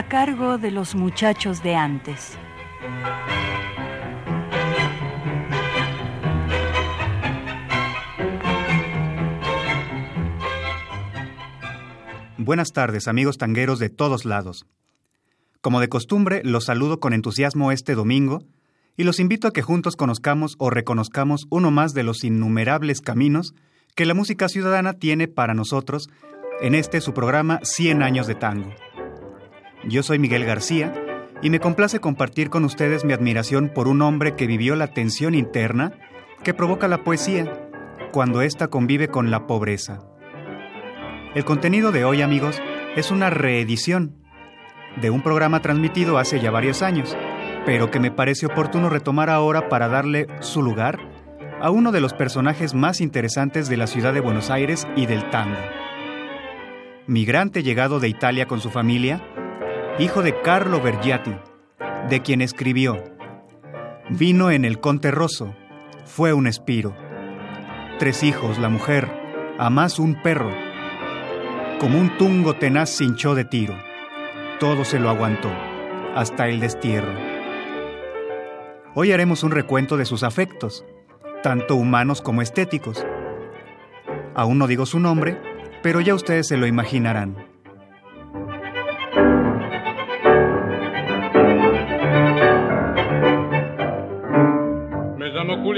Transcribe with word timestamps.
A 0.00 0.08
cargo 0.08 0.56
de 0.56 0.70
los 0.70 0.94
muchachos 0.94 1.62
de 1.62 1.76
antes. 1.76 2.38
Buenas 12.38 12.72
tardes, 12.72 13.08
amigos 13.08 13.36
tangueros 13.36 13.78
de 13.78 13.90
todos 13.90 14.24
lados. 14.24 14.64
Como 15.60 15.80
de 15.80 15.90
costumbre, 15.90 16.40
los 16.44 16.64
saludo 16.64 16.98
con 16.98 17.12
entusiasmo 17.12 17.70
este 17.70 17.94
domingo 17.94 18.42
y 18.96 19.04
los 19.04 19.20
invito 19.20 19.48
a 19.48 19.52
que 19.52 19.60
juntos 19.60 19.96
conozcamos 19.96 20.56
o 20.58 20.70
reconozcamos 20.70 21.46
uno 21.50 21.70
más 21.70 21.92
de 21.92 22.04
los 22.04 22.24
innumerables 22.24 23.02
caminos 23.02 23.52
que 23.94 24.06
la 24.06 24.14
música 24.14 24.48
ciudadana 24.48 24.94
tiene 24.94 25.28
para 25.28 25.52
nosotros 25.52 26.08
en 26.62 26.74
este 26.74 27.02
su 27.02 27.12
programa 27.12 27.60
100 27.62 28.02
años 28.02 28.26
de 28.26 28.34
tango. 28.34 28.74
Yo 29.84 30.02
soy 30.02 30.18
Miguel 30.18 30.44
García 30.44 30.92
y 31.42 31.50
me 31.50 31.60
complace 31.60 32.00
compartir 32.00 32.50
con 32.50 32.64
ustedes 32.64 33.04
mi 33.04 33.12
admiración 33.12 33.70
por 33.74 33.88
un 33.88 34.02
hombre 34.02 34.36
que 34.36 34.46
vivió 34.46 34.76
la 34.76 34.88
tensión 34.88 35.34
interna 35.34 35.92
que 36.44 36.54
provoca 36.54 36.86
la 36.86 37.02
poesía 37.02 37.50
cuando 38.12 38.42
ésta 38.42 38.68
convive 38.68 39.08
con 39.08 39.30
la 39.30 39.46
pobreza. 39.46 40.00
El 41.34 41.44
contenido 41.44 41.92
de 41.92 42.04
hoy, 42.04 42.22
amigos, 42.22 42.60
es 42.96 43.10
una 43.10 43.30
reedición 43.30 44.16
de 45.00 45.10
un 45.10 45.22
programa 45.22 45.62
transmitido 45.62 46.18
hace 46.18 46.40
ya 46.40 46.50
varios 46.50 46.82
años, 46.82 47.16
pero 47.64 47.90
que 47.90 48.00
me 48.00 48.10
parece 48.10 48.46
oportuno 48.46 48.90
retomar 48.90 49.30
ahora 49.30 49.68
para 49.68 49.88
darle 49.88 50.26
su 50.40 50.62
lugar 50.62 50.98
a 51.60 51.70
uno 51.70 51.92
de 51.92 52.00
los 52.00 52.14
personajes 52.14 52.74
más 52.74 53.00
interesantes 53.00 53.68
de 53.68 53.76
la 53.76 53.86
ciudad 53.86 54.12
de 54.12 54.20
Buenos 54.20 54.50
Aires 54.50 54.88
y 54.96 55.06
del 55.06 55.28
tango. 55.30 55.58
Migrante 57.06 57.62
llegado 57.62 58.00
de 58.00 58.08
Italia 58.08 58.46
con 58.46 58.60
su 58.60 58.70
familia, 58.70 59.22
hijo 60.00 60.22
de 60.22 60.40
Carlo 60.40 60.80
Bergiati, 60.80 61.36
de 62.08 62.22
quien 62.22 62.40
escribió, 62.40 63.04
Vino 64.08 64.50
en 64.50 64.64
el 64.64 64.80
Conte 64.80 65.10
Rosso, 65.10 65.54
fue 66.06 66.32
un 66.32 66.46
espiro. 66.46 66.96
Tres 67.98 68.22
hijos, 68.22 68.58
la 68.58 68.70
mujer, 68.70 69.08
a 69.58 69.68
más 69.68 69.98
un 69.98 70.20
perro. 70.22 70.50
Como 71.78 72.00
un 72.00 72.16
tungo 72.16 72.56
tenaz 72.56 72.88
se 72.88 73.04
de 73.04 73.44
tiro. 73.44 73.74
Todo 74.58 74.86
se 74.86 74.98
lo 74.98 75.10
aguantó, 75.10 75.50
hasta 76.14 76.48
el 76.48 76.60
destierro. 76.60 77.12
Hoy 78.94 79.12
haremos 79.12 79.42
un 79.44 79.50
recuento 79.50 79.98
de 79.98 80.06
sus 80.06 80.22
afectos, 80.22 80.84
tanto 81.42 81.76
humanos 81.76 82.22
como 82.22 82.40
estéticos. 82.40 83.06
Aún 84.34 84.58
no 84.58 84.66
digo 84.66 84.86
su 84.86 84.98
nombre, 84.98 85.38
pero 85.82 86.00
ya 86.00 86.14
ustedes 86.14 86.48
se 86.48 86.56
lo 86.56 86.66
imaginarán. 86.66 87.49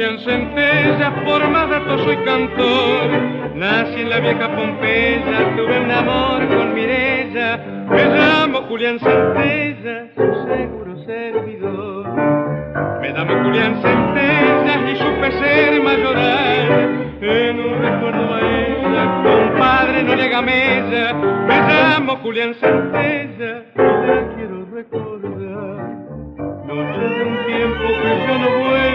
Julián 0.02 0.18
Centella, 0.18 1.24
por 1.24 1.48
más 1.48 1.70
datos 1.70 2.02
soy 2.02 2.16
cantor. 2.24 3.54
Nací 3.54 4.00
en 4.00 4.10
la 4.10 4.18
vieja 4.18 4.48
Pompeya, 4.56 5.54
tuve 5.54 5.78
un 5.78 5.90
amor 5.92 6.48
con 6.48 6.74
Mirella. 6.74 7.58
Me 7.88 8.06
llamo 8.06 8.62
Julián 8.62 8.98
Centella, 8.98 10.08
su 10.16 10.48
seguro 10.48 10.96
servidor. 11.04 12.08
Me 13.00 13.10
llamo 13.10 13.44
Julián 13.44 13.80
Centella 13.80 14.90
y 14.90 14.96
supe 14.96 15.32
ser 15.38 15.80
mayoral. 15.80 17.18
En 17.20 17.60
un 17.60 17.78
recuerdo 17.80 18.34
a 18.34 18.40
ella, 18.40 19.22
compadre, 19.22 20.02
no 20.02 20.16
llega 20.16 20.42
mella. 20.42 21.14
Me 21.14 21.60
llamo 21.60 22.16
Julián 22.16 22.54
Centella 22.54 23.62
la 23.76 24.34
quiero 24.34 24.66
recordar. 24.72 26.02
Noche 26.66 27.00
de 27.00 27.24
un 27.24 27.46
tiempo 27.46 27.86
que 28.02 28.26
ya 28.26 28.38
no 28.38 28.50
vuelve 28.58 28.91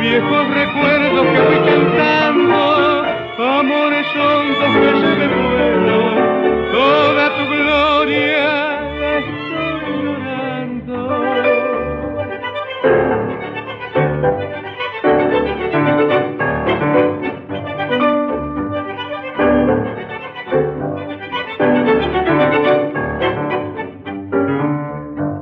viejos 0.00 0.48
recuerdos 0.48 1.26
que 1.26 1.40
voy 1.42 1.58
cantando, 1.68 3.04
amores 3.38 4.06
hondos 4.16 4.72
que 4.80 4.90
se 5.00 5.16
me 5.16 5.28
fueron, 5.28 6.72
toda 6.72 7.24
tu 7.36 7.44
gloria 7.54 8.46
estoy 9.18 9.92
llorando. 10.02 10.96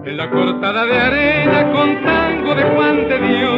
En 0.04 0.16
la 0.16 0.30
cortada 0.30 0.84
de 0.84 0.98
arena 0.98 1.72
con 1.72 2.02
tango 2.02 2.54
de 2.56 2.62
Juan 2.64 3.08
de 3.08 3.18
Dios 3.20 3.57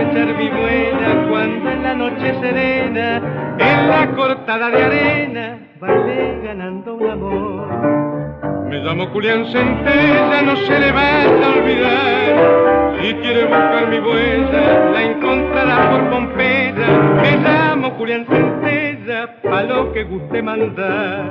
echar 0.00 0.34
mi 0.36 0.48
buena 0.48 1.28
cuando 1.28 1.70
en 1.70 1.82
la 1.82 1.94
noche 1.94 2.34
serena, 2.40 3.56
en 3.58 3.88
la 3.88 4.10
cortada 4.14 4.70
de 4.70 4.84
arena, 4.84 5.58
bailé 5.80 6.40
ganando 6.42 6.94
un 6.94 7.10
amor. 7.10 8.64
Me 8.68 8.80
llamo 8.80 9.06
Julián 9.08 9.44
Centella, 9.46 10.42
no 10.42 10.56
se 10.56 10.80
le 10.80 10.92
va 10.92 11.22
a 11.22 11.58
olvidar. 11.58 12.94
Si 13.00 13.14
quiere 13.14 13.44
buscar 13.44 13.88
mi 13.88 14.00
buena, 14.00 14.90
la 14.92 15.02
encontrará 15.02 15.90
por 15.90 16.10
Pompeya. 16.10 16.88
Me 17.22 17.36
llamo 17.36 17.90
Julián 17.90 18.26
Centella, 18.26 19.40
pa' 19.42 19.62
lo 19.62 19.92
que 19.92 20.04
guste 20.04 20.42
mandar. 20.42 21.24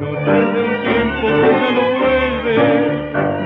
Noche 0.00 0.32
de 0.32 0.64
un 0.64 0.82
tiempo 0.82 1.26
que 1.28 1.72
no 1.76 1.84
vuelve, 2.00 2.56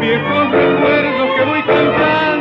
viejos 0.01 0.51
recuerdos 0.53 1.37
que 1.37 1.45
voy 1.45 1.63
cantando 1.63 2.36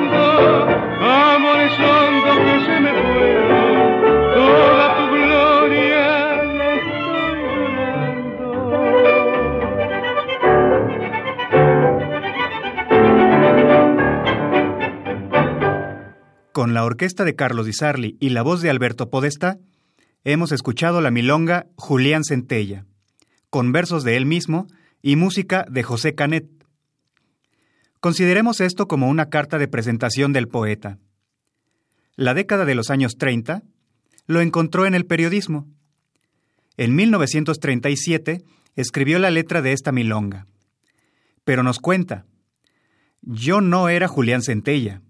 Con 16.55 16.73
la 16.73 16.85
orquesta 16.85 17.25
de 17.25 17.35
Carlos 17.35 17.65
Di 17.65 17.73
Sarli 17.73 18.15
y 18.21 18.29
la 18.29 18.41
voz 18.41 18.61
de 18.61 18.69
Alberto 18.69 19.09
Podesta, 19.09 19.59
hemos 20.23 20.53
escuchado 20.53 21.01
la 21.01 21.11
milonga 21.11 21.67
Julián 21.75 22.23
Centella, 22.23 22.85
con 23.49 23.73
versos 23.73 24.05
de 24.05 24.15
él 24.15 24.25
mismo 24.25 24.65
y 25.01 25.17
música 25.17 25.65
de 25.69 25.83
José 25.83 26.15
Canet. 26.15 26.45
Consideremos 27.99 28.61
esto 28.61 28.87
como 28.87 29.09
una 29.09 29.27
carta 29.29 29.57
de 29.57 29.67
presentación 29.67 30.31
del 30.31 30.47
poeta. 30.47 30.97
La 32.15 32.33
década 32.33 32.63
de 32.63 32.75
los 32.75 32.89
años 32.89 33.17
30 33.17 33.61
lo 34.25 34.39
encontró 34.39 34.85
en 34.85 34.95
el 34.95 35.05
periodismo. 35.05 35.67
En 36.77 36.95
1937 36.95 38.45
escribió 38.77 39.19
la 39.19 39.29
letra 39.29 39.61
de 39.61 39.73
esta 39.73 39.91
milonga. 39.91 40.47
Pero 41.43 41.63
nos 41.63 41.79
cuenta, 41.79 42.25
yo 43.23 43.59
no 43.59 43.89
era 43.89 44.07
Julián 44.07 44.41
Centella. 44.41 45.01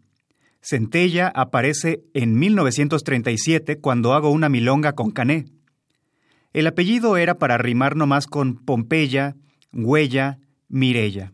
Centella 0.68 1.32
aparece 1.36 2.02
en 2.16 2.40
1937 2.40 3.78
cuando 3.78 4.16
hago 4.16 4.32
una 4.32 4.50
milonga 4.50 4.94
con 4.94 5.12
Cané. 5.12 5.46
El 6.54 6.66
apellido 6.66 7.18
era 7.18 7.38
para 7.38 7.60
rimar 7.60 7.96
nomás 7.96 8.26
con 8.26 8.56
Pompeya, 8.66 9.36
Huella, 9.72 10.40
Mirella. 10.68 11.34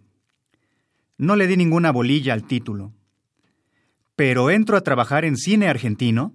No 1.18 1.38
le 1.38 1.48
di 1.48 1.56
ninguna 1.56 1.94
bolilla 1.94 2.33
al 2.33 2.44
título. 2.44 2.92
Pero 4.18 4.50
entro 4.50 4.75
a 4.75 4.81
trabajar 4.81 5.24
en 5.24 5.38
cine 5.38 5.69
argentino 5.69 6.33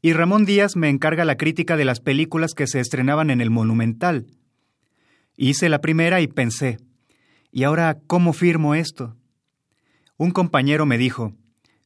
y 0.00 0.12
Ramón 0.12 0.44
Díaz 0.44 0.74
me 0.74 0.88
encarga 0.88 1.24
la 1.24 1.36
crítica 1.36 1.76
de 1.76 1.84
las 1.84 2.00
películas 2.00 2.54
que 2.54 2.66
se 2.66 2.80
estrenaban 2.80 3.30
en 3.30 3.40
el 3.40 3.50
Monumental. 3.50 4.26
Hice 5.36 5.68
la 5.68 5.80
primera 5.80 6.20
y 6.20 6.26
pensé, 6.26 6.78
¿y 7.52 7.62
ahora 7.62 8.00
cómo 8.08 8.32
firmo 8.32 8.74
esto? 8.74 9.16
Un 10.16 10.32
compañero 10.32 10.86
me 10.86 10.98
dijo, 10.98 11.36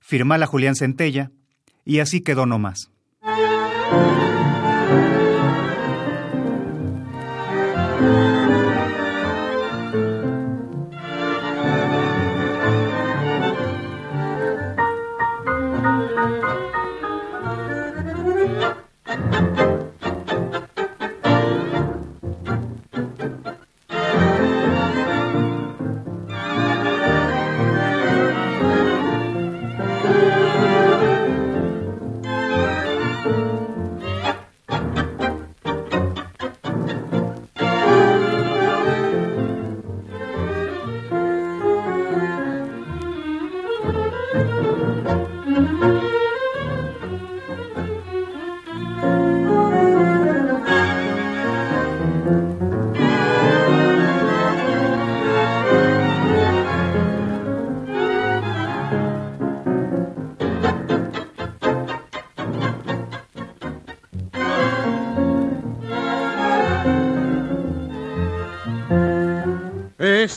firmala 0.06 0.46
Julián 0.46 0.76
Centella, 0.76 1.32
y 1.84 1.98
así 1.98 2.20
quedó 2.20 2.46
nomás. 2.46 2.92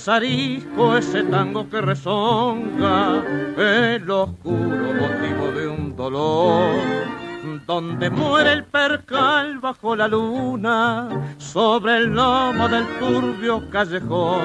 Arisco, 0.10 0.98
ese 0.98 1.24
tango 1.24 1.70
que 1.70 1.82
rezonga, 1.82 3.24
el 3.58 4.10
oscuro 4.10 4.94
motivo 5.00 5.52
de 5.52 5.68
un 5.68 5.96
dolor 5.96 6.76
donde 7.66 8.10
muere 8.10 8.54
el 8.54 8.64
percal 8.64 9.60
bajo 9.60 9.96
la 9.96 10.08
luna, 10.08 11.08
sobre 11.38 11.98
el 11.98 12.06
lomo 12.08 12.68
del 12.68 12.86
turbio 12.98 13.70
callejón. 13.70 14.42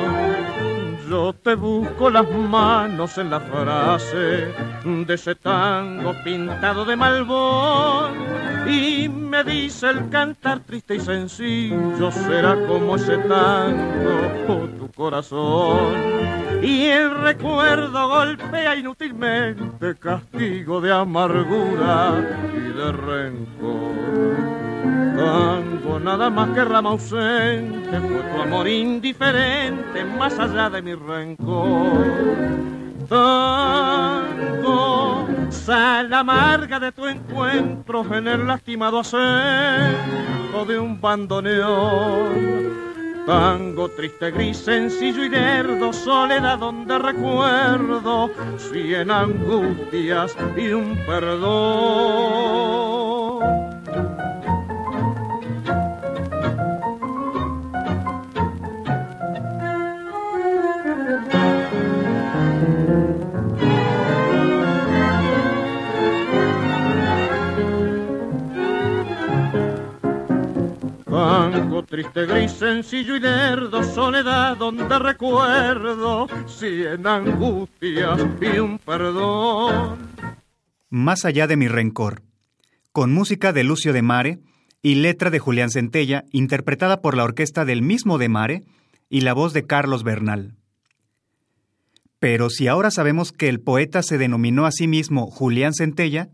Yo 1.08 1.32
te 1.32 1.54
busco 1.54 2.10
las 2.10 2.30
manos 2.30 3.18
en 3.18 3.30
la 3.30 3.40
frase 3.40 4.54
de 4.84 5.14
ese 5.14 5.34
tango 5.34 6.14
pintado 6.24 6.84
de 6.84 6.96
malvón 6.96 8.12
y 8.66 9.08
me 9.08 9.44
dice 9.44 9.90
el 9.90 10.08
cantar 10.08 10.60
triste 10.60 10.96
y 10.96 11.00
sencillo 11.00 12.10
será 12.10 12.56
como 12.66 12.96
ese 12.96 13.18
tango 13.18 14.83
corazón 14.94 15.94
y 16.62 16.84
el 16.84 17.10
recuerdo 17.20 18.08
golpea 18.08 18.76
inútilmente 18.76 19.94
castigo 19.96 20.80
de 20.80 20.92
amargura 20.92 22.14
y 22.54 22.60
de 22.76 22.92
rencor 22.92 24.64
Tango 25.16 26.00
nada 26.00 26.28
más 26.28 26.50
que 26.50 26.64
rama 26.64 26.90
ausente, 26.90 28.00
fue 28.00 28.22
tu 28.32 28.42
amor 28.42 28.66
indiferente, 28.66 30.04
más 30.04 30.36
allá 30.40 30.68
de 30.70 30.82
mi 30.82 30.94
rencor. 30.94 32.04
Tango, 33.08 34.48
sal 35.50 36.12
amarga 36.12 36.80
de 36.80 36.90
tu 36.90 37.06
encuentro 37.06 38.04
en 38.12 38.26
el 38.26 38.46
lastimado 38.46 38.98
acento 39.00 40.64
de 40.66 40.80
un 40.80 41.00
bandoneón. 41.00 42.93
Tango 43.26 43.88
triste, 43.88 44.30
gris, 44.30 44.58
sencillo 44.58 45.24
y 45.24 45.30
lerdo, 45.30 45.94
soledad 45.94 46.58
donde 46.58 46.98
recuerdo 46.98 48.30
cien 48.58 49.10
angustias 49.10 50.36
y 50.54 50.68
un 50.68 50.94
perdón. 51.06 51.54
Triste, 71.94 72.26
gris, 72.26 72.50
sencillo 72.50 73.14
y 73.14 73.20
lerdo, 73.20 73.84
soledad 73.84 74.56
donde 74.56 74.98
recuerdo 74.98 76.26
cien 76.48 77.06
angustias 77.06 78.20
y 78.40 78.58
un 78.58 78.80
perdón. 78.80 79.98
Más 80.90 81.24
allá 81.24 81.46
de 81.46 81.56
mi 81.56 81.68
rencor, 81.68 82.22
con 82.90 83.12
música 83.12 83.52
de 83.52 83.62
Lucio 83.62 83.92
de 83.92 84.02
Mare 84.02 84.40
y 84.82 84.96
letra 84.96 85.30
de 85.30 85.38
Julián 85.38 85.70
Centella, 85.70 86.24
interpretada 86.32 87.00
por 87.00 87.16
la 87.16 87.22
orquesta 87.22 87.64
del 87.64 87.82
mismo 87.82 88.18
de 88.18 88.28
Mare 88.28 88.64
y 89.08 89.20
la 89.20 89.32
voz 89.32 89.52
de 89.52 89.64
Carlos 89.64 90.02
Bernal. 90.02 90.56
Pero 92.18 92.50
si 92.50 92.66
ahora 92.66 92.90
sabemos 92.90 93.30
que 93.30 93.48
el 93.48 93.60
poeta 93.60 94.02
se 94.02 94.18
denominó 94.18 94.66
a 94.66 94.72
sí 94.72 94.88
mismo 94.88 95.30
Julián 95.30 95.74
Centella, 95.74 96.28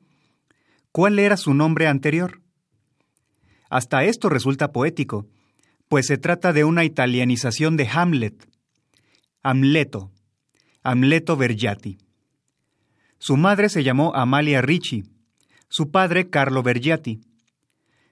¿cuál 0.91 1.19
era 1.19 1.37
su 1.37 1.53
nombre 1.53 1.87
anterior? 1.87 2.41
Hasta 3.69 4.05
esto 4.05 4.31
resulta 4.31 4.73
poético, 4.73 5.27
pues 5.91 6.07
se 6.07 6.19
trata 6.19 6.53
de 6.53 6.63
una 6.63 6.85
italianización 6.85 7.77
de 7.77 7.89
Hamlet, 7.93 8.49
Amleto, 9.43 10.13
Amleto 10.85 11.37
Vergiati. 11.37 11.99
Su 13.19 13.37
madre 13.37 13.69
se 13.69 13.83
llamó 13.83 14.15
Amalia 14.15 14.63
Ricci, 14.63 15.03
su 15.69 15.91
padre 15.91 16.31
Carlo 16.31 16.63
Vergiati. 16.63 17.23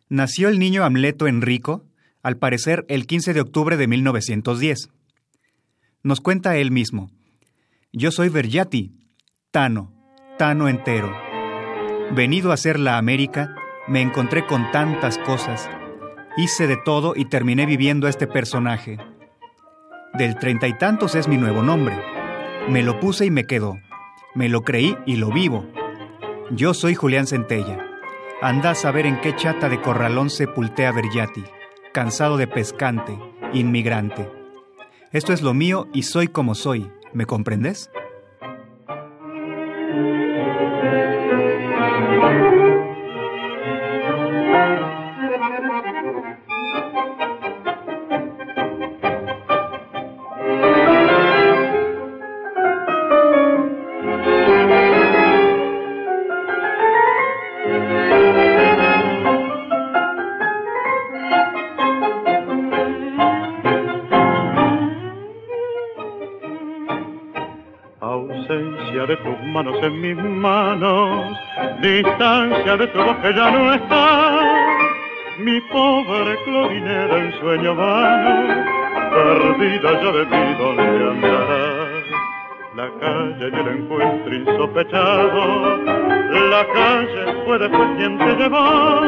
Nació 0.09 0.49
el 0.49 0.59
niño 0.59 0.83
Amleto 0.83 1.29
Enrico, 1.29 1.85
al 2.21 2.37
parecer 2.37 2.85
el 2.89 3.07
15 3.07 3.33
de 3.33 3.43
octubre 3.43 3.77
de 3.77 3.87
1910. 3.87 4.89
Nos 6.03 6.21
cuenta 6.21 6.57
él 6.57 6.73
mismo, 6.73 7.13
yo 7.93 8.11
soy 8.11 8.29
Vergiati, 8.29 8.91
Tano, 9.53 9.93
Tano 10.37 10.69
entero. 10.69 11.17
Venido 12.11 12.51
a 12.51 12.57
ser 12.57 12.81
la 12.81 12.99
América, 12.99 13.55
me 13.87 14.01
encontré 14.01 14.45
con 14.49 14.69
tantas 14.73 15.17
cosas. 15.19 15.71
Hice 16.37 16.67
de 16.67 16.77
todo 16.77 17.15
y 17.17 17.25
terminé 17.25 17.67
viviendo 17.67 18.07
este 18.07 18.27
personaje. 18.27 18.99
Del 20.15 20.39
treinta 20.39 20.69
y 20.69 20.73
tantos 20.77 21.15
es 21.15 21.29
mi 21.29 21.37
nuevo 21.37 21.63
nombre. 21.63 22.01
Me 22.69 22.83
lo 22.83 23.01
puse 23.01 23.27
y 23.27 23.31
me 23.31 23.45
quedó. 23.45 23.79
Me 24.35 24.49
lo 24.49 24.63
creí 24.63 24.97
y 25.07 25.17
lo 25.17 25.31
vivo. 25.31 25.67
Yo 26.51 26.75
soy 26.75 26.95
Julián 26.95 27.27
Centella. 27.27 27.85
Anda 28.41 28.71
a 28.71 28.75
saber 28.75 29.07
en 29.07 29.21
qué 29.21 29.35
chata 29.35 29.69
de 29.69 29.81
corralón 29.81 30.31
sepulté 30.31 30.87
a 30.87 30.93
Vergiati, 30.93 31.45
cansado 31.93 32.37
de 32.37 32.47
pescante, 32.47 33.19
inmigrante. 33.53 34.31
Esto 35.13 35.33
es 35.33 35.43
lo 35.43 35.55
mío 35.55 35.89
y 35.93 36.05
soy 36.05 36.29
como 36.29 36.55
soy. 36.55 36.91
¿Me 37.13 37.27
comprendes? 37.27 37.91
En 69.77 70.01
mis 70.01 70.17
manos, 70.17 71.37
distancia 71.81 72.77
de 72.77 72.87
tu 72.89 72.99
voz 72.99 73.17
que 73.19 73.33
ya 73.35 73.51
no 73.51 73.73
está. 73.75 74.41
Mi 75.39 75.61
pobre 75.61 76.37
clorinera 76.45 77.19
en 77.19 77.33
sueño 77.41 77.75
vano, 77.75 78.65
perdida 79.11 80.03
ya 80.03 80.13
de 80.13 80.27
ti 80.27 80.55
donde 80.59 80.83
andará. 80.83 81.89
La 82.77 82.91
calle 83.01 83.51
y 83.53 83.57
el 83.61 83.69
encuentro 83.69 84.35
insospechado, 84.35 85.77
la 86.51 86.67
calle 86.73 87.23
fue 87.45 87.59
después 87.59 87.89
quien 87.97 88.19
te 88.19 88.37
llevó. 88.37 89.01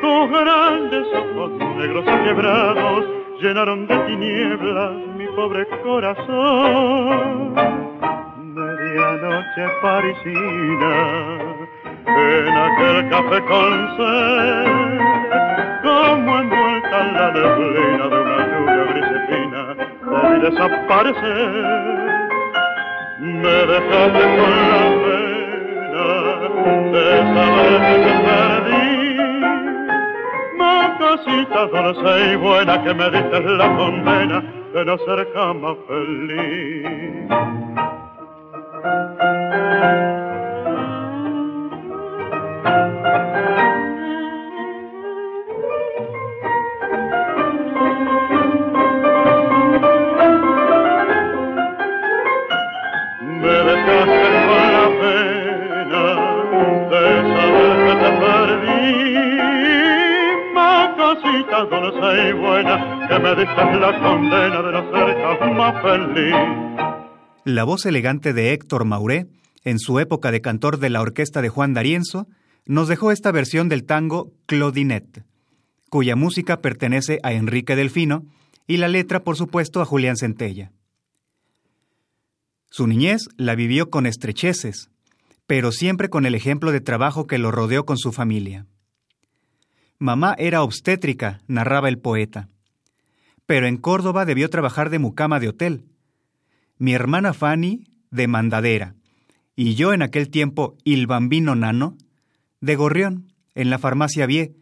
Tus 0.00 0.30
grandes 0.30 1.06
ojos 1.14 1.50
negros 1.76 2.04
y 2.06 2.24
quebrados 2.24 3.04
llenaron 3.40 3.86
de 3.86 3.96
tinieblas 3.98 4.92
mi 5.16 5.26
pobre 5.28 5.64
corazón 5.82 7.87
noche 9.38 9.64
parisina, 9.80 10.94
en 12.06 12.56
aquel 12.66 13.08
café 13.08 13.38
con 13.42 13.72
sed, 13.96 14.98
como 15.82 16.30
envuelta 16.40 16.96
en 17.00 17.14
la 17.14 17.26
neblina 17.32 18.04
de 18.08 18.18
una 18.22 18.38
lluvia 18.50 18.84
grisefina, 18.90 19.62
vi 20.10 20.34
desaparecer. 20.40 21.52
Me 23.20 23.56
dejaste 23.72 24.24
con 24.36 24.52
la 24.72 24.82
pena 25.04 26.06
de 26.94 27.06
saber 27.34 27.74
que 27.86 27.94
te 28.04 28.14
perdí. 28.26 28.82
Macosita 30.58 31.62
dulce 31.66 32.12
y 32.32 32.36
buena 32.36 32.74
que 32.82 32.92
me 32.94 33.06
diste 33.10 33.38
la 33.40 33.68
condena 33.76 34.38
de 34.74 34.84
no 34.84 34.98
ser 34.98 35.28
jamás 35.34 35.76
feliz. 35.86 37.57
La 67.44 67.64
voz 67.64 67.86
elegante 67.86 68.32
de 68.32 68.52
Héctor 68.52 68.84
Mauré, 68.84 69.26
en 69.64 69.78
su 69.78 69.98
época 69.98 70.30
de 70.30 70.40
cantor 70.40 70.78
de 70.78 70.90
la 70.90 71.00
orquesta 71.00 71.42
de 71.42 71.48
Juan 71.48 71.74
D'Arienzo, 71.74 72.28
nos 72.66 72.88
dejó 72.88 73.10
esta 73.10 73.32
versión 73.32 73.68
del 73.68 73.84
tango 73.84 74.30
Claudinette, 74.46 75.24
cuya 75.90 76.14
música 76.14 76.60
pertenece 76.60 77.18
a 77.22 77.32
Enrique 77.32 77.74
Delfino 77.74 78.24
y 78.66 78.76
la 78.76 78.88
letra, 78.88 79.24
por 79.24 79.36
supuesto, 79.36 79.80
a 79.80 79.86
Julián 79.86 80.16
Centella. 80.16 80.70
Su 82.70 82.86
niñez 82.86 83.28
la 83.38 83.54
vivió 83.54 83.88
con 83.90 84.06
estrecheces, 84.06 84.90
pero 85.46 85.72
siempre 85.72 86.10
con 86.10 86.26
el 86.26 86.34
ejemplo 86.34 86.70
de 86.70 86.80
trabajo 86.80 87.26
que 87.26 87.38
lo 87.38 87.50
rodeó 87.50 87.86
con 87.86 87.96
su 87.96 88.12
familia. 88.12 88.66
Mamá 89.98 90.36
era 90.38 90.62
obstétrica, 90.62 91.40
narraba 91.48 91.88
el 91.88 91.98
poeta. 91.98 92.50
Pero 93.48 93.66
en 93.66 93.78
Córdoba 93.78 94.26
debió 94.26 94.50
trabajar 94.50 94.90
de 94.90 94.98
mucama 94.98 95.40
de 95.40 95.48
hotel. 95.48 95.86
Mi 96.76 96.92
hermana 96.92 97.32
Fanny, 97.32 97.86
de 98.10 98.28
mandadera. 98.28 98.94
Y 99.56 99.74
yo 99.74 99.94
en 99.94 100.02
aquel 100.02 100.28
tiempo, 100.28 100.76
il 100.84 101.06
bambino 101.06 101.54
nano, 101.54 101.96
de 102.60 102.76
gorrión, 102.76 103.32
en 103.54 103.70
la 103.70 103.78
farmacia 103.78 104.26
Vie, 104.26 104.54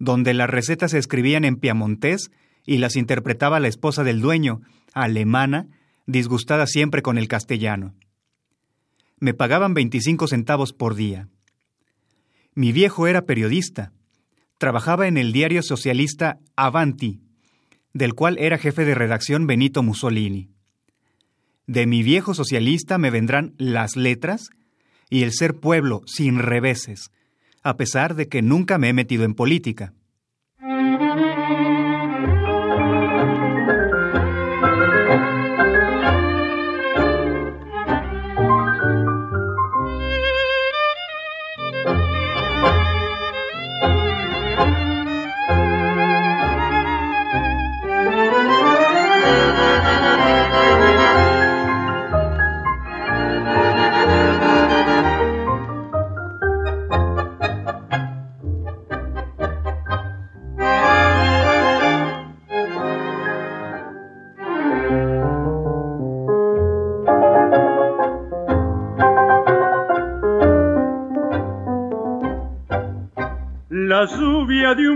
donde 0.00 0.34
las 0.34 0.50
recetas 0.50 0.90
se 0.90 0.98
escribían 0.98 1.44
en 1.44 1.54
piamontés 1.54 2.32
y 2.66 2.78
las 2.78 2.96
interpretaba 2.96 3.60
la 3.60 3.68
esposa 3.68 4.02
del 4.02 4.20
dueño, 4.20 4.60
alemana, 4.92 5.68
disgustada 6.06 6.66
siempre 6.66 7.00
con 7.00 7.18
el 7.18 7.28
castellano. 7.28 7.94
Me 9.20 9.34
pagaban 9.34 9.72
25 9.72 10.26
centavos 10.26 10.72
por 10.72 10.96
día. 10.96 11.28
Mi 12.56 12.72
viejo 12.72 13.06
era 13.06 13.22
periodista. 13.22 13.92
Trabajaba 14.58 15.06
en 15.06 15.16
el 15.16 15.30
diario 15.30 15.62
socialista 15.62 16.40
Avanti, 16.56 17.20
del 17.94 18.14
cual 18.14 18.38
era 18.38 18.58
jefe 18.58 18.84
de 18.84 18.94
redacción 18.94 19.46
Benito 19.46 19.82
Mussolini. 19.82 20.48
De 21.66 21.86
mi 21.86 22.02
viejo 22.02 22.34
socialista 22.34 22.98
me 22.98 23.10
vendrán 23.10 23.54
las 23.58 23.96
letras 23.96 24.50
y 25.10 25.22
el 25.22 25.32
ser 25.32 25.54
pueblo 25.54 26.02
sin 26.06 26.38
reveses, 26.38 27.10
a 27.62 27.76
pesar 27.76 28.14
de 28.14 28.28
que 28.28 28.42
nunca 28.42 28.78
me 28.78 28.88
he 28.88 28.92
metido 28.92 29.24
en 29.24 29.34
política. 29.34 29.92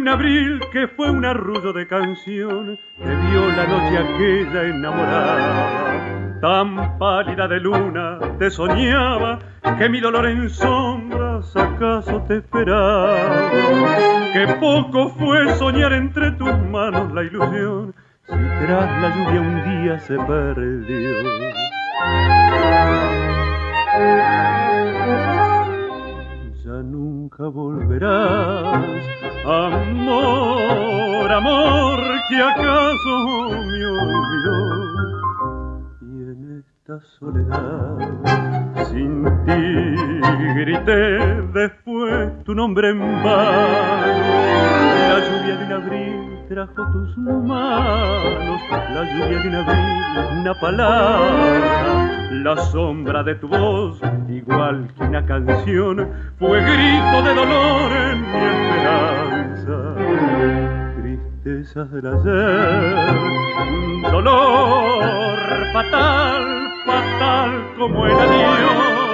Abril 0.09 0.61
que 0.73 0.89
fue 0.89 1.11
un 1.11 1.25
arrullo 1.25 1.73
de 1.73 1.87
canción 1.87 2.79
que 2.99 3.05
vio 3.05 3.49
la 3.49 3.67
noche 3.67 3.99
aquella 3.99 4.63
enamorada. 4.65 6.41
Tan 6.41 6.99
pálida 6.99 7.49
de 7.49 7.61
luna 7.61 8.19
te 8.39 8.51
soñaba 8.51 9.39
que 9.79 9.89
mi 9.89 10.01
dolor 10.01 10.27
en 10.27 10.49
sombras 10.51 11.57
acaso 11.57 12.23
te 12.29 12.39
esperaba. 12.39 13.17
Que 14.33 14.47
poco 14.61 15.11
fue 15.11 15.55
soñar 15.57 15.93
entre 15.93 16.33
tus 16.33 16.57
manos 16.71 17.13
la 17.13 17.23
ilusión 17.23 17.95
si 18.29 18.33
tras 18.33 19.03
la 19.03 19.15
lluvia 19.15 19.41
un 19.41 19.85
día 19.85 19.99
se 20.01 20.17
perdió 20.19 21.11
nunca 26.83 27.49
volverás. 27.49 28.85
Amor, 29.45 31.33
amor, 31.33 32.00
que 32.28 32.37
acaso 32.42 33.49
me 33.50 33.87
olvidó. 34.02 34.59
Y 36.02 36.23
en 36.33 36.59
esta 36.59 37.00
soledad, 37.18 37.99
sin 38.90 39.25
ti 39.45 39.97
grité 40.56 41.42
después 41.52 42.45
tu 42.45 42.54
nombre 42.54 42.90
en 42.90 42.99
vano. 42.99 44.06
La 45.09 45.18
lluvia 45.21 45.56
de 45.56 45.66
trajo 46.49 46.87
tus 46.93 47.17
manos, 47.19 48.61
la 48.71 49.03
lluvia 49.05 49.38
de 49.41 49.49
un 49.49 49.55
abril, 49.55 50.41
una 50.41 50.55
palabra 50.61 52.07
la 52.31 52.57
sombra 52.57 53.23
de 53.23 53.35
tu 53.37 53.49
voz, 53.49 54.00
igual 54.29 54.88
que 54.97 55.03
una 55.05 55.25
canción, 55.26 56.09
fue 56.38 56.61
grito 56.61 57.23
de 57.23 57.35
dolor 57.35 57.93
en 57.93 58.23
mi 58.23 58.38
esperanza. 58.38 59.95
Tristezas 61.00 61.91
del 61.91 62.07
ayer, 62.07 63.05
dolor 64.12 65.03
fatal, 65.73 66.69
fatal 66.87 67.50
como 67.76 68.07
el 68.07 68.12
adiós. 68.12 69.06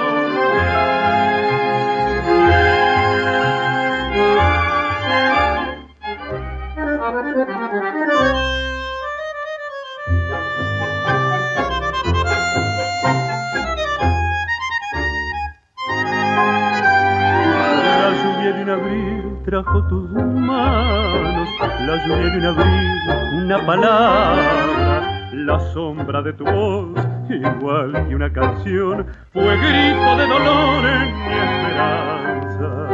Trajo 19.45 19.83
tus 19.87 20.09
manos, 20.11 21.49
la 21.85 22.07
lluvia 22.07 22.29
de 22.31 22.37
un 22.37 22.45
abril, 22.45 22.99
una 23.43 23.65
palabra, 23.65 25.29
la 25.33 25.59
sombra 25.73 26.21
de 26.21 26.33
tu 26.33 26.45
voz, 26.45 26.97
igual 27.29 27.91
que 28.07 28.15
una 28.15 28.31
canción, 28.31 29.05
fue 29.31 29.57
grito 29.57 30.17
de 30.17 30.27
dolor 30.27 30.85
en 30.85 31.13
mi 31.13 31.33
esperanza. 31.33 32.93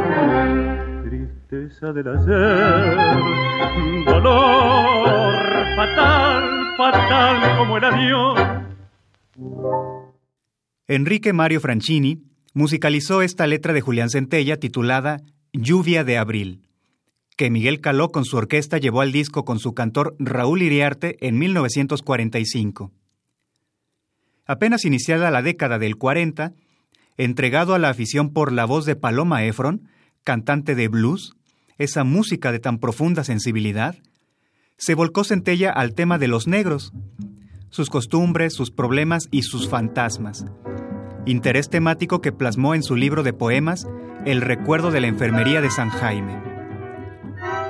Dolor 4.06 5.34
fatal, 5.76 6.44
fatal 6.78 7.58
como. 7.58 7.80
Enrique 10.88 11.34
Mario 11.34 11.60
Franchini 11.60 12.22
musicalizó 12.54 13.24
esta 13.24 13.48
letra 13.48 13.74
de 13.74 13.82
Julián 13.82 14.12
Centella 14.12 14.58
titulada 14.58 15.22
Lluvia 15.52 16.04
de 16.04 16.20
Abril, 16.20 16.68
que 17.36 17.50
Miguel 17.50 17.82
Caló 17.82 18.10
con 18.10 18.26
su 18.26 18.38
orquesta 18.38 18.78
llevó 18.78 19.02
al 19.02 19.12
disco 19.12 19.44
con 19.44 19.58
su 19.58 19.74
cantor 19.74 20.16
Raúl 20.20 20.62
Iriarte 20.62 21.18
en 21.28 21.40
1945. 21.40 22.92
Apenas 24.46 24.86
iniciada 24.86 25.32
la 25.32 25.42
década 25.42 25.80
del 25.80 25.96
40, 25.96 26.54
entregado 27.18 27.74
a 27.74 27.80
la 27.80 27.90
afición 27.90 28.34
por 28.34 28.52
la 28.52 28.66
voz 28.66 28.86
de 28.86 28.96
Paloma 28.96 29.46
Efron, 29.46 29.90
cantante 30.24 30.76
de 30.76 30.88
blues, 30.90 31.36
esa 31.80 32.04
música 32.04 32.52
de 32.52 32.60
tan 32.60 32.78
profunda 32.78 33.24
sensibilidad, 33.24 33.96
se 34.78 34.94
volcó 34.94 35.24
Centella 35.24 35.72
al 35.72 35.96
tema 35.96 36.18
de 36.18 36.28
los 36.28 36.48
negros, 36.48 36.94
sus 37.70 37.90
costumbres, 37.90 38.54
sus 38.54 38.70
problemas 38.70 39.28
y 39.32 39.44
sus 39.44 39.68
fantasmas, 39.68 40.46
interés 41.26 41.70
temático 41.70 42.22
que 42.22 42.32
plasmó 42.32 42.76
en 42.76 42.84
su 42.84 42.96
libro 42.96 43.24
de 43.24 43.34
poemas 43.34 43.88
El 44.26 44.42
recuerdo 44.42 44.92
de 44.92 45.02
la 45.02 45.08
enfermería 45.08 45.62
de 45.62 45.72
San 45.72 45.90
Jaime. 45.90 46.38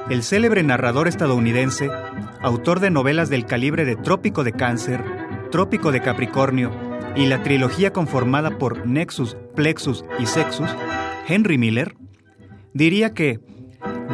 El 0.09 0.23
célebre 0.23 0.63
narrador 0.63 1.07
estadounidense, 1.07 1.89
autor 2.41 2.79
de 2.79 2.89
novelas 2.89 3.29
del 3.29 3.45
calibre 3.45 3.85
de 3.85 3.95
Trópico 3.95 4.43
de 4.43 4.53
Cáncer, 4.53 5.03
Trópico 5.51 5.91
de 5.91 6.01
Capricornio 6.01 6.71
y 7.15 7.27
la 7.27 7.43
trilogía 7.43 7.93
conformada 7.93 8.57
por 8.57 8.87
Nexus, 8.87 9.37
Plexus 9.55 10.03
y 10.19 10.25
Sexus, 10.25 10.69
Henry 11.27 11.57
Miller, 11.57 11.95
diría 12.73 13.13
que, 13.13 13.39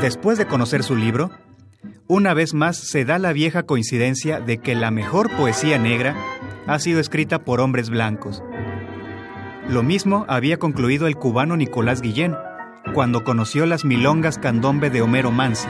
después 0.02 0.38
de 0.38 0.48
conocer 0.48 0.84
su 0.84 0.96
libro, 0.96 1.32
una 2.08 2.34
vez 2.34 2.54
más 2.54 2.78
se 2.78 3.06
da 3.06 3.20
la 3.20 3.34
vieja 3.34 3.64
coincidencia 3.64 4.40
de 4.40 4.58
que 4.58 4.76
la 4.76 4.92
mejor 4.92 5.30
poesía 5.36 5.78
negra 5.78 6.16
ha 6.68 6.80
sido 6.80 7.00
escrita 7.00 7.44
por 7.44 7.62
hombres 7.62 7.90
blancos 7.90 8.44
lo 9.70 9.82
mismo 9.82 10.26
había 10.28 10.58
concluido 10.58 11.08
el 11.08 11.16
cubano 11.16 11.58
Nicolás 11.58 12.02
Guillén, 12.02 12.36
cuando 12.94 13.24
conoció 13.24 13.66
las 13.66 13.84
milongas 13.84 14.38
candombe 14.38 14.92
de 14.92 15.02
Homero 15.02 15.32
Mansi. 15.32 15.68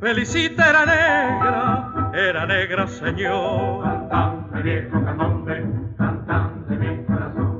Felicita 0.00 0.70
era 0.70 0.86
negra, 0.86 2.10
era 2.14 2.46
negra 2.46 2.86
señor. 2.86 3.82
Cantante 3.84 4.62
viejo 4.62 5.04
candombe, 5.04 5.66
cantante 5.98 6.76
mi 6.76 7.04
corazón. 7.04 7.51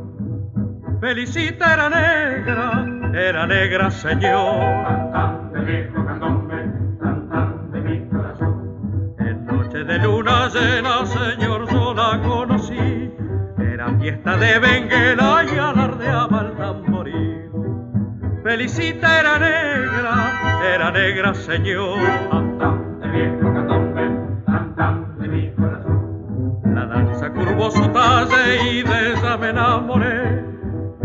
Felicita 1.02 1.74
era 1.74 1.90
negra, 1.90 2.86
era 3.12 3.46
negra 3.46 3.90
señor. 3.90 4.86
Cantante 4.86 5.58
viejo 5.64 6.06
candombe, 6.06 6.72
cantante 7.00 7.80
mi 7.80 8.08
corazón. 8.08 9.14
En 9.18 9.44
noche 9.44 9.82
de 9.82 9.98
luna 9.98 10.48
llena, 10.48 11.04
señor, 11.04 11.68
yo 11.72 11.92
la 11.92 12.20
conocí 12.22 13.12
fiesta 14.02 14.36
de 14.36 14.58
Benguela 14.58 15.44
y 15.44 15.58
alardeaba 15.58 16.40
el 16.40 16.56
tamboril. 16.56 17.50
Felicita 18.42 19.20
era 19.20 19.38
negra, 19.38 20.62
era 20.74 20.90
negra 20.90 21.34
señor. 21.34 21.98
de 23.00 23.08
viejo 23.08 23.50
de 25.18 25.28
mi 25.28 25.52
corazón. 25.54 26.74
La 26.74 26.86
danza 26.86 27.30
curvó 27.30 27.70
su 27.70 27.88
talle 27.88 28.70
y 28.70 28.82
de 28.82 29.12
ella 29.12 29.36
me 29.36 29.50
enamoré. 29.50 30.51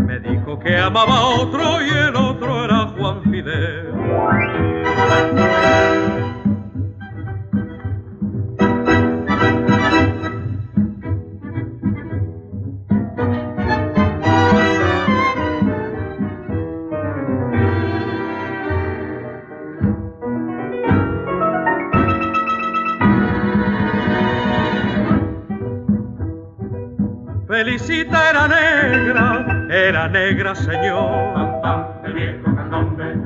Me 0.08 0.18
dijo 0.20 0.58
que 0.58 0.74
amaba 0.74 1.18
a 1.18 1.26
otro 1.26 1.82
y 1.82 1.90
el 1.90 2.16
otro 2.16 2.64
era 2.64 2.86
Juan 2.96 3.22
Fidel. 3.24 3.92
Negra, 29.98 29.98
era 29.98 30.08
negra 30.08 30.54
señor. 30.54 32.02
de 32.02 32.12
viejo 32.12 32.54
candombe, 32.54 33.16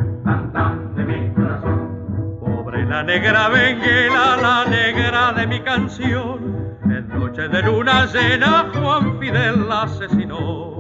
de 0.97 1.05
mi 1.05 1.35
corazón. 1.35 2.39
Pobre 2.41 2.85
la 2.87 3.03
negra 3.03 3.49
Benguela, 3.49 4.37
la 4.41 4.65
negra 4.71 5.33
de 5.35 5.47
mi 5.47 5.61
canción. 5.61 6.79
En 6.85 7.09
noche 7.09 7.49
de 7.49 7.63
luna 7.63 8.07
llena 8.07 8.71
Juan 8.73 9.19
Fidel 9.19 9.69
la 9.69 9.83
asesinó. 9.83 10.73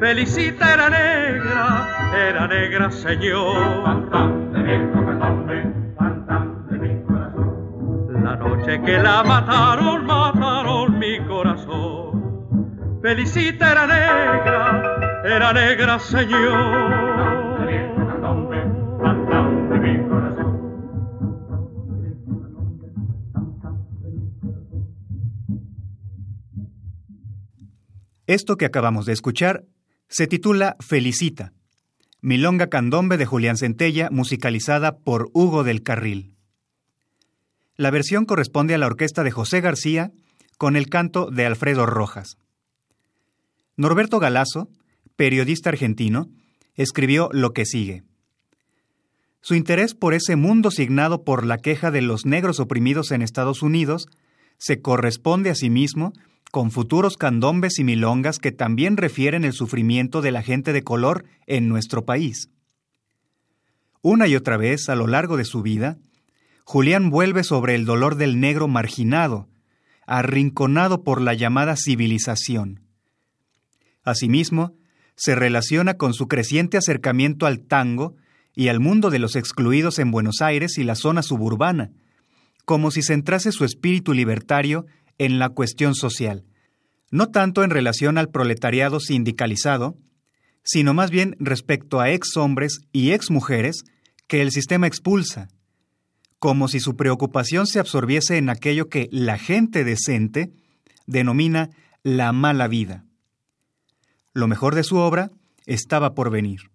Felicita 0.00 0.74
era 0.74 0.90
negra, 0.90 2.12
era 2.28 2.46
negra 2.48 2.90
señor. 2.90 4.02
de 4.52 4.62
viejo 4.62 5.06
candombe, 5.06 5.72
de 6.70 6.78
mi 6.78 7.02
corazón. 7.04 8.24
La 8.24 8.36
noche 8.36 8.80
que 8.82 8.98
la 8.98 9.22
mataron, 9.22 10.06
mataron 10.06 10.98
mi 10.98 11.18
corazón. 11.26 12.06
Felicita 13.02 13.70
era 13.70 13.86
negra, 13.86 14.85
era 15.26 15.52
negra 15.52 15.98
señor. 15.98 17.16
Esto 28.26 28.56
que 28.56 28.64
acabamos 28.64 29.06
de 29.06 29.12
escuchar 29.12 29.64
se 30.08 30.26
titula 30.26 30.76
Felicita, 30.80 31.52
Milonga 32.20 32.68
Candombe 32.68 33.18
de 33.18 33.26
Julián 33.26 33.56
Centella, 33.56 34.08
musicalizada 34.10 34.98
por 34.98 35.30
Hugo 35.32 35.62
del 35.62 35.82
Carril. 35.82 36.34
La 37.76 37.90
versión 37.90 38.24
corresponde 38.24 38.74
a 38.74 38.78
la 38.78 38.86
orquesta 38.86 39.22
de 39.22 39.30
José 39.30 39.60
García 39.60 40.10
con 40.58 40.76
el 40.76 40.88
canto 40.88 41.30
de 41.30 41.46
Alfredo 41.46 41.86
Rojas. 41.86 42.36
Norberto 43.76 44.18
Galazo, 44.18 44.70
periodista 45.16 45.70
argentino, 45.70 46.28
escribió 46.74 47.28
lo 47.32 47.52
que 47.52 47.64
sigue. 47.64 48.04
Su 49.40 49.54
interés 49.54 49.94
por 49.94 50.14
ese 50.14 50.36
mundo 50.36 50.70
signado 50.70 51.24
por 51.24 51.46
la 51.46 51.58
queja 51.58 51.90
de 51.90 52.02
los 52.02 52.26
negros 52.26 52.60
oprimidos 52.60 53.12
en 53.12 53.22
Estados 53.22 53.62
Unidos 53.62 54.08
se 54.58 54.80
corresponde 54.80 55.50
asimismo 55.50 56.12
con 56.50 56.70
futuros 56.70 57.16
candombes 57.16 57.78
y 57.78 57.84
milongas 57.84 58.38
que 58.38 58.52
también 58.52 58.96
refieren 58.96 59.44
el 59.44 59.52
sufrimiento 59.52 60.22
de 60.22 60.30
la 60.30 60.42
gente 60.42 60.72
de 60.72 60.82
color 60.82 61.24
en 61.46 61.68
nuestro 61.68 62.04
país. 62.04 62.50
Una 64.02 64.26
y 64.26 64.36
otra 64.36 64.56
vez, 64.56 64.88
a 64.88 64.94
lo 64.94 65.06
largo 65.06 65.36
de 65.36 65.44
su 65.44 65.62
vida, 65.62 65.98
Julián 66.64 67.10
vuelve 67.10 67.44
sobre 67.44 67.74
el 67.74 67.84
dolor 67.84 68.16
del 68.16 68.40
negro 68.40 68.68
marginado, 68.68 69.48
arrinconado 70.06 71.02
por 71.02 71.20
la 71.20 71.34
llamada 71.34 71.76
civilización. 71.76 72.80
Asimismo, 74.02 74.74
se 75.16 75.34
relaciona 75.34 75.94
con 75.94 76.14
su 76.14 76.28
creciente 76.28 76.76
acercamiento 76.76 77.46
al 77.46 77.60
tango 77.60 78.16
y 78.54 78.68
al 78.68 78.80
mundo 78.80 79.10
de 79.10 79.18
los 79.18 79.36
excluidos 79.36 79.98
en 79.98 80.10
Buenos 80.10 80.40
Aires 80.40 80.78
y 80.78 80.84
la 80.84 80.94
zona 80.94 81.22
suburbana, 81.22 81.90
como 82.64 82.90
si 82.90 83.02
centrase 83.02 83.52
su 83.52 83.64
espíritu 83.64 84.12
libertario 84.12 84.86
en 85.18 85.38
la 85.38 85.48
cuestión 85.48 85.94
social, 85.94 86.44
no 87.10 87.28
tanto 87.28 87.64
en 87.64 87.70
relación 87.70 88.18
al 88.18 88.28
proletariado 88.28 89.00
sindicalizado, 89.00 89.96
sino 90.62 90.94
más 90.94 91.10
bien 91.10 91.36
respecto 91.38 92.00
a 92.00 92.10
ex 92.10 92.36
hombres 92.36 92.80
y 92.92 93.12
ex 93.12 93.30
mujeres 93.30 93.84
que 94.26 94.42
el 94.42 94.50
sistema 94.50 94.86
expulsa, 94.86 95.48
como 96.38 96.68
si 96.68 96.80
su 96.80 96.96
preocupación 96.96 97.66
se 97.66 97.78
absorbiese 97.78 98.36
en 98.36 98.50
aquello 98.50 98.88
que 98.88 99.08
la 99.12 99.38
gente 99.38 99.84
decente 99.84 100.52
denomina 101.06 101.70
la 102.02 102.32
mala 102.32 102.68
vida. 102.68 103.04
Lo 104.36 104.48
mejor 104.48 104.74
de 104.74 104.84
su 104.84 104.98
obra 104.98 105.30
estaba 105.64 106.14
por 106.14 106.28
venir. 106.28 106.70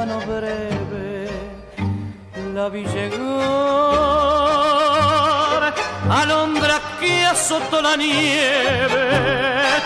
Mano 0.00 0.18
breve. 0.20 1.28
La 2.54 2.66
vi 2.70 2.82
llegar, 2.94 3.20
alondra 6.22 6.76
que 6.98 7.12
azotó 7.26 7.76
la 7.82 7.96
nieve. 7.96 9.04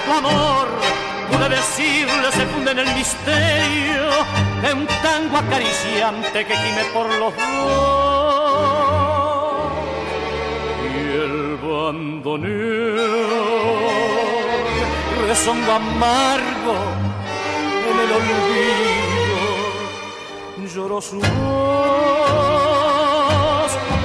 Tu 0.04 0.10
amor, 0.12 0.68
pude 1.28 1.48
decirle, 1.48 2.28
se 2.38 2.44
funde 2.46 2.70
en 2.76 2.80
el 2.84 2.90
misterio 3.00 4.04
de 4.62 4.68
un 4.78 4.86
tango 5.06 5.36
acariciante 5.38 6.46
que 6.46 6.54
gime 6.62 6.84
por 6.94 7.06
los 7.20 7.32
dos 7.36 8.12
y 10.90 10.96
el 11.24 11.36
bandoneón 11.66 13.14
rezongo 15.26 15.72
amargo 15.72 16.74
en 17.90 17.96
el 18.04 18.10
olvido 18.18 19.13
lloró 20.74 21.00
su 21.00 21.16
voz 21.16 21.24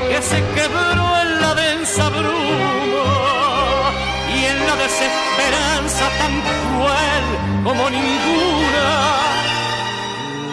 que 0.08 0.22
se 0.22 0.38
quebró 0.54 1.18
en 1.24 1.42
la 1.42 1.56
densa 1.56 2.10
bruma 2.10 3.92
y 4.36 4.46
en 4.46 4.68
la 4.68 4.76
desesperanza 4.76 6.10
tan 6.20 6.34
cruel 6.50 7.26
como 7.64 7.90
ninguna 7.90 8.86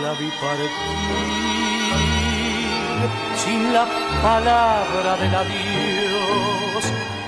la 0.02 0.12
vi 0.18 0.30
partir 0.40 1.36
sin 3.36 3.60
la 3.74 3.84
palabra 4.22 5.16
del 5.20 5.34
adiós. 5.34 6.84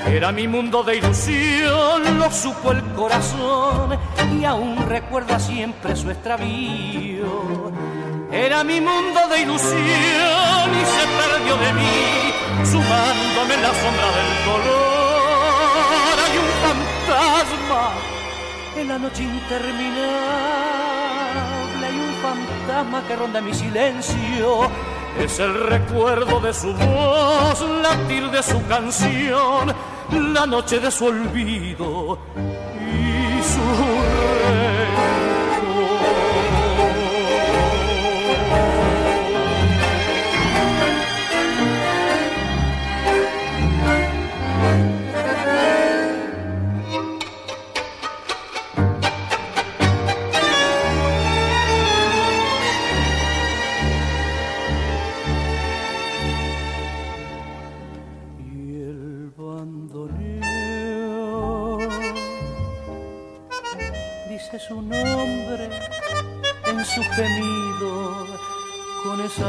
Era 0.06 0.32
mi 0.32 0.48
mundo 0.48 0.82
de 0.82 0.96
ilusión, 0.96 2.18
lo 2.18 2.30
supo 2.32 2.72
el 2.72 2.82
corazón 2.94 3.98
y 4.40 4.44
aún 4.44 4.78
recuerda 4.88 5.38
siempre 5.38 5.94
su 5.94 6.10
extravío. 6.10 7.87
Era 8.30 8.62
mi 8.62 8.78
mundo 8.80 9.20
de 9.30 9.40
ilusión 9.40 9.78
y 9.78 10.84
se 10.84 11.06
perdió 11.16 11.56
de 11.56 11.72
mí, 11.72 12.34
sumándome 12.62 13.54
en 13.54 13.62
la 13.62 13.72
sombra 13.74 14.06
del 14.16 14.44
dolor. 14.44 16.18
Hay 16.24 16.36
un 16.36 16.50
fantasma 16.62 17.92
en 18.76 18.88
la 18.88 18.98
noche 18.98 19.22
interminable, 19.22 19.86
hay 21.86 21.98
un 21.98 22.14
fantasma 22.20 23.02
que 23.06 23.16
ronda 23.16 23.40
mi 23.40 23.54
silencio. 23.54 24.70
Es 25.18 25.38
el 25.38 25.54
recuerdo 25.54 26.38
de 26.40 26.52
su 26.52 26.74
voz, 26.74 27.60
latir 27.82 28.30
de 28.30 28.42
su 28.42 28.62
canción, 28.66 29.74
la 30.10 30.44
noche 30.46 30.78
de 30.80 30.90
su 30.90 31.06
olvido 31.06 32.18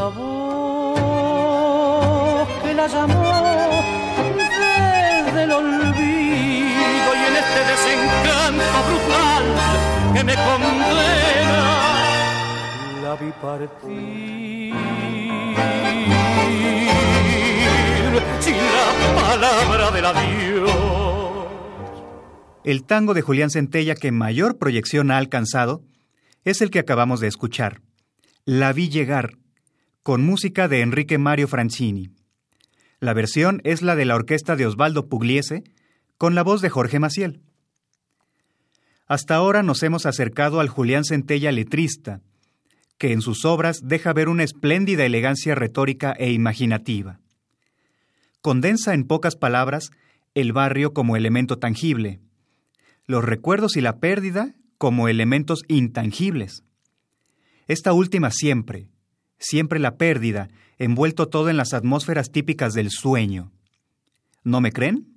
voz 0.10 1.00
que 2.64 2.74
la 2.74 2.88
llamó 2.88 3.34
desde 4.38 5.44
el 5.44 5.52
olvido 5.52 7.10
y 7.16 7.24
en 7.30 7.36
este 7.44 7.60
desencanto 7.72 8.78
brutal 8.88 9.44
que 10.14 10.24
me 10.24 10.36
condena 10.36 11.80
la 13.04 13.16
vi 13.16 13.32
partir 13.42 14.74
sin 18.40 18.56
la 18.56 18.88
palabra 19.16 19.92
del 19.92 20.06
adiós. 20.06 20.72
El 22.64 22.84
tango 22.84 23.14
de 23.14 23.22
Julián 23.22 23.50
Centella 23.50 23.96
que 23.96 24.12
mayor 24.12 24.58
proyección 24.58 25.12
ha 25.12 25.18
alcanzado 25.18 25.82
es 26.44 26.62
el 26.62 26.72
que 26.72 26.80
acabamos 26.80 27.20
de 27.20 27.28
escuchar, 27.28 27.82
La 28.46 28.74
vi 28.74 28.90
llegar, 28.90 29.38
con 30.04 30.24
música 30.24 30.68
de 30.68 30.82
Enrique 30.82 31.18
Mario 31.18 31.48
Francini. 31.48 32.10
La 33.00 33.14
versión 33.14 33.62
es 33.64 33.82
la 33.82 33.96
de 33.96 34.06
la 34.06 34.16
orquesta 34.16 34.56
de 34.56 34.66
Osvaldo 34.66 35.08
Pugliese, 35.08 35.64
con 36.18 36.36
la 36.36 36.44
voz 36.44 36.62
de 36.62 36.70
Jorge 36.70 37.00
Maciel. 37.00 37.42
Hasta 39.08 39.36
ahora 39.36 39.64
nos 39.64 39.84
hemos 39.84 40.06
acercado 40.06 40.60
al 40.60 40.70
Julián 40.70 41.04
Centella 41.04 41.52
letrista, 41.52 42.22
que 42.98 43.12
en 43.12 43.22
sus 43.22 43.46
obras 43.46 43.80
deja 43.84 44.14
ver 44.14 44.30
una 44.30 44.44
espléndida 44.44 45.06
elegancia 45.06 45.56
retórica 45.56 46.12
e 46.12 46.32
imaginativa. 46.32 47.20
Condensa 48.42 48.94
en 48.94 49.06
pocas 49.06 49.36
palabras 49.36 49.92
el 50.36 50.54
barrio 50.54 50.94
como 50.94 51.18
elemento 51.18 51.58
tangible, 51.58 52.20
los 53.06 53.24
recuerdos 53.24 53.76
y 53.78 53.82
la 53.82 54.00
pérdida 54.00 54.54
como 54.78 55.08
elementos 55.08 55.64
intangibles. 55.68 56.64
Esta 57.68 57.94
última 57.94 58.32
siempre, 58.32 58.90
siempre 59.40 59.80
la 59.80 59.98
pérdida, 59.98 60.50
envuelto 60.78 61.28
todo 61.28 61.50
en 61.50 61.58
las 61.58 61.74
atmósferas 61.74 62.32
típicas 62.32 62.74
del 62.74 62.90
sueño. 62.92 63.52
¿No 64.44 64.62
me 64.62 64.72
creen? 64.72 65.08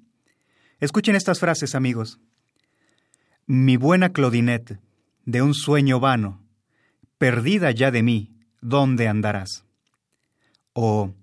Escuchen 0.80 1.14
estas 1.14 1.38
frases, 1.38 1.74
amigos. 1.74 2.18
Mi 3.46 3.76
buena 3.76 4.12
Claudinette, 4.12 4.78
de 5.24 5.42
un 5.42 5.54
sueño 5.54 6.00
vano, 6.00 6.42
perdida 7.18 7.70
ya 7.70 7.90
de 7.90 8.02
mí, 8.02 8.32
¿dónde 8.60 9.08
andarás? 9.08 9.64
O, 10.72 11.14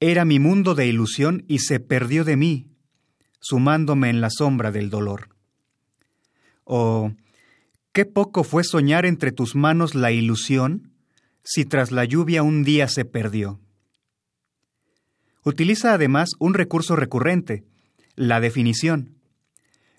era 0.00 0.24
mi 0.24 0.38
mundo 0.38 0.74
de 0.74 0.86
ilusión 0.86 1.44
y 1.46 1.60
se 1.60 1.78
perdió 1.78 2.24
de 2.24 2.36
mí, 2.36 2.66
sumándome 3.38 4.10
en 4.10 4.20
la 4.20 4.30
sombra 4.30 4.72
del 4.72 4.90
dolor. 4.90 5.28
O, 6.64 7.12
qué 7.92 8.04
poco 8.04 8.44
fue 8.44 8.64
soñar 8.64 9.06
entre 9.06 9.30
tus 9.30 9.54
manos 9.54 9.94
la 9.94 10.10
ilusión, 10.10 10.91
si 11.44 11.64
tras 11.64 11.90
la 11.90 12.04
lluvia 12.04 12.42
un 12.42 12.64
día 12.64 12.88
se 12.88 13.04
perdió. 13.04 13.60
Utiliza 15.44 15.94
además 15.94 16.30
un 16.38 16.54
recurso 16.54 16.96
recurrente, 16.96 17.64
la 18.14 18.40
definición. 18.40 19.16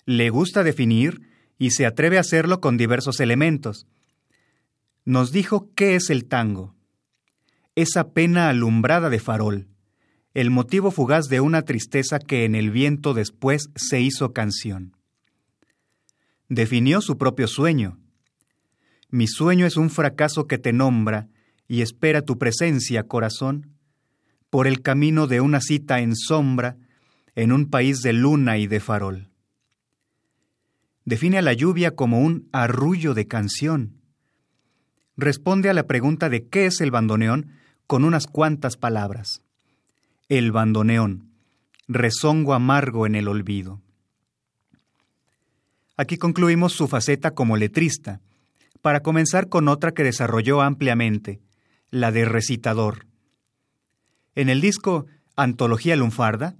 Le 0.05 0.29
gusta 0.29 0.63
definir 0.63 1.21
y 1.57 1.71
se 1.71 1.85
atreve 1.85 2.17
a 2.17 2.21
hacerlo 2.21 2.61
con 2.61 2.77
diversos 2.77 3.19
elementos, 3.19 3.87
nos 5.05 5.31
dijo 5.31 5.69
qué 5.75 5.95
es 5.95 6.09
el 6.09 6.25
tango. 6.25 6.75
Esa 7.75 8.11
pena 8.13 8.49
alumbrada 8.49 9.09
de 9.09 9.19
farol, 9.19 9.67
el 10.33 10.49
motivo 10.49 10.91
fugaz 10.91 11.27
de 11.27 11.41
una 11.41 11.63
tristeza 11.63 12.19
que 12.19 12.45
en 12.45 12.55
el 12.55 12.71
viento 12.71 13.13
después 13.13 13.69
se 13.75 13.99
hizo 13.99 14.31
canción. 14.31 14.95
Definió 16.47 17.01
su 17.01 17.17
propio 17.17 17.47
sueño. 17.47 17.99
Mi 19.09 19.27
sueño 19.27 19.65
es 19.65 19.75
un 19.75 19.89
fracaso 19.89 20.47
que 20.47 20.57
te 20.57 20.71
nombra 20.73 21.27
y 21.67 21.81
espera 21.81 22.21
tu 22.21 22.37
presencia, 22.37 23.03
corazón, 23.03 23.71
por 24.49 24.67
el 24.67 24.81
camino 24.81 25.27
de 25.27 25.41
una 25.41 25.61
cita 25.61 25.99
en 25.99 26.15
sombra 26.15 26.77
en 27.35 27.51
un 27.51 27.69
país 27.69 28.01
de 28.01 28.13
luna 28.13 28.57
y 28.57 28.67
de 28.67 28.79
farol. 28.79 29.29
Define 31.05 31.39
a 31.39 31.41
la 31.41 31.53
lluvia 31.53 31.95
como 31.95 32.21
un 32.21 32.47
arrullo 32.51 33.13
de 33.13 33.27
canción 33.27 34.03
responde 35.17 35.69
a 35.69 35.73
la 35.73 35.83
pregunta 35.83 36.29
de 36.29 36.47
qué 36.47 36.65
es 36.65 36.81
el 36.81 36.91
bandoneón 36.91 37.51
con 37.87 38.03
unas 38.03 38.27
cuantas 38.27 38.77
palabras. 38.77 39.41
El 40.29 40.51
bandoneón, 40.51 41.29
rezongo 41.87 42.53
amargo 42.53 43.05
en 43.05 43.15
el 43.15 43.27
olvido. 43.27 43.81
Aquí 45.95 46.17
concluimos 46.17 46.73
su 46.73 46.87
faceta 46.87 47.31
como 47.31 47.57
letrista, 47.57 48.19
para 48.81 49.01
comenzar 49.01 49.47
con 49.47 49.67
otra 49.67 49.93
que 49.93 50.03
desarrolló 50.03 50.61
ampliamente, 50.61 51.39
la 51.93 52.11
de 52.11 52.25
recitador. 52.25 53.05
En 54.35 54.49
el 54.49 54.61
disco 54.61 55.05
Antología 55.35 55.95
Lunfarda, 55.95 56.55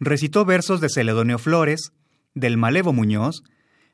recitó 0.00 0.44
versos 0.44 0.80
de 0.80 0.88
Celedonio 0.88 1.38
Flores, 1.38 1.92
del 2.34 2.56
Malevo 2.56 2.92
Muñoz, 2.92 3.44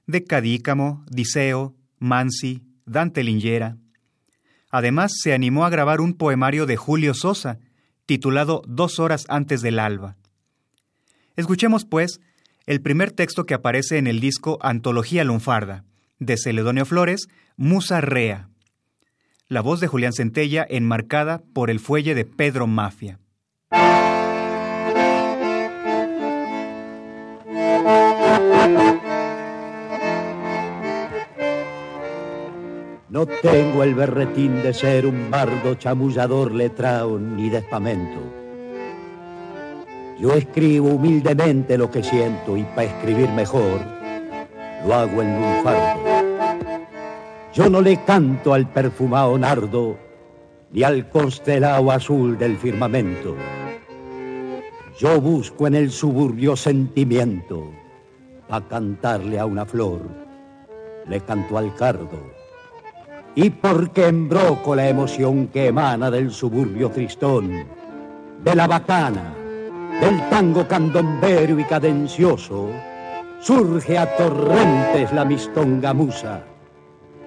de 0.07 0.25
Cadícamo, 0.25 1.05
Diceo, 1.11 1.75
Mansi, 1.99 2.63
Dante 2.87 3.23
Lingera, 3.23 3.77
Además, 4.71 5.13
se 5.21 5.35
animó 5.35 5.65
a 5.65 5.71
grabar 5.71 6.01
un 6.01 6.15
poemario 6.15 6.65
de 6.65 6.77
Julio 6.77 7.13
Sosa, 7.13 7.59
titulado 8.07 8.63
Dos 8.67 9.01
horas 9.01 9.25
antes 9.29 9.63
del 9.63 9.81
alba. 9.81 10.17
Escuchemos, 11.37 11.85
pues, 11.85 12.21
el 12.67 12.81
primer 12.81 13.11
texto 13.11 13.47
que 13.47 13.55
aparece 13.55 13.99
en 13.99 14.07
el 14.07 14.21
disco 14.21 14.59
Antología 14.63 15.25
Lunfarda, 15.25 15.85
de 16.21 16.37
Celedonio 16.37 16.87
Flores, 16.87 17.27
Musa 17.57 18.01
Rea. 18.01 18.50
La 19.53 19.63
voz 19.63 19.81
de 19.81 19.89
Julián 19.89 20.13
Centella 20.13 20.65
enmarcada 20.71 21.43
por 21.53 21.71
el 21.71 21.81
fuelle 21.81 22.15
de 22.15 22.25
Pedro 22.25 22.69
Mafia. 22.69 23.19
No 33.09 33.27
tengo 33.43 33.83
el 33.83 33.97
berretín 33.97 34.63
de 34.63 34.73
ser 34.73 35.05
un 35.05 35.33
bardo 35.33 35.75
chamullador 35.75 36.53
letrao 36.53 37.19
ni 37.19 37.51
de 37.51 37.59
espamento. 37.59 38.21
Yo 40.21 40.33
escribo 40.35 40.91
humildemente 40.91 41.77
lo 41.77 41.91
que 41.91 42.05
siento 42.05 42.57
y 42.57 42.63
para 42.63 42.85
escribir 42.85 43.29
mejor 43.31 43.81
lo 44.87 44.95
hago 44.95 45.23
en 45.23 45.29
un 45.29 45.65
fardo. 45.65 46.00
Yo 47.61 47.69
no 47.69 47.83
le 47.83 48.03
canto 48.05 48.55
al 48.55 48.67
perfumado 48.71 49.37
nardo 49.37 49.99
ni 50.73 50.83
al 50.83 51.11
constelado 51.11 51.91
azul 51.91 52.39
del 52.39 52.57
firmamento. 52.57 53.37
Yo 54.99 55.21
busco 55.21 55.67
en 55.67 55.75
el 55.75 55.91
suburbio 55.91 56.57
sentimiento 56.57 57.71
para 58.49 58.67
cantarle 58.67 59.39
a 59.39 59.45
una 59.45 59.67
flor. 59.67 60.01
Le 61.07 61.21
canto 61.21 61.59
al 61.59 61.75
cardo 61.75 62.33
y 63.35 63.51
porque 63.51 64.07
embroco 64.07 64.75
la 64.75 64.89
emoción 64.89 65.49
que 65.49 65.67
emana 65.67 66.11
del 66.11 66.31
suburbio 66.31 66.89
tristón, 66.89 67.67
de 68.43 68.55
la 68.55 68.67
bacana, 68.67 69.35
del 70.01 70.31
tango 70.31 70.67
candombero 70.67 71.61
y 71.61 71.65
cadencioso, 71.65 72.71
surge 73.39 73.99
a 73.99 74.17
torrentes 74.17 75.13
la 75.13 75.27
mistonga 75.27 75.93
musa. 75.93 76.43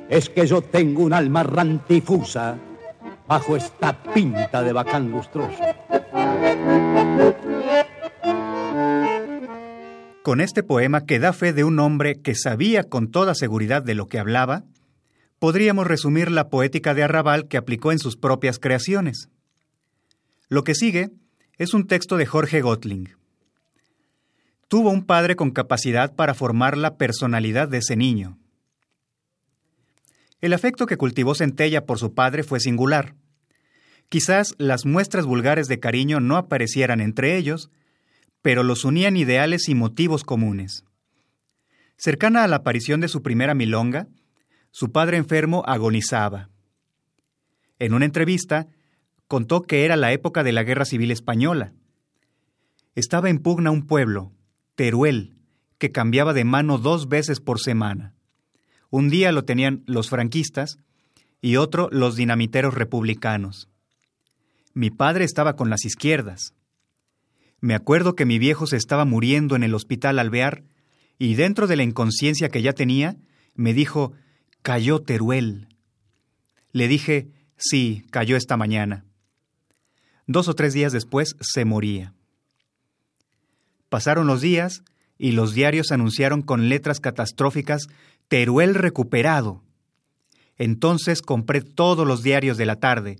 Es 0.09 0.29
que 0.29 0.45
yo 0.45 0.61
tengo 0.61 1.03
un 1.03 1.13
alma 1.13 1.43
rantifusa 1.43 2.57
bajo 3.27 3.55
esta 3.55 4.03
pinta 4.13 4.61
de 4.61 4.73
bacán 4.73 5.11
lustroso. 5.11 5.63
Con 10.23 10.39
este 10.39 10.63
poema 10.63 11.05
que 11.05 11.19
da 11.19 11.33
fe 11.33 11.51
de 11.51 11.63
un 11.63 11.79
hombre 11.79 12.21
que 12.21 12.35
sabía 12.35 12.83
con 12.83 13.11
toda 13.11 13.35
seguridad 13.35 13.83
de 13.83 13.93
lo 13.93 14.07
que 14.07 14.19
hablaba, 14.19 14.63
podríamos 15.39 15.85
resumir 15.85 16.31
la 16.31 16.47
poética 16.47 16.93
de 16.93 17.03
Arrabal 17.03 17.47
que 17.49 17.57
aplicó 17.57 17.91
en 17.91 17.99
sus 17.99 18.15
propias 18.15 18.59
creaciones. 18.59 19.29
Lo 20.47 20.63
que 20.63 20.75
sigue 20.75 21.11
es 21.57 21.73
un 21.73 21.87
texto 21.87 22.15
de 22.15 22.25
Jorge 22.25 22.61
Gotling. 22.61 23.09
Tuvo 24.69 24.89
un 24.89 25.05
padre 25.05 25.35
con 25.35 25.51
capacidad 25.51 26.15
para 26.15 26.33
formar 26.33 26.77
la 26.77 26.95
personalidad 26.95 27.67
de 27.67 27.79
ese 27.79 27.95
niño. 27.95 28.37
El 30.43 30.51
afecto 30.51 30.87
que 30.87 30.97
cultivó 30.97 31.35
Centella 31.35 31.85
por 31.85 31.99
su 31.99 32.13
padre 32.13 32.43
fue 32.43 32.59
singular. 32.59 33.15
Quizás 34.09 34.55
las 34.57 34.85
muestras 34.85 35.25
vulgares 35.25 35.69
de 35.69 35.79
cariño 35.79 36.19
no 36.19 36.35
aparecieran 36.35 36.99
entre 36.99 37.37
ellos, 37.37 37.71
pero 38.41 38.61
los 38.61 38.83
unían 38.83 39.15
ideales 39.15 39.69
y 39.69 39.73
motivos 39.73 40.25
comunes. 40.25 40.83
Cercana 41.95 42.43
a 42.43 42.49
la 42.49 42.57
aparición 42.57 42.99
de 42.99 43.07
su 43.07 43.21
primera 43.21 43.53
milonga, 43.53 44.09
su 44.69 44.91
padre 44.91 45.15
enfermo 45.15 45.63
agonizaba. 45.65 46.49
En 47.79 47.93
una 47.93 48.03
entrevista, 48.03 48.67
contó 49.29 49.61
que 49.61 49.85
era 49.85 49.95
la 49.95 50.11
época 50.11 50.43
de 50.43 50.51
la 50.51 50.63
Guerra 50.63 50.83
Civil 50.83 51.11
Española. 51.11 51.71
Estaba 52.95 53.29
en 53.29 53.39
pugna 53.39 53.71
un 53.71 53.87
pueblo, 53.87 54.33
Teruel, 54.75 55.37
que 55.77 55.93
cambiaba 55.93 56.33
de 56.33 56.43
mano 56.43 56.79
dos 56.79 57.07
veces 57.07 57.39
por 57.39 57.61
semana. 57.61 58.13
Un 58.95 59.09
día 59.09 59.31
lo 59.31 59.43
tenían 59.43 59.81
los 59.87 60.11
franquistas 60.11 60.77
y 61.41 61.55
otro 61.55 61.89
los 61.91 62.15
dinamiteros 62.15 62.75
republicanos. 62.75 63.67
Mi 64.75 64.91
padre 64.91 65.25
estaba 65.25 65.55
con 65.55 65.71
las 65.71 65.83
izquierdas. 65.83 66.53
Me 67.59 67.73
acuerdo 67.73 68.13
que 68.13 68.27
mi 68.27 68.37
viejo 68.37 68.67
se 68.67 68.77
estaba 68.77 69.03
muriendo 69.03 69.55
en 69.55 69.63
el 69.63 69.73
hospital 69.73 70.19
alvear 70.19 70.61
y 71.17 71.33
dentro 71.33 71.65
de 71.65 71.75
la 71.75 71.81
inconsciencia 71.81 72.49
que 72.49 72.61
ya 72.61 72.73
tenía, 72.73 73.17
me 73.55 73.73
dijo, 73.73 74.13
cayó 74.61 75.01
Teruel. 75.01 75.69
Le 76.71 76.87
dije, 76.87 77.31
sí, 77.57 78.05
cayó 78.11 78.37
esta 78.37 78.57
mañana. 78.57 79.05
Dos 80.27 80.47
o 80.47 80.53
tres 80.53 80.73
días 80.75 80.93
después 80.93 81.35
se 81.41 81.65
moría. 81.65 82.13
Pasaron 83.89 84.27
los 84.27 84.41
días 84.41 84.83
y 85.17 85.31
los 85.31 85.53
diarios 85.53 85.91
anunciaron 85.91 86.41
con 86.41 86.69
letras 86.69 86.99
catastróficas 86.99 87.87
Teruel 88.27 88.75
recuperado. 88.75 89.63
Entonces 90.57 91.21
compré 91.21 91.61
todos 91.61 92.07
los 92.07 92.23
diarios 92.23 92.57
de 92.57 92.65
la 92.65 92.77
tarde, 92.77 93.17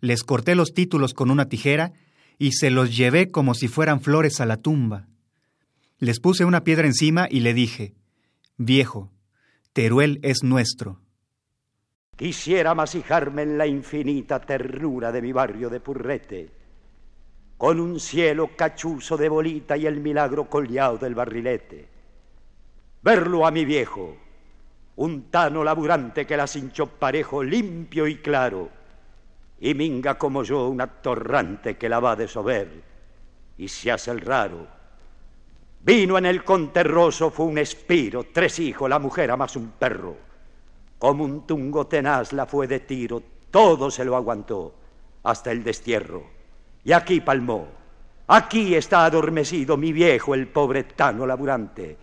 les 0.00 0.22
corté 0.22 0.54
los 0.54 0.74
títulos 0.74 1.14
con 1.14 1.30
una 1.30 1.48
tijera 1.48 1.92
y 2.38 2.52
se 2.52 2.70
los 2.70 2.96
llevé 2.96 3.30
como 3.30 3.54
si 3.54 3.68
fueran 3.68 4.00
flores 4.00 4.40
a 4.40 4.46
la 4.46 4.56
tumba. 4.56 5.06
Les 5.98 6.20
puse 6.20 6.44
una 6.44 6.64
piedra 6.64 6.86
encima 6.86 7.26
y 7.30 7.40
le 7.40 7.54
dije, 7.54 7.94
Viejo, 8.56 9.12
Teruel 9.72 10.20
es 10.22 10.42
nuestro. 10.42 11.00
Quisiera 12.16 12.74
masijarme 12.74 13.42
en 13.42 13.58
la 13.58 13.66
infinita 13.66 14.40
ternura 14.40 15.10
de 15.10 15.22
mi 15.22 15.32
barrio 15.32 15.70
de 15.70 15.80
Purrete 15.80 16.64
con 17.56 17.80
un 17.80 18.00
cielo 18.00 18.50
cachuzo 18.56 19.16
de 19.16 19.28
bolita 19.28 19.76
y 19.76 19.86
el 19.86 20.00
milagro 20.00 20.48
colleado 20.48 20.98
del 20.98 21.14
barrilete. 21.14 21.88
Verlo 23.02 23.46
a 23.46 23.50
mi 23.50 23.64
viejo, 23.64 24.16
un 24.96 25.30
tano 25.30 25.64
laburante 25.64 26.26
que 26.26 26.36
las 26.36 26.54
hinchó 26.56 26.86
parejo, 26.86 27.42
limpio 27.42 28.06
y 28.06 28.16
claro, 28.16 28.68
y 29.60 29.74
minga 29.74 30.16
como 30.18 30.42
yo 30.42 30.68
un 30.68 30.82
torrante 31.02 31.76
que 31.76 31.88
la 31.88 32.00
va 32.00 32.14
de 32.16 32.28
sober 32.28 32.68
y 33.56 33.68
se 33.68 33.90
hace 33.90 34.10
el 34.10 34.20
raro. 34.20 34.66
Vino 35.80 36.16
en 36.16 36.26
el 36.26 36.44
conterroso, 36.44 37.30
fue 37.30 37.46
un 37.46 37.58
espiro, 37.58 38.26
tres 38.32 38.58
hijos, 38.58 38.88
la 38.88 38.98
mujer 38.98 39.30
a 39.30 39.36
más 39.36 39.54
un 39.56 39.72
perro. 39.72 40.16
Como 40.98 41.24
un 41.24 41.46
tungo 41.46 41.86
tenaz 41.86 42.32
la 42.32 42.46
fue 42.46 42.66
de 42.66 42.80
tiro, 42.80 43.22
todo 43.50 43.90
se 43.90 44.04
lo 44.04 44.16
aguantó, 44.16 44.74
hasta 45.22 45.52
el 45.52 45.62
destierro. 45.62 46.24
Y 46.84 46.92
aquí 46.92 47.20
palmó. 47.20 47.68
Aquí 48.26 48.74
está 48.74 49.04
adormecido 49.04 49.76
mi 49.76 49.92
viejo, 49.92 50.34
el 50.34 50.48
pobre 50.48 50.84
tano 50.84 51.26
laburante. 51.26 51.98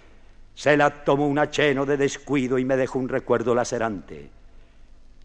Se 0.61 0.77
la 0.77 1.03
tomó 1.03 1.27
un 1.27 1.39
acheno 1.39 1.87
de 1.87 1.97
descuido 1.97 2.59
y 2.59 2.65
me 2.65 2.77
dejó 2.77 2.99
un 2.99 3.09
recuerdo 3.09 3.55
lacerante. 3.55 4.29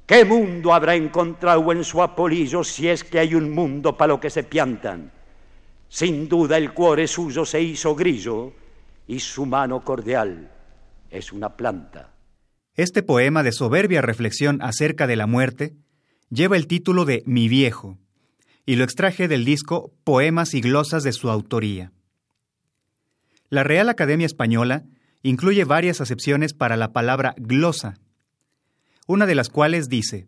¿Qué 0.06 0.24
mundo 0.24 0.72
habrá 0.72 0.94
encontrado 0.94 1.72
en 1.72 1.84
su 1.84 2.02
apolillo 2.02 2.64
si 2.64 2.88
es 2.88 3.04
que 3.04 3.18
hay 3.18 3.34
un 3.34 3.50
mundo 3.50 3.98
para 3.98 4.14
lo 4.14 4.18
que 4.18 4.30
se 4.30 4.44
piantan? 4.44 5.12
Sin 5.90 6.26
duda 6.26 6.56
el 6.56 6.72
cuore 6.72 7.06
suyo 7.06 7.44
se 7.44 7.60
hizo 7.60 7.94
grillo 7.94 8.54
y 9.06 9.20
su 9.20 9.44
mano 9.44 9.84
cordial 9.84 10.50
es 11.10 11.30
una 11.34 11.54
planta. 11.54 12.14
Este 12.74 13.02
poema 13.02 13.42
de 13.42 13.52
soberbia 13.52 14.00
reflexión 14.00 14.62
acerca 14.62 15.06
de 15.06 15.16
la 15.16 15.26
muerte 15.26 15.74
lleva 16.30 16.56
el 16.56 16.66
título 16.66 17.04
de 17.04 17.22
Mi 17.26 17.50
viejo 17.50 17.98
y 18.64 18.76
lo 18.76 18.84
extraje 18.84 19.28
del 19.28 19.44
disco 19.44 19.92
Poemas 20.02 20.54
y 20.54 20.62
Glosas 20.62 21.02
de 21.02 21.12
su 21.12 21.28
autoría. 21.28 21.92
La 23.50 23.64
Real 23.64 23.90
Academia 23.90 24.24
Española 24.24 24.86
incluye 25.22 25.64
varias 25.64 26.00
acepciones 26.00 26.54
para 26.54 26.76
la 26.76 26.92
palabra 26.92 27.34
glosa, 27.38 27.98
una 29.06 29.26
de 29.26 29.34
las 29.34 29.48
cuales 29.48 29.88
dice, 29.88 30.26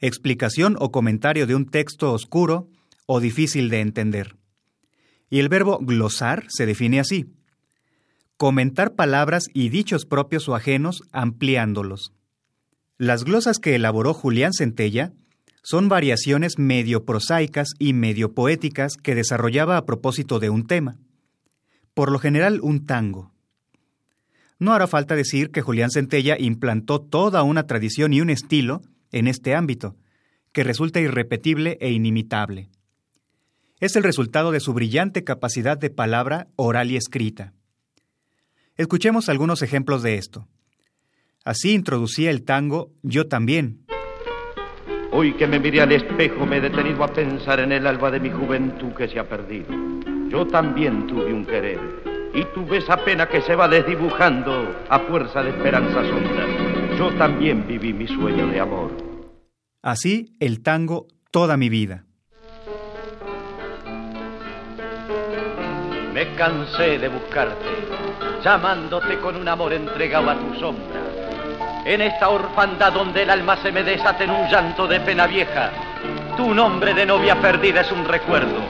explicación 0.00 0.76
o 0.78 0.90
comentario 0.90 1.46
de 1.46 1.54
un 1.54 1.66
texto 1.66 2.12
oscuro 2.12 2.68
o 3.06 3.20
difícil 3.20 3.70
de 3.70 3.80
entender. 3.80 4.36
Y 5.30 5.38
el 5.40 5.48
verbo 5.48 5.78
glosar 5.80 6.44
se 6.48 6.66
define 6.66 7.00
así, 7.00 7.26
comentar 8.36 8.94
palabras 8.94 9.44
y 9.54 9.70
dichos 9.70 10.04
propios 10.04 10.48
o 10.48 10.54
ajenos 10.54 11.02
ampliándolos. 11.12 12.12
Las 12.98 13.24
glosas 13.24 13.58
que 13.58 13.74
elaboró 13.74 14.14
Julián 14.14 14.52
Centella 14.52 15.12
son 15.62 15.88
variaciones 15.88 16.58
medio 16.58 17.04
prosaicas 17.04 17.70
y 17.78 17.92
medio 17.92 18.34
poéticas 18.34 18.96
que 18.96 19.14
desarrollaba 19.14 19.76
a 19.76 19.84
propósito 19.84 20.38
de 20.38 20.48
un 20.48 20.66
tema, 20.66 20.96
por 21.92 22.12
lo 22.12 22.18
general 22.18 22.60
un 22.62 22.86
tango. 22.86 23.32
No 24.58 24.72
hará 24.72 24.86
falta 24.86 25.14
decir 25.14 25.50
que 25.50 25.62
Julián 25.62 25.90
Centella 25.90 26.36
implantó 26.38 27.00
toda 27.00 27.42
una 27.42 27.66
tradición 27.66 28.12
y 28.12 28.20
un 28.20 28.30
estilo 28.30 28.82
en 29.12 29.28
este 29.28 29.54
ámbito, 29.54 29.96
que 30.52 30.64
resulta 30.64 31.00
irrepetible 31.00 31.76
e 31.80 31.90
inimitable. 31.90 32.70
Es 33.78 33.96
el 33.96 34.02
resultado 34.02 34.52
de 34.52 34.60
su 34.60 34.72
brillante 34.72 35.24
capacidad 35.24 35.76
de 35.76 35.90
palabra 35.90 36.48
oral 36.56 36.90
y 36.90 36.96
escrita. 36.96 37.52
Escuchemos 38.76 39.28
algunos 39.28 39.62
ejemplos 39.62 40.02
de 40.02 40.16
esto. 40.16 40.48
Así 41.44 41.72
introducía 41.72 42.30
el 42.30 42.42
tango 42.42 42.90
Yo 43.02 43.28
también, 43.28 43.86
Hoy 45.18 45.32
que 45.32 45.46
me 45.46 45.58
miré 45.58 45.80
al 45.80 45.92
espejo 45.92 46.44
me 46.44 46.58
he 46.58 46.60
detenido 46.60 47.02
a 47.02 47.08
pensar 47.08 47.60
en 47.60 47.72
el 47.72 47.86
alba 47.86 48.10
de 48.10 48.20
mi 48.20 48.28
juventud 48.28 48.92
que 48.92 49.08
se 49.08 49.18
ha 49.18 49.26
perdido. 49.26 49.68
Yo 50.28 50.46
también 50.46 51.06
tuve 51.06 51.32
un 51.32 51.46
querer 51.46 52.05
y 52.36 52.44
tuve 52.54 52.76
esa 52.78 52.98
pena 52.98 53.26
que 53.26 53.40
se 53.40 53.56
va 53.56 53.66
desdibujando 53.66 54.84
a 54.90 54.98
fuerza 55.00 55.42
de 55.42 55.50
esperanzas 55.50 56.06
hondas. 56.06 56.98
Yo 56.98 57.10
también 57.14 57.66
viví 57.66 57.94
mi 57.94 58.06
sueño 58.06 58.46
de 58.48 58.60
amor. 58.60 58.90
Así 59.82 60.36
el 60.38 60.62
tango 60.62 61.06
toda 61.30 61.56
mi 61.56 61.70
vida. 61.70 62.04
Me 66.12 66.34
cansé 66.34 66.98
de 66.98 67.08
buscarte, 67.08 67.66
llamándote 68.44 69.18
con 69.18 69.36
un 69.36 69.48
amor 69.48 69.72
entregado 69.72 70.30
a 70.30 70.38
tu 70.38 70.54
sombra 70.60 71.06
en 71.86 72.00
esta 72.00 72.28
orfandad 72.28 72.92
donde 72.92 73.22
el 73.22 73.30
alma 73.30 73.56
se 73.62 73.70
me 73.70 73.84
desata 73.84 74.24
en 74.24 74.30
un 74.30 74.48
llanto 74.50 74.88
de 74.88 74.98
pena 75.00 75.26
vieja. 75.28 75.70
Tu 76.36 76.52
nombre 76.52 76.92
de 76.92 77.06
novia 77.06 77.40
perdida 77.40 77.82
es 77.82 77.92
un 77.92 78.04
recuerdo, 78.04 78.60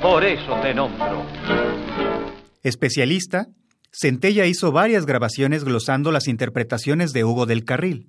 por 0.00 0.24
eso 0.24 0.54
te 0.62 0.72
nombro. 0.72 1.26
Especialista, 2.66 3.46
Centella 3.92 4.44
hizo 4.44 4.72
varias 4.72 5.06
grabaciones 5.06 5.62
glosando 5.62 6.10
las 6.10 6.26
interpretaciones 6.26 7.12
de 7.12 7.22
Hugo 7.22 7.46
del 7.46 7.64
Carril. 7.64 8.08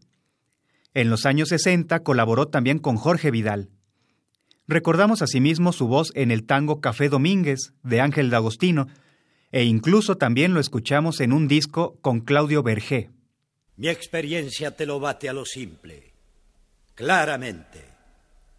En 0.96 1.12
los 1.12 1.28
años 1.28 1.50
60 1.50 2.02
colaboró 2.02 2.48
también 2.48 2.80
con 2.80 2.96
Jorge 2.96 3.30
Vidal. 3.30 3.70
Recordamos 4.68 5.22
asimismo 5.22 5.74
su 5.74 5.88
voz 5.88 6.12
en 6.16 6.32
el 6.32 6.48
tango 6.48 6.82
Café 6.82 7.08
Domínguez 7.08 7.74
de 7.84 8.02
Ángel 8.02 8.32
D'Agostino, 8.32 8.88
e 9.52 9.64
incluso 9.64 10.18
también 10.18 10.56
lo 10.56 10.60
escuchamos 10.60 11.22
en 11.22 11.34
un 11.34 11.48
disco 11.48 12.00
con 12.02 12.22
Claudio 12.22 12.64
Bergé. 12.64 13.12
Mi 13.76 13.90
experiencia 13.90 14.76
te 14.76 14.88
lo 14.88 15.00
bate 15.00 15.30
a 15.30 15.34
lo 15.34 15.46
simple. 15.46 16.16
Claramente. 16.96 17.86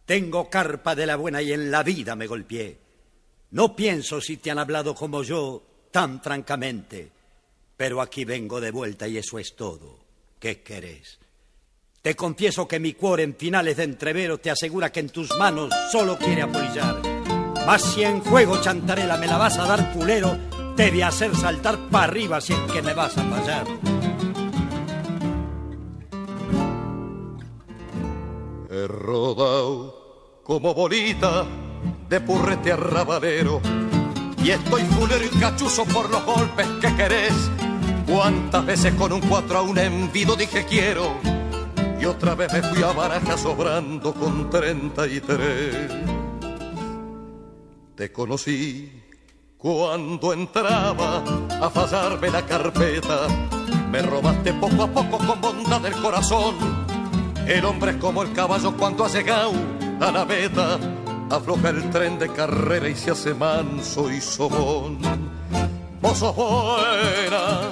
Tengo 0.07 0.49
carpa 0.49 0.95
de 0.95 1.07
la 1.07 1.17
buena 1.17 1.43
y 1.43 1.53
en 1.53 1.73
la 1.73 1.83
vida 1.83 2.15
me 2.15 2.29
golpeé. 2.29 2.79
No 3.51 3.75
pienso 3.75 4.21
si 4.21 4.37
te 4.37 4.53
han 4.53 4.61
hablado 4.61 4.95
como 4.95 5.25
yo, 5.25 5.68
tan 5.91 6.21
francamente. 6.21 7.11
Pero 7.77 8.01
aquí 8.01 8.25
vengo 8.25 8.61
de 8.61 8.71
vuelta 8.71 9.07
y 9.07 9.19
eso 9.19 9.39
es 9.39 9.55
todo. 9.55 9.99
¿Qué 10.39 10.63
querés? 10.63 11.19
Te 12.03 12.15
confieso 12.15 12.67
que 12.67 12.81
mi 12.81 12.95
cuore 12.95 13.23
en 13.23 13.35
finales 13.35 13.77
de 13.77 13.85
entrevero 13.85 14.39
te 14.39 14.51
asegura 14.51 14.91
que 14.91 15.01
en 15.01 15.11
tus 15.11 15.31
manos 15.37 15.73
solo 15.91 16.17
quiere 16.17 16.43
apoyar. 16.43 17.03
Mas 17.67 17.83
si 17.83 18.03
en 18.03 18.21
juego 18.21 18.61
chantarela 18.61 19.17
me 19.17 19.27
la 19.27 19.37
vas 19.37 19.59
a 19.59 19.67
dar 19.67 19.93
pulero, 19.93 20.39
te 20.77 20.91
voy 20.91 21.03
a 21.03 21.09
hacer 21.09 21.35
saltar 21.37 21.79
para 21.91 22.05
arriba 22.05 22.41
si 22.41 22.53
es 22.53 22.61
que 22.73 22.83
me 22.83 22.95
vas 22.95 23.19
a 23.19 23.25
fallar. 23.25 23.67
He 28.71 28.87
rodado 28.87 30.41
como 30.45 30.73
bolita 30.73 31.47
de 32.09 32.21
purrete 32.21 32.73
arrabalero 32.73 33.61
y 34.43 34.51
estoy 34.51 34.83
fulero 34.83 35.25
y 35.25 35.29
cachuzo 35.39 35.85
por 35.85 36.11
los 36.11 36.25
golpes 36.25 36.67
que 36.81 36.95
querés. 36.97 37.51
Cuántas 38.07 38.65
veces 38.65 38.95
con 38.95 39.13
un 39.13 39.21
cuatro 39.21 39.59
a 39.59 39.63
un 39.63 39.79
envido 39.79 40.37
dije 40.37 40.65
quiero 40.67 41.15
y 42.01 42.05
otra 42.05 42.35
vez 42.35 42.53
me 42.53 42.63
fui 42.63 42.83
a 42.83 42.93
baraja 42.93 43.37
sobrando 43.37 44.15
con 44.15 44.49
treinta 44.51 45.07
y 45.07 45.21
tres. 45.21 45.93
Te 47.95 48.13
conocí 48.13 48.93
cuando 49.57 50.33
entraba 50.33 51.23
a 51.61 51.69
fallarme 51.69 52.31
la 52.31 52.47
carpeta, 52.47 53.27
me 53.91 54.01
robaste 54.03 54.53
poco 54.55 54.85
a 54.85 54.87
poco 54.87 55.19
con 55.19 55.41
bondad 55.41 55.81
del 55.81 55.95
corazón 55.95 56.89
el 57.49 57.65
hombre 57.65 57.93
es 57.93 57.97
como 57.97 58.23
el 58.23 58.33
caballo 58.35 58.77
cuando 58.77 59.07
ha 59.07 59.09
llegado 59.09 59.53
a 60.01 60.13
la 60.13 60.27
meta, 60.27 60.79
afloja 61.31 61.71
el 61.71 61.91
tren 61.91 62.19
de 62.19 62.29
carrera 62.31 62.89
y 62.89 62.95
se 62.95 63.11
hace 63.11 63.35
manso 63.35 64.11
y 64.11 64.21
sobón. 64.21 64.99
Vos 66.01 66.19
sos 66.19 66.35
buena, 66.35 67.71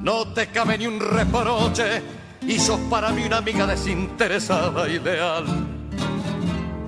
no 0.00 0.32
te 0.32 0.48
cabe 0.48 0.78
ni 0.78 0.86
un 0.86 1.00
reproche 1.00 2.02
y 2.42 2.58
sos 2.58 2.80
para 2.90 3.10
mí 3.10 3.24
una 3.24 3.38
amiga 3.38 3.66
desinteresada 3.66 4.88
ideal, 4.88 5.44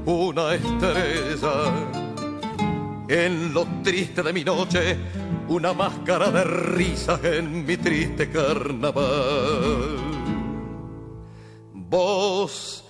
una 0.05 0.55
estrella 0.55 1.72
en 3.09 3.55
lo 3.55 3.66
triste 3.83 4.22
de 4.22 4.33
mi 4.33 4.44
noche, 4.44 4.96
una 5.48 5.72
máscara 5.72 6.31
de 6.31 6.44
risas 6.44 7.22
en 7.24 7.64
mi 7.64 7.76
triste 7.76 8.31
carnaval. 8.31 9.96
Vos, 11.72 12.85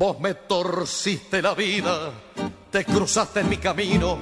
vos 0.00 0.18
me 0.18 0.32
torciste 0.32 1.42
la 1.42 1.52
vida, 1.52 2.10
te 2.70 2.86
cruzaste 2.86 3.40
en 3.40 3.50
mi 3.50 3.58
camino 3.58 4.18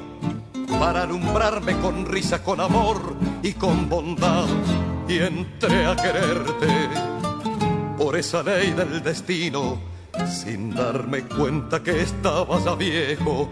para 0.81 1.05
alumbrarme 1.05 1.79
con 1.79 2.05
risa, 2.05 2.43
con 2.43 2.61
amor 2.61 3.15
y 3.45 3.53
con 3.53 3.89
bondad. 3.89 4.49
Y 5.09 5.19
entré 5.19 5.87
a 5.87 5.95
quererte 5.95 6.67
por 7.97 8.17
esa 8.17 8.43
ley 8.43 8.73
del 8.73 9.01
destino, 9.05 9.79
sin 10.29 10.75
darme 10.75 11.23
cuenta 11.23 11.81
que 11.81 12.03
estabas 12.03 12.65
ya 12.65 12.75
viejo 12.75 13.49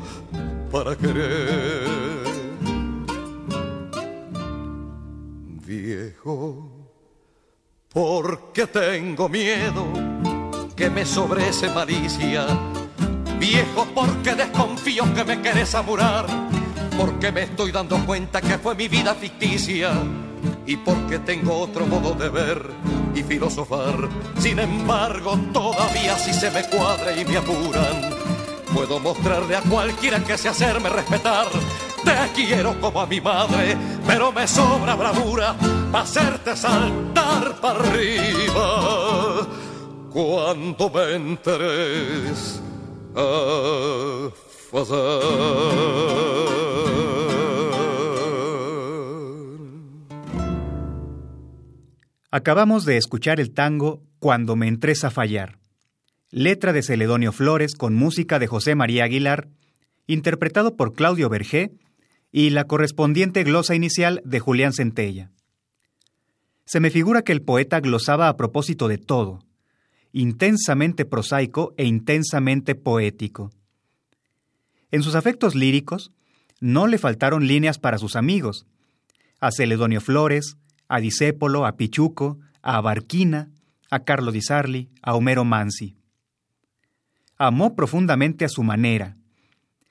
para 0.73 0.97
querer. 0.97 1.87
Viejo, 5.65 6.91
porque 7.93 8.67
tengo 8.67 9.29
miedo 9.29 10.16
que 10.77 10.91
me 10.91 11.07
sobrese 11.07 11.71
malicia. 11.71 12.47
Viejo, 13.39 13.87
porque 13.95 14.35
desconfío 14.35 15.13
que 15.15 15.25
me 15.25 15.41
querés 15.41 15.75
amurar. 15.75 16.27
Porque 16.97 17.33
me 17.33 17.43
estoy 17.45 17.73
dando 17.73 17.99
cuenta 18.05 18.41
que 18.41 18.59
fue 18.59 18.75
mi 18.75 18.87
vida 18.87 19.15
ficticia. 19.15 19.93
Y 20.67 20.77
porque 20.77 21.19
tengo 21.21 21.59
otro 21.59 21.87
modo 21.87 22.13
de 22.13 22.29
ver 22.29 22.71
y 23.15 23.23
filosofar. 23.23 24.09
Sin 24.39 24.59
embargo, 24.59 25.39
todavía 25.53 26.17
si 26.19 26.33
se 26.33 26.51
me 26.51 26.63
cuadra 26.65 27.13
y 27.13 27.25
me 27.25 27.39
apuran 27.39 28.27
Puedo 28.75 29.01
mostrarle 29.01 29.57
a 29.57 29.63
cualquiera 29.63 30.21
que 30.21 30.37
se 30.37 30.51
hacerme 30.51 30.91
respetar. 30.91 31.47
Te 32.05 32.13
quiero 32.35 32.79
como 32.79 33.01
a 33.01 33.07
mi 33.07 33.23
madre, 33.23 33.75
pero 34.07 34.31
me 34.33 34.47
sobra 34.47 34.95
bravura 34.95 35.57
para 35.91 36.05
hacerte 36.05 36.55
saltar 36.55 37.59
para 37.59 37.81
arriba. 37.81 39.47
Cuando 40.17 40.89
me 40.89 41.15
enteres 41.15 42.63
a 43.15 44.31
Acabamos 52.31 52.87
de 52.87 52.97
escuchar 52.97 53.41
el 53.41 53.53
tango 53.53 54.01
Cuando 54.19 54.57
me 54.57 54.69
entres 54.69 55.05
a 55.05 55.11
fallar 55.11 55.59
letra 56.31 56.73
de 56.73 56.83
Celedonio 56.83 57.33
Flores 57.33 57.75
con 57.75 57.95
música 57.95 58.39
de 58.39 58.47
José 58.47 58.75
María 58.75 59.05
Aguilar, 59.05 59.49
interpretado 60.07 60.77
por 60.77 60.95
Claudio 60.95 61.29
Bergé, 61.29 61.73
y 62.33 62.49
la 62.49 62.65
correspondiente 62.65 63.45
glosa 63.45 63.75
inicial 63.75 64.23
de 64.25 64.41
Julián 64.41 64.73
Centella. 64.73 65.31
Se 66.65 66.81
me 66.81 66.89
figura 66.89 67.21
que 67.21 67.33
el 67.33 67.43
poeta 67.43 67.81
glosaba 67.81 68.31
a 68.31 68.37
propósito 68.39 68.89
de 68.89 68.97
todo, 68.97 69.41
intensamente 70.19 71.05
prosaico 71.05 71.75
e 71.77 71.85
intensamente 71.85 72.75
poético. 72.75 73.51
En 74.91 75.03
sus 75.03 75.15
afectos 75.15 75.55
líricos, 75.55 76.13
no 76.61 76.87
le 76.87 76.99
faltaron 76.99 77.47
líneas 77.47 77.79
para 77.79 77.99
sus 77.99 78.17
amigos, 78.17 78.67
a 79.41 79.51
Celedonio 79.51 80.01
Flores, 80.01 80.57
a 80.89 81.01
Disépolo, 81.01 81.67
a 81.67 81.77
Pichuco, 81.77 82.39
a 82.63 82.81
Barquina, 82.81 83.51
a 83.91 84.05
Carlo 84.05 84.33
Di 84.33 84.43
Sarli, 84.43 84.89
a 85.03 85.15
Homero 85.15 85.45
Mansi 85.45 85.97
amó 87.39 87.75
profundamente 87.75 88.45
a 88.45 88.49
su 88.49 88.63
manera. 88.63 89.17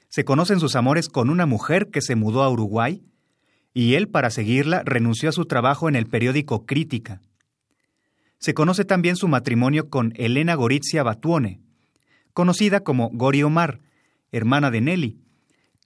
Se 0.09 0.25
conocen 0.25 0.59
sus 0.59 0.75
amores 0.75 1.09
con 1.09 1.29
una 1.29 1.45
mujer 1.45 1.89
que 1.91 2.01
se 2.01 2.15
mudó 2.15 2.43
a 2.43 2.49
Uruguay 2.49 3.03
y 3.73 3.95
él, 3.95 4.07
para 4.07 4.29
seguirla, 4.29 4.83
renunció 4.85 5.29
a 5.29 5.33
su 5.33 5.45
trabajo 5.45 5.89
en 5.89 5.95
el 5.95 6.07
periódico 6.07 6.65
Crítica. 6.65 7.21
Se 8.45 8.53
conoce 8.53 8.85
también 8.85 9.15
su 9.15 9.27
matrimonio 9.27 9.89
con 9.89 10.13
Elena 10.17 10.53
Gorizia 10.53 11.01
Batuone, 11.01 11.61
conocida 12.31 12.81
como 12.81 13.09
Gori 13.11 13.41
Omar, 13.41 13.81
hermana 14.31 14.69
de 14.69 14.81
Nelly, 14.81 15.19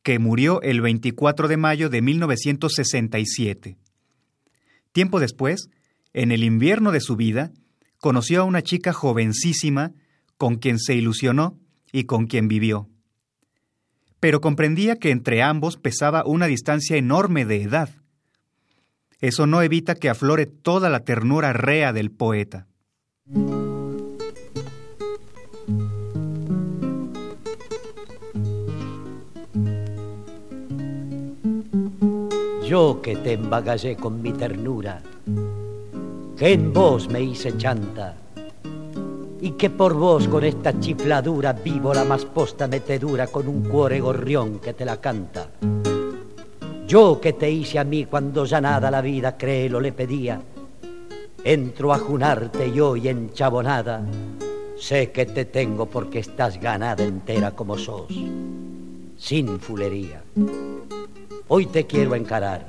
que 0.04 0.20
murió 0.20 0.62
el 0.62 0.82
24 0.82 1.48
de 1.48 1.56
mayo 1.56 1.90
de 1.90 2.02
1967. 2.02 3.78
Tiempo 4.92 5.22
después, 5.22 5.70
en 6.12 6.34
el 6.34 6.44
invierno 6.44 6.92
de 6.92 7.00
su 7.00 7.16
vida, 7.16 7.54
conoció 8.02 8.42
a 8.42 8.44
una 8.44 8.62
chica 8.62 8.92
jovencísima 8.92 9.94
con 10.36 10.58
quien 10.58 10.80
se 10.80 10.96
ilusionó 10.96 11.58
y 11.94 12.04
con 12.04 12.28
quien 12.28 12.50
vivió. 12.50 12.90
Pero 14.20 14.42
comprendía 14.42 14.98
que 14.98 15.12
entre 15.12 15.44
ambos 15.44 15.78
pesaba 15.78 16.26
una 16.26 16.48
distancia 16.48 16.98
enorme 16.98 17.46
de 17.46 17.62
edad. 17.62 17.90
Eso 19.22 19.46
no 19.48 19.62
evita 19.62 19.96
que 19.96 20.10
aflore 20.10 20.46
toda 20.46 20.90
la 20.90 21.02
ternura 21.02 21.52
rea 21.52 21.92
del 21.92 22.10
poeta. 22.10 22.68
Yo 32.66 33.02
que 33.02 33.18
te 33.18 33.34
embagallé 33.34 33.98
con 33.98 34.22
mi 34.22 34.32
ternura, 34.32 35.02
que 36.38 36.54
en 36.54 36.72
vos 36.72 37.10
me 37.10 37.22
hice 37.22 37.58
chanta, 37.58 38.16
y 39.42 39.52
que 39.52 39.70
por 39.70 39.96
vos 39.96 40.30
con 40.30 40.46
esta 40.46 40.80
chifladura 40.80 41.52
vivo 41.52 41.94
la 41.94 42.06
más 42.06 42.24
posta 42.24 42.68
metedura 42.68 43.28
con 43.28 43.50
un 43.50 43.64
cuore 43.64 44.00
gorrión 44.00 44.60
que 44.60 44.74
te 44.74 44.86
la 44.86 45.02
canta. 45.02 45.50
Yo 46.90 47.22
que 47.22 47.34
te 47.34 47.52
hice 47.52 47.78
a 47.78 47.84
mí 47.84 48.06
cuando 48.06 48.46
ya 48.46 48.60
nada 48.60 48.90
la 48.90 49.00
vida 49.00 49.38
créelo 49.38 49.80
le 49.80 49.92
pedía, 49.92 50.42
entro 51.44 51.94
a 51.94 52.00
junarte 52.00 52.68
y 52.68 52.80
hoy 52.80 53.08
enchabonada, 53.08 54.02
sé 54.76 55.12
que 55.12 55.28
te 55.28 55.46
tengo 55.46 55.86
porque 55.86 56.18
estás 56.18 56.60
ganada 56.60 57.04
entera 57.04 57.52
como 57.52 57.78
sos, 57.78 58.12
sin 59.18 59.60
fulería. 59.60 60.24
Hoy 61.50 61.68
te 61.68 61.86
quiero 61.86 62.16
encarar, 62.16 62.66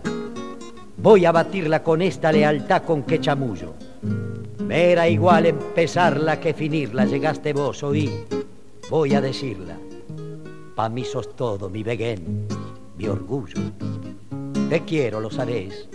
voy 0.98 1.24
a 1.24 1.32
batirla 1.32 1.82
con 1.82 2.02
esta 2.02 2.30
lealtad 2.30 2.82
con 2.82 3.04
que 3.04 3.20
chamullo. 3.20 3.72
Me 4.58 4.92
era 4.92 5.08
igual 5.08 5.46
empezarla 5.46 6.38
que 6.38 6.52
finirla, 6.52 7.06
llegaste 7.06 7.54
vos, 7.54 7.82
oí, 7.82 8.12
voy 8.90 9.14
a 9.14 9.22
decirla. 9.22 9.78
Pa' 10.74 10.90
mí 10.90 11.06
sos 11.06 11.34
todo, 11.34 11.70
mi 11.70 11.82
veguén, 11.82 12.46
mi 12.98 13.06
orgullo. 13.08 13.56
Te 14.70 14.82
quiero, 14.82 15.18
lo 15.18 15.32
sabés, 15.32 15.88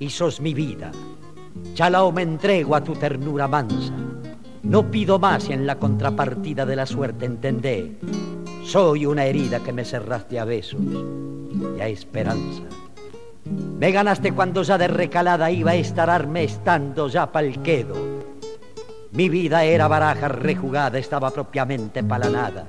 y 0.00 0.10
sos 0.10 0.40
mi 0.40 0.54
vida. 0.54 0.90
Chalao 1.74 2.10
me 2.10 2.22
entrego 2.22 2.74
a 2.74 2.82
tu 2.82 2.94
ternura 2.94 3.46
mansa. 3.46 3.94
No 4.64 4.90
pido 4.90 5.20
más 5.20 5.48
y 5.48 5.52
en 5.52 5.68
la 5.68 5.76
contrapartida 5.76 6.66
de 6.66 6.74
la 6.74 6.84
suerte 6.84 7.26
entendé. 7.26 7.96
Soy 8.64 9.06
una 9.06 9.24
herida 9.24 9.60
que 9.60 9.72
me 9.72 9.84
cerraste 9.84 10.40
a 10.40 10.44
besos 10.44 10.80
y 11.78 11.80
a 11.80 11.86
esperanza. 11.86 12.64
Me 13.78 13.92
ganaste 13.92 14.32
cuando 14.32 14.64
ya 14.64 14.78
de 14.78 14.88
recalada 14.88 15.52
iba 15.52 15.70
a 15.70 15.76
estararme 15.76 16.42
estando 16.42 17.06
ya 17.06 17.30
pa'l 17.30 17.62
quedo. 17.62 17.94
Mi 19.12 19.28
vida 19.28 19.62
era 19.62 19.86
baraja 19.86 20.26
rejugada, 20.26 20.98
estaba 20.98 21.30
propiamente 21.30 22.02
palanada. 22.02 22.66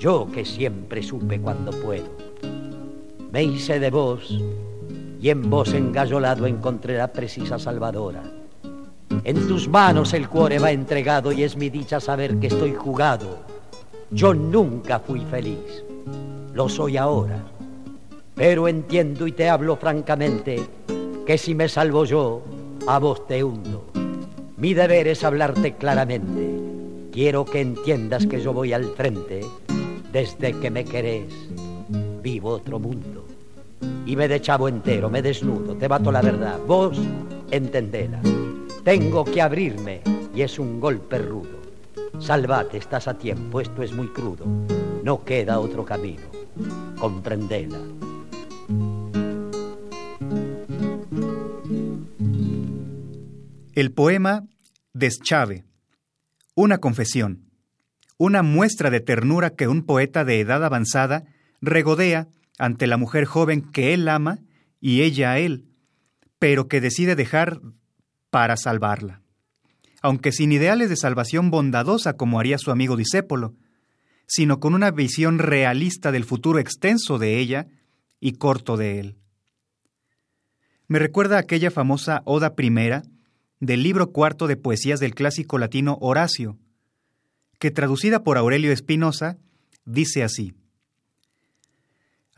Yo 0.00 0.26
que 0.26 0.44
siempre 0.44 1.00
supe 1.04 1.40
cuando 1.40 1.70
puedo. 1.70 2.27
Me 3.32 3.42
hice 3.44 3.78
de 3.78 3.90
vos 3.90 4.38
y 5.20 5.28
en 5.28 5.50
vos 5.50 5.72
engallolado 5.74 6.46
encontré 6.46 6.96
la 6.96 7.12
precisa 7.12 7.58
salvadora. 7.58 8.22
En 9.24 9.48
tus 9.48 9.68
manos 9.68 10.14
el 10.14 10.28
cuore 10.28 10.58
va 10.58 10.70
entregado 10.70 11.32
y 11.32 11.42
es 11.42 11.56
mi 11.56 11.70
dicha 11.70 12.00
saber 12.00 12.38
que 12.38 12.46
estoy 12.48 12.74
jugado. 12.74 13.38
Yo 14.10 14.32
nunca 14.32 15.00
fui 15.00 15.20
feliz, 15.26 15.84
lo 16.54 16.68
soy 16.68 16.96
ahora 16.96 17.42
pero 18.38 18.68
entiendo 18.68 19.26
y 19.26 19.32
te 19.32 19.50
hablo 19.50 19.74
francamente 19.74 20.64
que 21.26 21.36
si 21.36 21.56
me 21.56 21.68
salvo 21.68 22.04
yo, 22.04 22.40
a 22.86 23.00
vos 23.00 23.26
te 23.26 23.42
hundo. 23.42 23.86
Mi 24.56 24.74
deber 24.74 25.08
es 25.08 25.24
hablarte 25.24 25.74
claramente. 25.74 26.48
Quiero 27.10 27.44
que 27.44 27.60
entiendas 27.60 28.28
que 28.28 28.40
yo 28.40 28.52
voy 28.52 28.72
al 28.72 28.84
frente. 28.94 29.40
Desde 30.12 30.52
que 30.52 30.70
me 30.70 30.84
querés, 30.84 31.34
vivo 32.30 32.50
otro 32.50 32.78
mundo. 32.78 33.26
Y 34.04 34.14
me 34.14 34.28
de 34.28 34.38
chavo 34.42 34.68
entero, 34.68 35.08
me 35.08 35.22
desnudo, 35.22 35.74
te 35.76 35.88
bato 35.88 36.12
la 36.12 36.20
verdad. 36.20 36.58
Vos, 36.66 37.00
entendela. 37.50 38.20
Tengo 38.84 39.24
que 39.24 39.40
abrirme 39.40 40.02
y 40.34 40.42
es 40.42 40.58
un 40.58 40.78
golpe 40.78 41.16
rudo. 41.18 41.58
Salvate, 42.18 42.76
estás 42.76 43.08
a 43.08 43.14
tiempo, 43.14 43.62
esto 43.62 43.82
es 43.82 43.92
muy 43.94 44.08
crudo. 44.08 44.44
No 45.02 45.24
queda 45.24 45.58
otro 45.58 45.86
camino. 45.86 46.24
Comprendela. 46.98 47.78
El 53.74 53.92
poema 53.92 54.44
Deschave, 54.92 55.64
una 56.54 56.76
confesión, 56.76 57.48
una 58.18 58.42
muestra 58.42 58.90
de 58.90 59.00
ternura 59.00 59.50
que 59.50 59.66
un 59.66 59.86
poeta 59.86 60.26
de 60.26 60.40
edad 60.40 60.62
avanzada 60.62 61.24
regodea 61.60 62.28
ante 62.58 62.86
la 62.86 62.96
mujer 62.96 63.24
joven 63.24 63.62
que 63.62 63.94
él 63.94 64.08
ama 64.08 64.38
y 64.80 65.02
ella 65.02 65.32
a 65.32 65.38
él, 65.38 65.66
pero 66.38 66.68
que 66.68 66.80
decide 66.80 67.16
dejar 67.16 67.60
para 68.30 68.56
salvarla. 68.56 69.22
Aunque 70.02 70.32
sin 70.32 70.52
ideales 70.52 70.88
de 70.90 70.96
salvación 70.96 71.50
bondadosa 71.50 72.14
como 72.14 72.38
haría 72.38 72.58
su 72.58 72.70
amigo 72.70 72.96
Disépolo, 72.96 73.54
sino 74.26 74.60
con 74.60 74.74
una 74.74 74.90
visión 74.90 75.38
realista 75.38 76.12
del 76.12 76.24
futuro 76.24 76.58
extenso 76.58 77.18
de 77.18 77.38
ella 77.38 77.66
y 78.20 78.32
corto 78.32 78.76
de 78.76 79.00
él. 79.00 79.16
Me 80.86 80.98
recuerda 80.98 81.38
aquella 81.38 81.70
famosa 81.70 82.22
Oda 82.24 82.54
Primera 82.54 83.02
del 83.60 83.82
libro 83.82 84.12
cuarto 84.12 84.46
de 84.46 84.56
poesías 84.56 85.00
del 85.00 85.14
clásico 85.14 85.58
latino 85.58 85.98
Horacio, 86.00 86.58
que 87.58 87.70
traducida 87.70 88.22
por 88.22 88.38
Aurelio 88.38 88.70
Espinosa, 88.70 89.36
dice 89.84 90.22
así. 90.22 90.54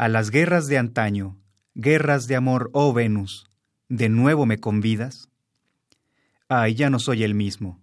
A 0.01 0.09
las 0.09 0.31
guerras 0.31 0.67
de 0.67 0.79
antaño, 0.79 1.37
guerras 1.75 2.27
de 2.27 2.35
amor, 2.35 2.71
oh 2.73 2.95
Venus, 2.95 3.45
¿de 3.91 4.09
nuevo 4.09 4.47
me 4.47 4.57
convidas? 4.57 5.29
Ay, 6.49 6.75
ya 6.75 6.89
no 6.89 6.99
soy 6.99 7.23
el 7.23 7.35
mismo. 7.35 7.83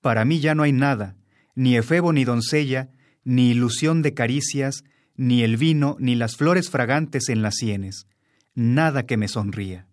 Para 0.00 0.24
mí 0.24 0.38
ya 0.38 0.54
no 0.54 0.62
hay 0.62 0.70
nada, 0.70 1.16
ni 1.56 1.76
efebo 1.76 2.12
ni 2.12 2.24
doncella, 2.24 2.92
ni 3.24 3.50
ilusión 3.50 4.00
de 4.00 4.14
caricias, 4.14 4.84
ni 5.16 5.42
el 5.42 5.56
vino, 5.56 5.96
ni 5.98 6.14
las 6.14 6.36
flores 6.36 6.70
fragantes 6.70 7.28
en 7.30 7.42
las 7.42 7.56
sienes, 7.56 8.06
nada 8.54 9.04
que 9.04 9.16
me 9.16 9.26
sonría. 9.26 9.88